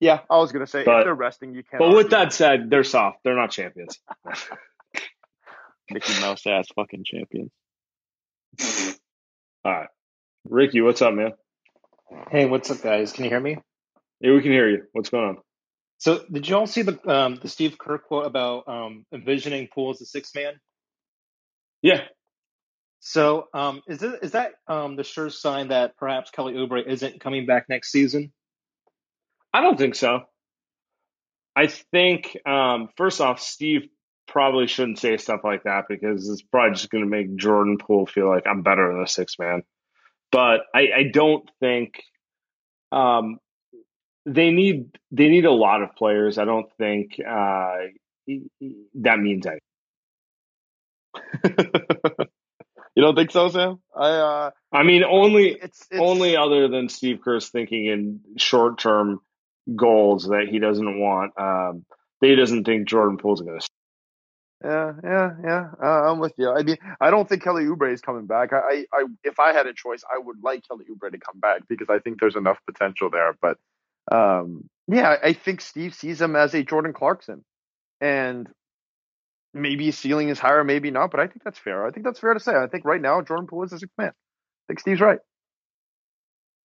Yeah, 0.00 0.20
I 0.28 0.36
was 0.38 0.52
gonna 0.52 0.66
say 0.66 0.84
but, 0.84 1.00
if 1.00 1.04
they're 1.04 1.14
resting, 1.14 1.54
you 1.54 1.62
can't. 1.62 1.78
But 1.78 1.94
with 1.94 2.10
that 2.10 2.32
said, 2.32 2.68
they're 2.68 2.84
soft. 2.84 3.18
They're 3.24 3.36
not 3.36 3.50
champions. 3.50 3.98
Mickey 5.90 6.20
Mouse 6.20 6.46
ass 6.46 6.66
fucking 6.74 7.04
champions. 7.04 7.50
All 9.64 9.72
right, 9.72 9.88
Ricky, 10.44 10.80
what's 10.80 11.00
up, 11.00 11.14
man? 11.14 11.32
Hey, 12.30 12.46
what's 12.46 12.70
up, 12.70 12.82
guys? 12.82 13.12
Can 13.12 13.24
you 13.24 13.30
hear 13.30 13.40
me? 13.40 13.56
Yeah, 14.20 14.32
we 14.32 14.42
can 14.42 14.52
hear 14.52 14.68
you. 14.68 14.82
What's 14.92 15.10
going 15.10 15.24
on? 15.24 15.36
So, 15.98 16.22
did 16.30 16.48
you 16.48 16.56
all 16.56 16.66
see 16.66 16.82
the 16.82 16.98
um, 17.10 17.38
the 17.40 17.48
Steve 17.48 17.78
Kerr 17.78 17.98
quote 17.98 18.26
about 18.26 18.68
um, 18.68 19.06
envisioning 19.12 19.68
Poole 19.72 19.90
as 19.90 20.00
a 20.00 20.06
six 20.06 20.34
man? 20.34 20.54
Yeah. 21.82 22.02
So, 23.06 23.48
um, 23.52 23.82
is 23.86 23.98
that 23.98 24.52
um, 24.66 24.96
the 24.96 25.04
sure 25.04 25.28
sign 25.28 25.68
that 25.68 25.94
perhaps 25.98 26.30
Kelly 26.30 26.54
Oubre 26.54 26.82
isn't 26.86 27.20
coming 27.20 27.44
back 27.44 27.68
next 27.68 27.92
season? 27.92 28.32
I 29.52 29.60
don't 29.60 29.76
think 29.76 29.94
so. 29.94 30.22
I 31.54 31.66
think 31.66 32.34
um, 32.46 32.88
first 32.96 33.20
off, 33.20 33.40
Steve 33.40 33.88
probably 34.26 34.68
shouldn't 34.68 35.00
say 35.00 35.18
stuff 35.18 35.42
like 35.44 35.64
that 35.64 35.84
because 35.86 36.26
it's 36.30 36.40
probably 36.40 36.76
just 36.76 36.88
going 36.88 37.04
to 37.04 37.10
make 37.10 37.36
Jordan 37.36 37.76
Poole 37.76 38.06
feel 38.06 38.26
like 38.26 38.46
I'm 38.46 38.62
better 38.62 38.90
than 38.90 39.02
a 39.02 39.06
six 39.06 39.38
man. 39.38 39.64
But 40.32 40.62
I, 40.74 40.88
I 40.96 41.02
don't 41.12 41.46
think 41.60 42.02
um, 42.90 43.38
they 44.24 44.50
need 44.50 44.98
they 45.10 45.28
need 45.28 45.44
a 45.44 45.52
lot 45.52 45.82
of 45.82 45.94
players. 45.94 46.38
I 46.38 46.46
don't 46.46 46.72
think 46.78 47.20
uh, 47.20 47.76
that 48.94 49.18
means 49.18 49.46
anything. 49.46 49.60
you 52.94 53.02
don't 53.02 53.14
think 53.14 53.30
so, 53.30 53.48
Sam? 53.48 53.80
I 53.96 54.08
uh, 54.10 54.50
I 54.72 54.82
mean 54.82 55.04
only 55.04 55.50
it's, 55.50 55.86
it's 55.90 56.00
only 56.00 56.36
other 56.36 56.68
than 56.68 56.88
Steve 56.88 57.20
Kerr's 57.22 57.48
thinking 57.48 57.86
in 57.86 58.20
short 58.38 58.78
term 58.78 59.20
goals 59.74 60.24
that 60.24 60.46
he 60.50 60.58
doesn't 60.58 60.98
want. 61.00 61.32
Um, 61.38 61.84
that 62.20 62.28
he 62.28 62.36
doesn't 62.36 62.64
think 62.64 62.88
Jordan 62.88 63.18
Poole's 63.18 63.40
going 63.40 63.58
to 63.58 63.66
yeah, 64.64 64.92
yeah, 65.02 65.30
yeah. 65.44 65.68
Uh, 65.82 66.10
I'm 66.10 66.20
with 66.20 66.32
you. 66.38 66.50
I 66.50 66.62
mean, 66.62 66.78
I 66.98 67.10
don't 67.10 67.28
think 67.28 67.42
Kelly 67.42 67.64
Oubre 67.64 67.92
is 67.92 68.00
coming 68.00 68.24
back. 68.24 68.54
I, 68.54 68.56
I, 68.56 68.84
I, 68.94 69.04
if 69.22 69.38
I 69.38 69.52
had 69.52 69.66
a 69.66 69.74
choice, 69.74 70.02
I 70.10 70.18
would 70.18 70.42
like 70.42 70.66
Kelly 70.66 70.86
Oubre 70.90 71.12
to 71.12 71.18
come 71.18 71.38
back 71.38 71.68
because 71.68 71.88
I 71.90 71.98
think 71.98 72.18
there's 72.18 72.36
enough 72.36 72.58
potential 72.66 73.10
there. 73.10 73.36
But, 73.42 73.58
um, 74.10 74.70
yeah, 74.88 75.16
I 75.22 75.34
think 75.34 75.60
Steve 75.60 75.94
sees 75.94 76.20
him 76.20 76.34
as 76.34 76.54
a 76.54 76.62
Jordan 76.62 76.94
Clarkson, 76.94 77.44
and 78.00 78.48
maybe 79.54 79.86
his 79.86 79.98
ceiling 79.98 80.28
is 80.28 80.38
higher, 80.38 80.64
maybe 80.64 80.90
not. 80.90 81.10
But 81.10 81.20
I 81.20 81.26
think 81.26 81.42
that's 81.44 81.58
fair. 81.58 81.86
I 81.86 81.90
think 81.90 82.04
that's 82.04 82.18
fair 82.18 82.34
to 82.34 82.40
say. 82.40 82.54
I 82.54 82.66
think 82.66 82.84
right 82.84 83.00
now 83.00 83.22
Jordan 83.22 83.46
Poole 83.46 83.64
is 83.64 83.72
a 83.72 83.78
six 83.78 83.92
man. 83.96 84.08
I 84.08 84.64
think 84.68 84.80
Steve's 84.80 85.00
right. 85.00 85.18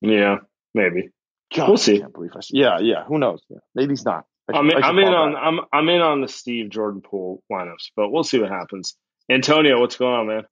Yeah, 0.02 0.38
maybe. 0.74 1.10
God, 1.54 1.68
we'll 1.68 1.78
see. 1.78 1.98
I 1.98 2.00
can't 2.00 2.14
believe 2.14 2.32
I. 2.36 2.40
Yeah, 2.50 2.80
yeah. 2.80 3.04
Who 3.06 3.18
knows? 3.18 3.42
Yeah, 3.50 3.60
maybe 3.76 3.92
he's 3.92 4.06
not. 4.06 4.26
I'm 4.54 4.70
in, 4.70 4.84
I'm 4.84 4.98
in 4.98 5.14
on 5.14 5.36
I'm 5.36 5.60
I'm 5.72 5.90
in 5.90 6.02
on 6.02 6.22
the 6.22 6.28
Steve 6.28 6.70
Jordan 6.70 7.02
Poole 7.02 7.44
lineups, 7.52 7.92
but 7.96 8.10
we'll 8.10 8.24
see 8.24 8.40
what 8.40 8.50
happens. 8.50 8.96
Antonio, 9.30 9.80
what's 9.80 9.98
going 9.98 10.14
on, 10.14 10.28
man? 10.28 10.44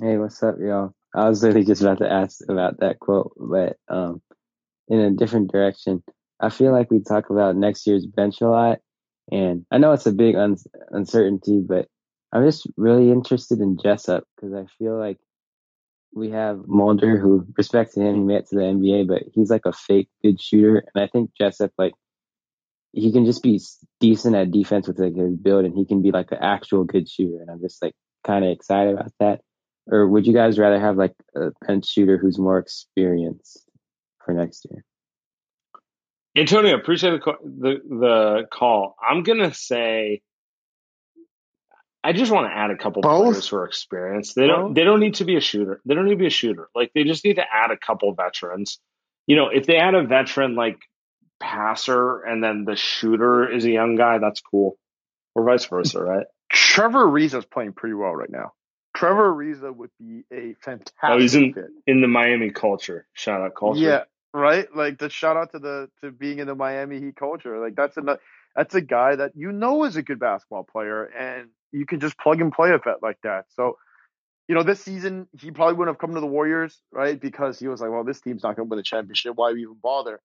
Hey, 0.00 0.16
what's 0.16 0.42
up, 0.42 0.56
y'all? 0.60 0.92
I 1.14 1.28
was 1.28 1.42
literally 1.42 1.66
just 1.66 1.82
about 1.82 1.98
to 1.98 2.12
ask 2.12 2.38
about 2.48 2.80
that 2.80 3.00
quote, 3.00 3.32
but 3.36 3.76
um, 3.88 4.22
in 4.88 5.00
a 5.00 5.10
different 5.10 5.50
direction. 5.50 6.02
I 6.38 6.50
feel 6.50 6.70
like 6.70 6.90
we 6.90 7.00
talk 7.00 7.30
about 7.30 7.56
next 7.56 7.86
year's 7.86 8.06
bench 8.06 8.40
a 8.42 8.48
lot, 8.48 8.78
and 9.30 9.66
I 9.70 9.78
know 9.78 9.92
it's 9.92 10.06
a 10.06 10.12
big 10.12 10.36
un- 10.36 10.56
uncertainty, 10.90 11.60
but 11.66 11.88
I'm 12.32 12.44
just 12.44 12.66
really 12.76 13.10
interested 13.10 13.60
in 13.60 13.78
Jessup 13.82 14.24
because 14.34 14.52
I 14.54 14.66
feel 14.78 14.98
like 14.98 15.18
we 16.14 16.30
have 16.30 16.66
Mulder, 16.66 17.18
who 17.18 17.46
respect 17.56 17.94
to 17.94 18.00
him, 18.00 18.14
he 18.14 18.20
made 18.22 18.36
it 18.36 18.48
to 18.48 18.56
the 18.56 18.62
NBA, 18.62 19.06
but 19.06 19.22
he's 19.32 19.50
like 19.50 19.66
a 19.66 19.72
fake 19.72 20.08
good 20.22 20.40
shooter, 20.40 20.84
and 20.94 21.02
I 21.02 21.08
think 21.08 21.30
Jessup 21.38 21.72
like 21.78 21.92
he 22.92 23.12
can 23.12 23.26
just 23.26 23.42
be 23.42 23.60
decent 24.00 24.34
at 24.34 24.50
defense 24.50 24.88
with 24.88 24.98
like 24.98 25.14
his 25.14 25.36
build, 25.36 25.66
and 25.66 25.74
he 25.74 25.84
can 25.84 26.02
be 26.02 26.10
like 26.10 26.32
an 26.32 26.38
actual 26.40 26.84
good 26.84 27.08
shooter. 27.08 27.42
And 27.42 27.50
I'm 27.50 27.60
just 27.60 27.82
like 27.82 27.94
kind 28.24 28.44
of 28.44 28.50
excited 28.50 28.94
about 28.94 29.12
that. 29.20 29.40
Or 29.88 30.08
would 30.08 30.26
you 30.26 30.32
guys 30.32 30.58
rather 30.58 30.80
have 30.80 30.96
like 30.96 31.14
a 31.36 31.50
bench 31.66 31.86
shooter 31.86 32.16
who's 32.16 32.38
more 32.38 32.58
experienced 32.58 33.68
for 34.24 34.32
next 34.32 34.66
year? 34.70 34.82
Antonio, 36.36 36.76
appreciate 36.76 37.20
the 37.24 37.32
the, 37.42 37.74
the 37.88 38.46
call. 38.52 38.96
I'm 39.02 39.22
gonna 39.22 39.54
say 39.54 40.22
I 42.06 42.12
just 42.12 42.30
want 42.30 42.46
to 42.46 42.56
add 42.56 42.70
a 42.70 42.76
couple 42.76 43.02
Both? 43.02 43.32
players 43.32 43.48
who 43.48 43.56
are 43.56 43.64
experienced. 43.64 44.36
They 44.36 44.46
don't. 44.46 44.74
They 44.74 44.84
don't 44.84 45.00
need 45.00 45.14
to 45.16 45.24
be 45.24 45.36
a 45.36 45.40
shooter. 45.40 45.80
They 45.84 45.94
don't 45.94 46.04
need 46.04 46.12
to 46.12 46.16
be 46.16 46.28
a 46.28 46.30
shooter. 46.30 46.68
Like 46.72 46.92
they 46.94 47.02
just 47.02 47.24
need 47.24 47.34
to 47.34 47.44
add 47.52 47.72
a 47.72 47.76
couple 47.76 48.14
veterans. 48.14 48.78
You 49.26 49.34
know, 49.34 49.48
if 49.48 49.66
they 49.66 49.78
add 49.78 49.96
a 49.96 50.04
veteran 50.04 50.54
like 50.54 50.78
passer 51.40 52.22
and 52.22 52.44
then 52.44 52.64
the 52.64 52.76
shooter 52.76 53.50
is 53.50 53.64
a 53.64 53.70
young 53.70 53.96
guy, 53.96 54.18
that's 54.18 54.40
cool. 54.40 54.78
Or 55.34 55.42
vice 55.42 55.64
versa, 55.64 56.00
right? 56.00 56.26
Trevor 56.52 57.06
Ariza 57.06 57.38
is 57.38 57.44
playing 57.44 57.72
pretty 57.72 57.94
well 57.94 58.14
right 58.14 58.30
now. 58.30 58.52
Trevor 58.94 59.34
Ariza 59.34 59.74
would 59.74 59.90
be 59.98 60.22
a 60.32 60.54
fantastic 60.60 60.94
oh, 61.02 61.18
he's 61.18 61.34
in, 61.34 61.54
fit. 61.54 61.64
in 61.88 62.02
the 62.02 62.08
Miami 62.08 62.50
culture. 62.50 63.08
Shout 63.14 63.40
out 63.40 63.56
culture. 63.58 63.80
Yeah, 63.80 64.04
right. 64.36 64.66
Like 64.74 64.98
the 64.98 65.08
shout 65.08 65.36
out 65.36 65.52
to 65.52 65.58
the 65.58 65.90
to 66.02 66.10
being 66.10 66.38
in 66.38 66.46
the 66.46 66.54
Miami 66.54 67.00
Heat 67.00 67.16
culture. 67.16 67.58
Like 67.58 67.74
that's 67.74 67.96
a 67.96 68.18
that's 68.54 68.74
a 68.74 68.80
guy 68.80 69.16
that 69.16 69.32
you 69.34 69.52
know 69.52 69.84
is 69.84 69.96
a 69.96 70.02
good 70.02 70.18
basketball 70.18 70.64
player, 70.64 71.04
and 71.04 71.48
you 71.72 71.86
can 71.86 72.00
just 72.00 72.18
plug 72.18 72.40
and 72.40 72.52
play 72.52 72.70
a 72.70 72.78
vet 72.78 73.02
like 73.02 73.18
that. 73.22 73.46
So, 73.54 73.78
you 74.48 74.54
know, 74.54 74.62
this 74.62 74.80
season 74.80 75.28
he 75.38 75.50
probably 75.50 75.74
wouldn't 75.74 75.96
have 75.96 76.00
come 76.00 76.14
to 76.14 76.20
the 76.20 76.26
Warriors, 76.26 76.80
right? 76.92 77.20
Because 77.20 77.58
he 77.58 77.68
was 77.68 77.80
like, 77.80 77.90
well, 77.90 78.04
this 78.04 78.20
team's 78.20 78.42
not 78.42 78.56
going 78.56 78.68
to 78.68 78.70
win 78.70 78.78
a 78.78 78.82
championship. 78.82 79.32
Why 79.36 79.52
even 79.52 79.76
bother? 79.82 80.20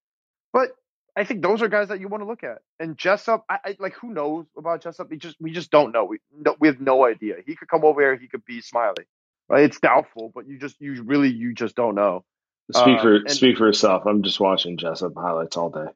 But 0.53 0.71
I 1.15 1.25
think 1.25 1.41
those 1.41 1.61
are 1.61 1.67
guys 1.67 1.89
that 1.89 1.99
you 1.99 2.07
want 2.07 2.23
to 2.23 2.27
look 2.27 2.43
at. 2.43 2.59
And 2.79 2.97
Jessup, 2.97 3.45
I, 3.49 3.59
I 3.65 3.75
like 3.79 3.93
who 3.95 4.13
knows 4.13 4.45
about 4.57 4.81
Jessup? 4.81 5.09
We 5.09 5.17
just 5.17 5.35
we 5.39 5.51
just 5.51 5.71
don't 5.71 5.91
know. 5.91 6.05
We 6.05 6.19
no, 6.37 6.55
we 6.59 6.67
have 6.67 6.79
no 6.79 7.05
idea. 7.05 7.35
He 7.45 7.55
could 7.55 7.67
come 7.67 7.83
over 7.83 8.01
here. 8.01 8.15
He 8.15 8.27
could 8.27 8.45
be 8.45 8.61
Smiley. 8.61 9.05
Right? 9.49 9.65
It's 9.65 9.79
doubtful, 9.79 10.31
but 10.33 10.47
you 10.47 10.57
just 10.57 10.79
you 10.79 11.03
really 11.03 11.29
you 11.29 11.53
just 11.53 11.75
don't 11.75 11.95
know. 11.95 12.23
Speak 12.71 13.01
for 13.01 13.15
Um, 13.15 13.23
and 13.25 13.31
speak 13.31 13.57
for 13.57 13.67
yourself. 13.67 14.03
I'm 14.05 14.23
just 14.23 14.39
watching 14.39 14.77
Jessup 14.77 15.13
highlights 15.15 15.57
all 15.57 15.69
day. 15.69 15.87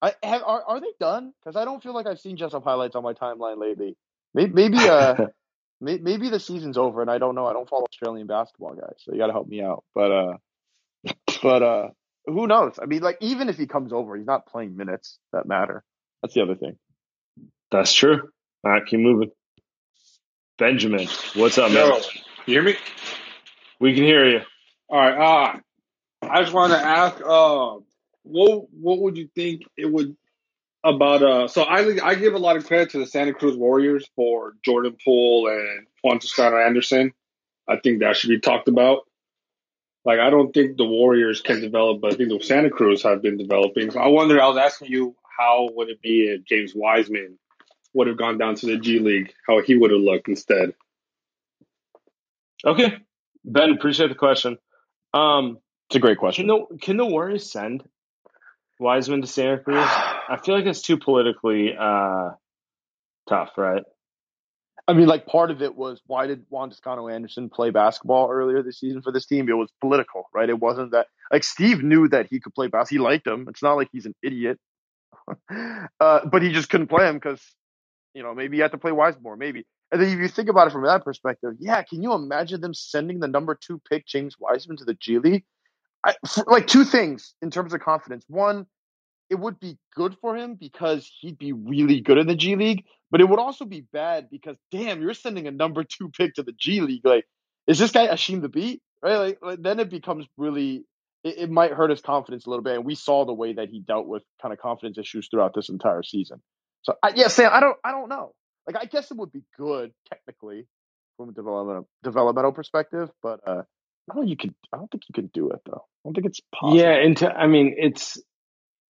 I 0.00 0.14
have 0.22 0.42
are 0.42 0.62
are 0.62 0.80
they 0.80 0.92
done? 1.00 1.32
Because 1.40 1.56
I 1.56 1.64
don't 1.64 1.82
feel 1.82 1.94
like 1.94 2.06
I've 2.06 2.20
seen 2.20 2.36
Jessup 2.36 2.64
highlights 2.64 2.96
on 2.96 3.02
my 3.02 3.14
timeline 3.14 3.58
lately. 3.58 3.96
Maybe 4.34 4.52
maybe 4.52 4.78
uh 4.78 5.26
may, 5.80 5.98
maybe 5.98 6.28
the 6.28 6.40
season's 6.40 6.78
over 6.78 7.00
and 7.02 7.10
I 7.10 7.18
don't 7.18 7.34
know. 7.34 7.46
I 7.46 7.52
don't 7.52 7.68
follow 7.68 7.84
Australian 7.84 8.26
basketball 8.26 8.74
guys, 8.74 8.94
so 8.98 9.12
you 9.12 9.18
got 9.18 9.28
to 9.28 9.32
help 9.32 9.48
me 9.48 9.62
out. 9.62 9.84
But 9.94 10.12
uh, 10.12 10.36
but 11.42 11.62
uh, 11.62 11.88
who 12.26 12.46
knows? 12.46 12.78
I 12.80 12.86
mean, 12.86 13.02
like 13.02 13.18
even 13.20 13.48
if 13.48 13.56
he 13.56 13.66
comes 13.66 13.92
over, 13.92 14.16
he's 14.16 14.26
not 14.26 14.46
playing 14.46 14.76
minutes 14.76 15.18
that 15.32 15.46
matter. 15.46 15.82
That's 16.22 16.34
the 16.34 16.42
other 16.42 16.56
thing. 16.56 16.76
That's 17.70 17.92
true. 17.92 18.28
All 18.64 18.70
right, 18.70 18.86
keep 18.86 19.00
moving. 19.00 19.30
Benjamin, 20.58 21.06
what's 21.34 21.58
up, 21.58 21.70
man? 21.70 21.88
Yo, 21.88 21.96
you 22.46 22.54
hear 22.54 22.62
me? 22.62 22.76
We 23.80 23.94
can 23.94 24.02
hear 24.04 24.28
you. 24.28 24.40
All 24.88 24.98
right. 24.98 25.54
Uh, 25.54 25.60
I 26.30 26.42
just 26.42 26.52
wanted 26.52 26.76
to 26.76 26.84
ask, 26.84 27.20
uh, 27.24 27.76
what 28.22 28.68
what 28.72 28.98
would 29.00 29.16
you 29.16 29.28
think 29.34 29.62
it 29.76 29.90
would 29.90 30.16
about? 30.84 31.22
Uh, 31.22 31.48
so 31.48 31.62
I 31.62 31.98
I 32.02 32.14
give 32.14 32.34
a 32.34 32.38
lot 32.38 32.56
of 32.56 32.66
credit 32.66 32.90
to 32.90 32.98
the 32.98 33.06
Santa 33.06 33.32
Cruz 33.32 33.56
Warriors 33.56 34.08
for 34.14 34.54
Jordan 34.64 34.96
Poole 35.04 35.48
and 35.48 35.86
Juan 36.02 36.18
Toscano 36.18 36.56
Anderson. 36.58 37.12
I 37.68 37.76
think 37.76 38.00
that 38.00 38.16
should 38.16 38.30
be 38.30 38.40
talked 38.40 38.68
about. 38.68 39.00
Like 40.04 40.20
I 40.20 40.30
don't 40.30 40.52
think 40.52 40.76
the 40.76 40.84
Warriors 40.84 41.40
can 41.40 41.60
develop, 41.60 42.00
but 42.00 42.12
I 42.12 42.16
think 42.16 42.30
the 42.30 42.40
Santa 42.44 42.70
Cruz 42.70 43.02
have 43.02 43.22
been 43.22 43.36
developing. 43.36 43.90
So 43.90 44.00
I 44.00 44.08
wonder. 44.08 44.40
I 44.40 44.48
was 44.48 44.58
asking 44.58 44.88
you, 44.88 45.16
how 45.38 45.68
would 45.72 45.88
it 45.88 46.00
be 46.00 46.28
if 46.28 46.44
James 46.44 46.72
Wiseman 46.74 47.38
would 47.94 48.06
have 48.06 48.16
gone 48.16 48.38
down 48.38 48.54
to 48.56 48.66
the 48.66 48.78
G 48.78 49.00
League? 49.00 49.32
How 49.46 49.60
he 49.62 49.76
would 49.76 49.90
have 49.90 50.00
looked 50.00 50.28
instead? 50.28 50.74
Okay, 52.64 52.96
Ben, 53.44 53.70
appreciate 53.70 54.08
the 54.08 54.14
question. 54.14 54.58
Um, 55.14 55.58
it's 55.88 55.96
a 55.96 56.00
great 56.00 56.18
question. 56.18 56.46
Can 56.46 56.66
the 56.70 56.78
can 56.78 56.96
the 56.98 57.06
Warriors 57.06 57.50
send 57.50 57.82
Wiseman 58.78 59.22
to 59.22 59.26
Santa 59.26 59.58
Cruz? 59.58 59.78
I 59.78 60.38
feel 60.44 60.54
like 60.54 60.66
it's 60.66 60.82
too 60.82 60.98
politically 60.98 61.74
uh, 61.78 62.30
tough, 63.28 63.52
right? 63.56 63.82
I 64.86 64.92
mean, 64.92 65.06
like 65.06 65.26
part 65.26 65.50
of 65.50 65.62
it 65.62 65.74
was 65.74 66.00
why 66.06 66.26
did 66.26 66.44
Juan 66.50 66.68
Toscano 66.68 67.08
Anderson 67.08 67.48
play 67.48 67.70
basketball 67.70 68.30
earlier 68.30 68.62
this 68.62 68.78
season 68.80 69.00
for 69.00 69.12
this 69.12 69.24
team? 69.24 69.48
It 69.48 69.52
was 69.52 69.70
political, 69.80 70.28
right? 70.34 70.48
It 70.48 70.58
wasn't 70.58 70.92
that 70.92 71.06
like 71.32 71.44
Steve 71.44 71.82
knew 71.82 72.08
that 72.08 72.26
he 72.30 72.40
could 72.40 72.54
play 72.54 72.66
basketball. 72.66 73.08
He 73.08 73.12
liked 73.12 73.26
him. 73.26 73.46
It's 73.48 73.62
not 73.62 73.74
like 73.74 73.88
he's 73.90 74.06
an 74.06 74.14
idiot, 74.22 74.58
uh, 76.00 76.26
but 76.26 76.42
he 76.42 76.52
just 76.52 76.68
couldn't 76.68 76.88
play 76.88 77.08
him 77.08 77.14
because 77.14 77.42
you 78.12 78.22
know 78.22 78.34
maybe 78.34 78.58
he 78.58 78.60
had 78.60 78.72
to 78.72 78.78
play 78.78 78.90
Wisemore, 78.90 79.38
maybe. 79.38 79.66
And 79.90 80.02
then 80.02 80.10
if 80.10 80.18
you 80.18 80.28
think 80.28 80.50
about 80.50 80.66
it 80.66 80.72
from 80.72 80.84
that 80.84 81.02
perspective, 81.02 81.54
yeah, 81.60 81.82
can 81.82 82.02
you 82.02 82.12
imagine 82.12 82.60
them 82.60 82.74
sending 82.74 83.20
the 83.20 83.28
number 83.28 83.58
two 83.58 83.80
pick 83.88 84.06
James 84.06 84.36
Wiseman 84.38 84.76
to 84.76 84.84
the 84.84 84.92
G 84.92 85.18
League? 85.18 85.44
I, 86.04 86.14
like 86.46 86.66
two 86.66 86.84
things 86.84 87.34
in 87.42 87.50
terms 87.50 87.74
of 87.74 87.80
confidence. 87.80 88.24
One, 88.28 88.66
it 89.30 89.36
would 89.38 89.60
be 89.60 89.78
good 89.94 90.16
for 90.20 90.36
him 90.36 90.54
because 90.54 91.10
he'd 91.20 91.38
be 91.38 91.52
really 91.52 92.00
good 92.00 92.18
in 92.18 92.26
the 92.26 92.34
G 92.34 92.56
League, 92.56 92.84
but 93.10 93.20
it 93.20 93.28
would 93.28 93.38
also 93.38 93.64
be 93.64 93.82
bad 93.92 94.30
because 94.30 94.56
damn, 94.70 95.02
you're 95.02 95.14
sending 95.14 95.46
a 95.46 95.50
number 95.50 95.84
two 95.84 96.10
pick 96.10 96.34
to 96.34 96.42
the 96.42 96.52
G 96.52 96.80
League. 96.80 97.04
Like, 97.04 97.24
is 97.66 97.78
this 97.78 97.90
guy 97.90 98.06
Hasheem 98.08 98.40
Thabeet? 98.40 98.80
Right? 99.02 99.16
Like, 99.16 99.38
like, 99.42 99.62
then 99.62 99.80
it 99.80 99.90
becomes 99.90 100.26
really 100.36 100.84
it, 101.24 101.38
it 101.38 101.50
might 101.50 101.72
hurt 101.72 101.90
his 101.90 102.00
confidence 102.00 102.46
a 102.46 102.50
little 102.50 102.62
bit. 102.62 102.76
And 102.76 102.84
we 102.84 102.94
saw 102.94 103.24
the 103.24 103.34
way 103.34 103.54
that 103.54 103.68
he 103.68 103.80
dealt 103.80 104.06
with 104.06 104.22
kind 104.40 104.52
of 104.52 104.58
confidence 104.58 104.98
issues 104.98 105.28
throughout 105.30 105.54
this 105.54 105.68
entire 105.68 106.02
season. 106.02 106.40
So 106.82 106.94
I, 107.02 107.12
yeah, 107.14 107.28
Sam, 107.28 107.50
I 107.52 107.60
don't 107.60 107.76
I 107.84 107.90
don't 107.90 108.08
know. 108.08 108.32
Like 108.66 108.76
I 108.76 108.86
guess 108.86 109.10
it 109.10 109.16
would 109.16 109.32
be 109.32 109.42
good 109.58 109.92
technically 110.08 110.66
from 111.16 111.30
a 111.30 111.32
developmental 111.32 111.88
developmental 112.02 112.52
perspective, 112.52 113.10
but 113.22 113.40
uh 113.46 113.62
I 114.10 114.14
don't 114.14 114.28
you 114.28 114.36
could 114.36 114.54
I 114.72 114.76
don't 114.78 114.90
think 114.90 115.04
you 115.08 115.12
can 115.12 115.30
do 115.32 115.50
it 115.50 115.60
though. 115.66 115.84
I 115.84 116.00
don't 116.04 116.14
think 116.14 116.26
it's 116.26 116.40
possible. 116.54 116.78
Yeah, 116.78 116.94
and 116.94 117.16
to, 117.18 117.32
I 117.32 117.46
mean 117.46 117.74
it's 117.78 118.18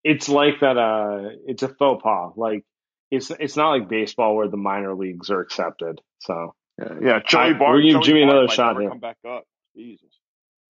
it's 0.04 0.28
like 0.28 0.60
that 0.60 0.76
uh 0.78 1.30
it's 1.46 1.62
a 1.62 1.68
faux 1.68 2.02
pas. 2.02 2.32
Like 2.36 2.64
it's 3.10 3.30
it's 3.30 3.56
not 3.56 3.70
like 3.70 3.88
baseball 3.88 4.36
where 4.36 4.48
the 4.48 4.56
minor 4.56 4.94
leagues 4.94 5.30
are 5.30 5.40
accepted. 5.40 6.00
So 6.20 6.54
yeah, 6.78 6.88
yeah 7.00 7.18
Joey 7.26 7.54
Bart. 7.54 7.60
we're 7.60 7.80
gonna 7.80 7.82
give 7.82 7.92
Joey 7.94 8.02
Jimmy 8.02 8.22
Bart 8.24 8.32
another 8.32 8.48
shot 8.48 8.80
here. 8.80 8.88
Come 8.90 9.00
back 9.00 9.18
up. 9.28 9.44
Jesus. 9.76 10.08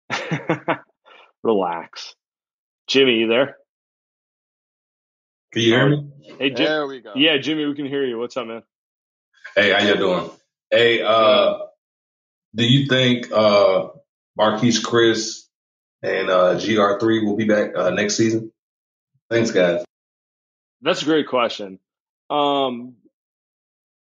Relax. 1.43 2.15
Jimmy, 2.87 3.15
you 3.15 3.27
there? 3.27 3.57
Can 5.51 5.61
you 5.61 5.73
hear 5.73 5.89
me? 5.89 6.09
Hey, 6.39 6.49
Jim- 6.49 6.65
There 6.65 6.87
we 6.87 7.01
go. 7.01 7.13
Yeah, 7.15 7.37
Jimmy, 7.37 7.65
we 7.65 7.75
can 7.75 7.85
hear 7.85 8.05
you. 8.05 8.17
What's 8.17 8.37
up, 8.37 8.47
man? 8.47 8.63
Hey, 9.55 9.71
how 9.71 9.85
you 9.85 9.95
doing? 9.95 10.29
Hey, 10.69 11.01
uh, 11.01 11.57
do 12.55 12.65
you 12.65 12.87
think 12.87 13.31
uh 13.31 13.89
Marquese 14.38 14.83
Chriss 14.83 15.47
and 16.03 16.29
uh 16.29 16.55
GR3 16.55 17.25
will 17.25 17.35
be 17.35 17.45
back 17.45 17.71
uh, 17.75 17.89
next 17.89 18.15
season? 18.15 18.51
Thanks, 19.29 19.51
guys. 19.51 19.83
That's 20.81 21.01
a 21.01 21.05
great 21.05 21.27
question. 21.27 21.79
Um, 22.29 22.95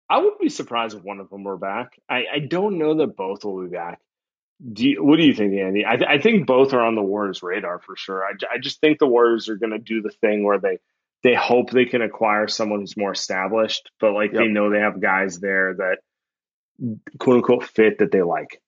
I 0.10 0.18
wouldn't 0.18 0.42
be 0.42 0.50
surprised 0.50 0.96
if 0.96 1.04
one 1.04 1.20
of 1.20 1.30
them 1.30 1.44
were 1.44 1.58
back. 1.58 2.00
I, 2.10 2.24
I 2.34 2.40
don't 2.40 2.78
know 2.78 2.96
that 2.96 3.16
both 3.16 3.46
will 3.46 3.64
be 3.64 3.70
back. 3.70 4.00
Do 4.72 4.88
you, 4.88 5.04
what 5.04 5.18
do 5.18 5.24
you 5.24 5.34
think, 5.34 5.54
Andy? 5.54 5.86
I, 5.86 5.96
th- 5.96 6.10
I 6.10 6.20
think 6.20 6.46
both 6.46 6.74
are 6.74 6.82
on 6.82 6.96
the 6.96 7.02
Warriors' 7.02 7.42
radar 7.42 7.80
for 7.80 7.96
sure. 7.96 8.24
I 8.24 8.58
just 8.60 8.80
think 8.80 9.00
the 9.00 9.08
Warriors 9.08 9.50
are 9.50 9.56
going 9.56 9.72
to 9.72 9.80
do 9.80 10.02
the 10.02 10.12
thing 10.22 10.44
where 10.44 10.60
they 10.60 10.80
they 11.24 11.34
hope 11.36 11.70
they 11.70 11.86
can 11.86 12.02
acquire 12.02 12.48
someone 12.48 12.80
who's 12.80 12.98
more 12.98 13.12
established, 13.12 13.90
but 14.00 14.14
like 14.14 14.34
they 14.34 14.48
know 14.48 14.70
they 14.70 14.80
have 14.80 15.00
guys 15.00 15.40
there 15.40 15.76
that 15.76 15.98
quote 17.20 17.38
unquote 17.38 17.64
fit 17.64 18.00
that 18.00 18.12
they 18.12 18.22
like. 18.22 18.62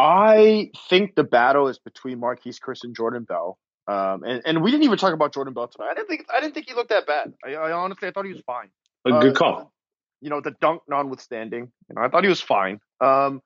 I 0.00 0.70
think 0.88 1.14
the 1.14 1.24
battle 1.24 1.68
is 1.68 1.78
between 1.78 2.20
Marquese 2.20 2.58
Chriss 2.60 2.84
and 2.84 2.96
Jordan 2.96 3.24
Bell. 3.24 3.58
Um, 3.86 4.22
and, 4.24 4.42
and 4.44 4.62
we 4.62 4.70
didn't 4.70 4.84
even 4.84 4.98
talk 4.98 5.12
about 5.12 5.34
Jordan 5.34 5.52
Bell 5.52 5.68
tonight. 5.68 5.88
I 5.90 5.94
didn't 5.94 6.08
think 6.08 6.26
I 6.32 6.40
didn't 6.40 6.54
think 6.54 6.68
he 6.68 6.74
looked 6.74 6.90
that 6.90 7.06
bad. 7.06 7.32
I, 7.44 7.54
I 7.54 7.72
honestly 7.72 8.08
I 8.08 8.12
thought 8.12 8.24
he 8.24 8.32
was 8.32 8.42
fine. 8.46 8.68
A 9.06 9.10
Uh, 9.10 9.20
good 9.20 9.36
call. 9.36 9.72
You 10.20 10.30
know, 10.30 10.40
the 10.40 10.52
dunk 10.60 10.82
notwithstanding, 10.88 11.72
you 11.88 11.94
know, 11.94 12.02
I 12.02 12.08
thought 12.08 12.22
he 12.22 12.28
was 12.28 12.40
fine. 12.40 12.80
Um, 13.00 13.42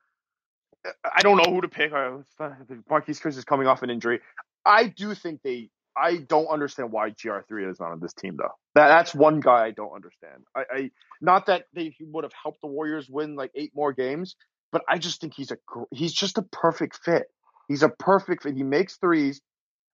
I 1.04 1.22
don't 1.22 1.36
know 1.38 1.50
who 1.52 1.60
to 1.62 1.68
pick. 1.68 1.92
Marquese 1.92 3.20
Chriss 3.22 3.38
is 3.38 3.44
coming 3.44 3.66
off 3.66 3.82
an 3.82 3.90
injury. 3.90 4.20
I 4.64 4.86
do 4.88 5.14
think 5.14 5.40
they. 5.42 5.70
I 5.96 6.16
don't 6.16 6.48
understand 6.48 6.90
why 6.90 7.10
GR3 7.10 7.70
is 7.70 7.78
not 7.78 7.92
on 7.92 8.00
this 8.00 8.12
team 8.12 8.36
though. 8.36 8.50
That 8.74 8.88
that's 8.88 9.14
one 9.14 9.38
guy 9.40 9.66
I 9.66 9.70
don't 9.70 9.94
understand. 9.94 10.42
I, 10.54 10.62
I 10.70 10.90
not 11.20 11.46
that 11.46 11.66
they 11.72 11.94
would 12.00 12.24
have 12.24 12.32
helped 12.32 12.60
the 12.60 12.66
Warriors 12.66 13.08
win 13.08 13.36
like 13.36 13.52
eight 13.54 13.70
more 13.74 13.92
games, 13.92 14.34
but 14.74 14.82
I 14.88 14.98
just 14.98 15.20
think 15.20 15.34
he's 15.34 15.52
a 15.52 15.56
he's 15.92 16.12
just 16.12 16.36
a 16.36 16.42
perfect 16.42 16.96
fit. 16.96 17.26
He's 17.68 17.84
a 17.84 17.88
perfect 17.88 18.42
fit. 18.42 18.56
He 18.56 18.64
makes 18.64 18.96
threes. 18.96 19.40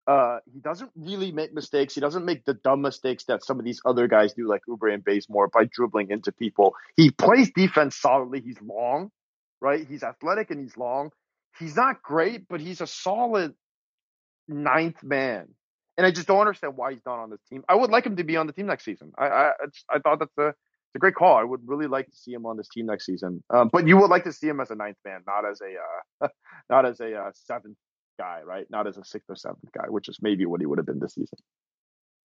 Uh, 0.06 0.38
he 0.54 0.60
doesn't 0.60 0.92
really 0.94 1.32
make 1.32 1.52
mistakes. 1.52 1.96
He 1.96 2.00
doesn't 2.00 2.24
make 2.24 2.44
the 2.44 2.54
dumb 2.54 2.80
mistakes 2.80 3.24
that 3.24 3.44
some 3.44 3.58
of 3.58 3.64
these 3.64 3.80
other 3.84 4.06
guys 4.06 4.34
do, 4.34 4.48
like 4.48 4.62
Oubre 4.70 4.94
and 4.94 5.04
Bazemore, 5.04 5.48
by 5.48 5.64
dribbling 5.64 6.12
into 6.12 6.30
people. 6.30 6.76
He 6.96 7.10
plays 7.10 7.50
defense 7.50 7.96
solidly. 7.96 8.40
He's 8.40 8.56
long, 8.62 9.10
right? 9.60 9.84
He's 9.84 10.04
athletic 10.04 10.52
and 10.52 10.60
he's 10.60 10.76
long. 10.76 11.10
He's 11.58 11.74
not 11.74 12.00
great, 12.00 12.46
but 12.48 12.60
he's 12.60 12.80
a 12.80 12.86
solid 12.86 13.54
ninth 14.46 15.02
man. 15.02 15.48
And 15.96 16.06
I 16.06 16.12
just 16.12 16.28
don't 16.28 16.38
understand 16.38 16.76
why 16.76 16.92
he's 16.92 17.04
not 17.04 17.18
on 17.18 17.30
this 17.30 17.40
team. 17.50 17.64
I 17.68 17.74
would 17.74 17.90
like 17.90 18.06
him 18.06 18.14
to 18.14 18.24
be 18.24 18.36
on 18.36 18.46
the 18.46 18.52
team 18.52 18.66
next 18.66 18.84
season. 18.84 19.10
I 19.18 19.26
I, 19.26 19.50
I 19.90 19.98
thought 19.98 20.20
that's 20.20 20.38
a 20.38 20.54
it's 20.88 20.96
a 20.96 21.00
great 21.00 21.14
call. 21.14 21.36
I 21.36 21.44
would 21.44 21.60
really 21.66 21.86
like 21.86 22.06
to 22.06 22.16
see 22.16 22.32
him 22.32 22.46
on 22.46 22.56
this 22.56 22.68
team 22.68 22.86
next 22.86 23.06
season. 23.06 23.42
Um, 23.50 23.70
but 23.72 23.86
you 23.86 23.96
would 23.98 24.10
like 24.10 24.24
to 24.24 24.32
see 24.32 24.48
him 24.48 24.60
as 24.60 24.70
a 24.70 24.74
ninth 24.74 24.96
man, 25.04 25.20
not 25.26 25.48
as 25.48 25.60
a 25.60 26.24
uh, 26.26 26.28
not 26.70 26.86
as 26.86 27.00
a 27.00 27.14
uh, 27.14 27.30
seventh 27.34 27.76
guy, 28.18 28.40
right? 28.44 28.66
Not 28.70 28.86
as 28.86 28.96
a 28.98 29.04
sixth 29.04 29.28
or 29.30 29.36
seventh 29.36 29.70
guy, 29.76 29.86
which 29.88 30.08
is 30.08 30.18
maybe 30.22 30.46
what 30.46 30.60
he 30.60 30.66
would 30.66 30.78
have 30.78 30.86
been 30.86 30.98
this 30.98 31.14
season. 31.14 31.38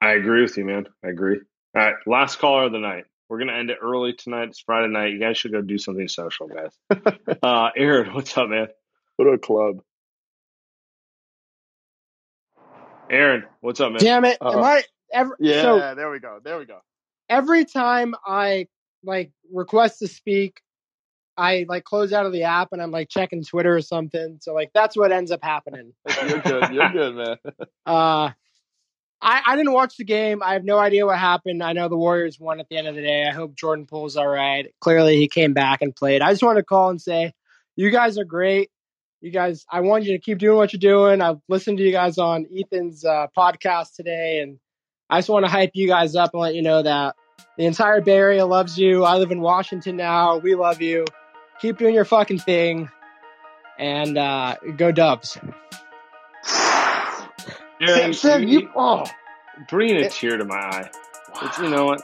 I 0.01 0.13
agree 0.13 0.41
with 0.41 0.57
you, 0.57 0.65
man. 0.65 0.87
I 1.03 1.09
agree. 1.09 1.39
All 1.75 1.83
right, 1.83 1.95
last 2.07 2.39
caller 2.39 2.65
of 2.65 2.71
the 2.71 2.79
night. 2.79 3.05
We're 3.29 3.39
gonna 3.39 3.53
end 3.53 3.69
it 3.69 3.79
early 3.81 4.13
tonight. 4.13 4.49
It's 4.49 4.59
Friday 4.59 4.87
night. 4.91 5.11
You 5.13 5.19
guys 5.19 5.37
should 5.37 5.51
go 5.51 5.61
do 5.61 5.77
something 5.77 6.07
social, 6.07 6.47
guys. 6.47 6.77
uh, 7.43 7.69
Aaron, 7.75 8.13
what's 8.13 8.37
up, 8.37 8.49
man? 8.49 8.67
Go 9.17 9.25
to 9.25 9.31
a 9.31 9.37
club. 9.39 9.81
Aaron, 13.09 13.43
what's 13.61 13.79
up, 13.79 13.91
man? 13.91 13.99
Damn 14.01 14.25
it! 14.25 14.37
Am 14.41 14.57
Uh, 14.59 14.61
I 14.61 14.83
ever? 15.13 15.35
Yeah, 15.39 15.61
So 15.63 15.95
there 15.95 16.09
we 16.11 16.19
go. 16.19 16.39
There 16.43 16.57
we 16.59 16.65
go. 16.65 16.79
Every 17.29 17.65
time 17.65 18.15
I 18.25 18.67
like 19.03 19.31
request 19.51 19.99
to 19.99 20.07
speak, 20.07 20.61
I 21.37 21.65
like 21.67 21.83
close 21.83 22.13
out 22.13 22.25
of 22.25 22.31
the 22.31 22.43
app 22.43 22.69
and 22.71 22.81
I'm 22.81 22.91
like 22.91 23.09
checking 23.09 23.43
Twitter 23.43 23.75
or 23.75 23.81
something. 23.81 24.37
So 24.41 24.53
like 24.53 24.71
that's 24.73 24.95
what 24.95 25.11
ends 25.11 25.31
up 25.31 25.43
happening. 25.43 25.93
You're 26.27 26.39
good. 26.39 26.69
You're 26.71 26.91
good, 26.91 27.15
man. 27.15 27.37
Uh, 27.85 28.31
I 29.21 29.41
I 29.45 29.55
didn't 29.55 29.73
watch 29.73 29.97
the 29.97 30.03
game. 30.03 30.43
I 30.43 30.53
have 30.53 30.63
no 30.63 30.77
idea 30.77 31.05
what 31.05 31.17
happened. 31.17 31.63
I 31.63 31.73
know 31.73 31.89
the 31.89 31.97
Warriors 31.97 32.39
won 32.39 32.59
at 32.59 32.67
the 32.69 32.77
end 32.77 32.87
of 32.87 32.95
the 32.95 33.01
day. 33.01 33.25
I 33.27 33.31
hope 33.31 33.55
Jordan 33.55 33.85
Poole's 33.85 34.15
all 34.15 34.27
right. 34.27 34.67
Clearly, 34.79 35.17
he 35.17 35.27
came 35.27 35.53
back 35.53 35.81
and 35.81 35.95
played. 35.95 36.21
I 36.21 36.31
just 36.31 36.43
want 36.43 36.57
to 36.57 36.63
call 36.63 36.89
and 36.89 37.01
say, 37.01 37.33
you 37.75 37.89
guys 37.89 38.17
are 38.17 38.25
great. 38.25 38.69
You 39.21 39.31
guys, 39.31 39.65
I 39.71 39.79
want 39.79 40.03
you 40.03 40.13
to 40.13 40.19
keep 40.19 40.37
doing 40.37 40.57
what 40.57 40.73
you're 40.73 40.79
doing. 40.79 41.21
I've 41.21 41.39
listened 41.47 41.77
to 41.77 41.83
you 41.83 41.91
guys 41.91 42.17
on 42.17 42.45
Ethan's 42.53 43.05
uh, 43.05 43.27
podcast 43.37 43.95
today, 43.95 44.39
and 44.39 44.59
I 45.13 45.19
just 45.19 45.29
want 45.29 45.45
to 45.45 45.51
hype 45.51 45.71
you 45.75 45.87
guys 45.87 46.15
up 46.15 46.31
and 46.33 46.41
let 46.41 46.55
you 46.55 46.63
know 46.63 46.81
that 46.81 47.15
the 47.55 47.65
entire 47.65 48.01
Bay 48.01 48.15
Area 48.15 48.47
loves 48.47 48.79
you. 48.79 49.03
I 49.03 49.17
live 49.17 49.29
in 49.29 49.41
Washington 49.41 49.95
now. 49.95 50.37
We 50.37 50.55
love 50.55 50.81
you. 50.81 51.05
Keep 51.61 51.77
doing 51.77 51.93
your 51.93 52.03
fucking 52.03 52.39
thing, 52.39 52.89
and 53.77 54.17
uh, 54.17 54.55
go 54.75 54.91
Dubs. 54.91 55.37
Aaron, 57.79 58.11
Sam, 58.11 58.13
Sam, 58.13 58.47
you, 58.47 58.61
you 58.61 58.69
oh 58.75 59.05
bringing 59.69 60.03
a 60.03 60.09
tear 60.09 60.35
to 60.35 60.45
my 60.45 60.55
eye. 60.55 60.89
It's, 61.43 61.59
you 61.59 61.69
know 61.69 61.85
what? 61.85 62.01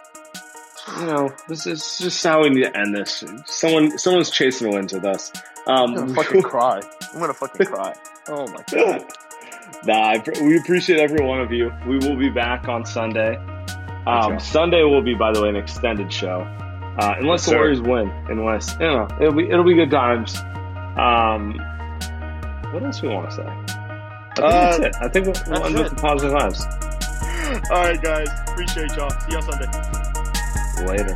You 1.00 1.06
know, 1.08 1.32
this 1.48 1.66
is 1.66 1.98
just 1.98 2.24
how 2.24 2.44
we 2.44 2.52
need 2.52 2.66
to 2.66 2.78
end 2.78 2.96
this. 2.96 3.24
Someone, 3.48 3.98
someone's 3.98 4.30
chasing 4.30 4.72
wins 4.72 4.94
with 4.94 5.06
us. 5.06 5.32
Um, 5.66 5.96
I'm 5.96 5.96
gonna 5.96 6.14
fucking 6.14 6.44
cry. 6.44 6.80
I'm 7.12 7.20
gonna 7.20 7.34
fucking 7.34 7.66
cry. 7.74 7.96
Oh 8.28 8.46
my 8.46 8.64
god. 8.72 9.04
Nah, 9.86 9.94
I, 10.12 10.24
we 10.42 10.58
appreciate 10.58 11.00
every 11.00 11.26
one 11.26 11.40
of 11.40 11.52
you. 11.52 11.72
We 11.88 11.98
will 12.00 12.18
be 12.18 12.30
back 12.30 12.68
on 12.68 12.86
Sunday. 12.86 13.38
Um, 14.06 14.40
Sunday 14.40 14.84
will 14.84 15.02
be, 15.02 15.14
by 15.16 15.32
the 15.32 15.42
way, 15.42 15.50
an 15.50 15.56
extended 15.56 16.12
show, 16.12 16.42
uh, 17.00 17.16
unless 17.20 17.42
Yes, 17.42 17.50
the. 17.50 17.56
Warriors 17.56 17.82
win. 17.82 18.10
Unless 18.30 18.74
you 18.74 18.88
know, 18.88 19.08
it'll 19.22 19.34
be 19.34 19.50
it'll 19.50 19.64
be 19.64 19.76
good 19.76 19.92
times. 19.92 20.36
Um, 20.98 21.54
what 22.74 22.84
else 22.84 23.00
do 23.00 23.08
we 23.08 23.14
want 23.14 23.30
to 23.30 23.36
say? 23.38 23.44
I 23.44 24.36
think 24.36 24.40
Uh, 24.40 24.78
that's 24.78 24.80
it. 24.80 24.96
I 25.02 25.08
think 25.10 25.26
we'll, 25.28 25.36
we'll 25.48 25.66
end 25.66 25.76
with 25.78 25.90
the 25.90 25.96
positive 25.96 26.36
vibes. 26.38 27.72
All 27.72 27.82
right, 27.84 28.02
guys. 28.02 28.28
Appreciate 28.50 28.96
y'all. 28.96 29.10
See 29.10 29.32
y'all 29.32 29.42
Sunday. 29.42 29.66
Later. 30.86 31.16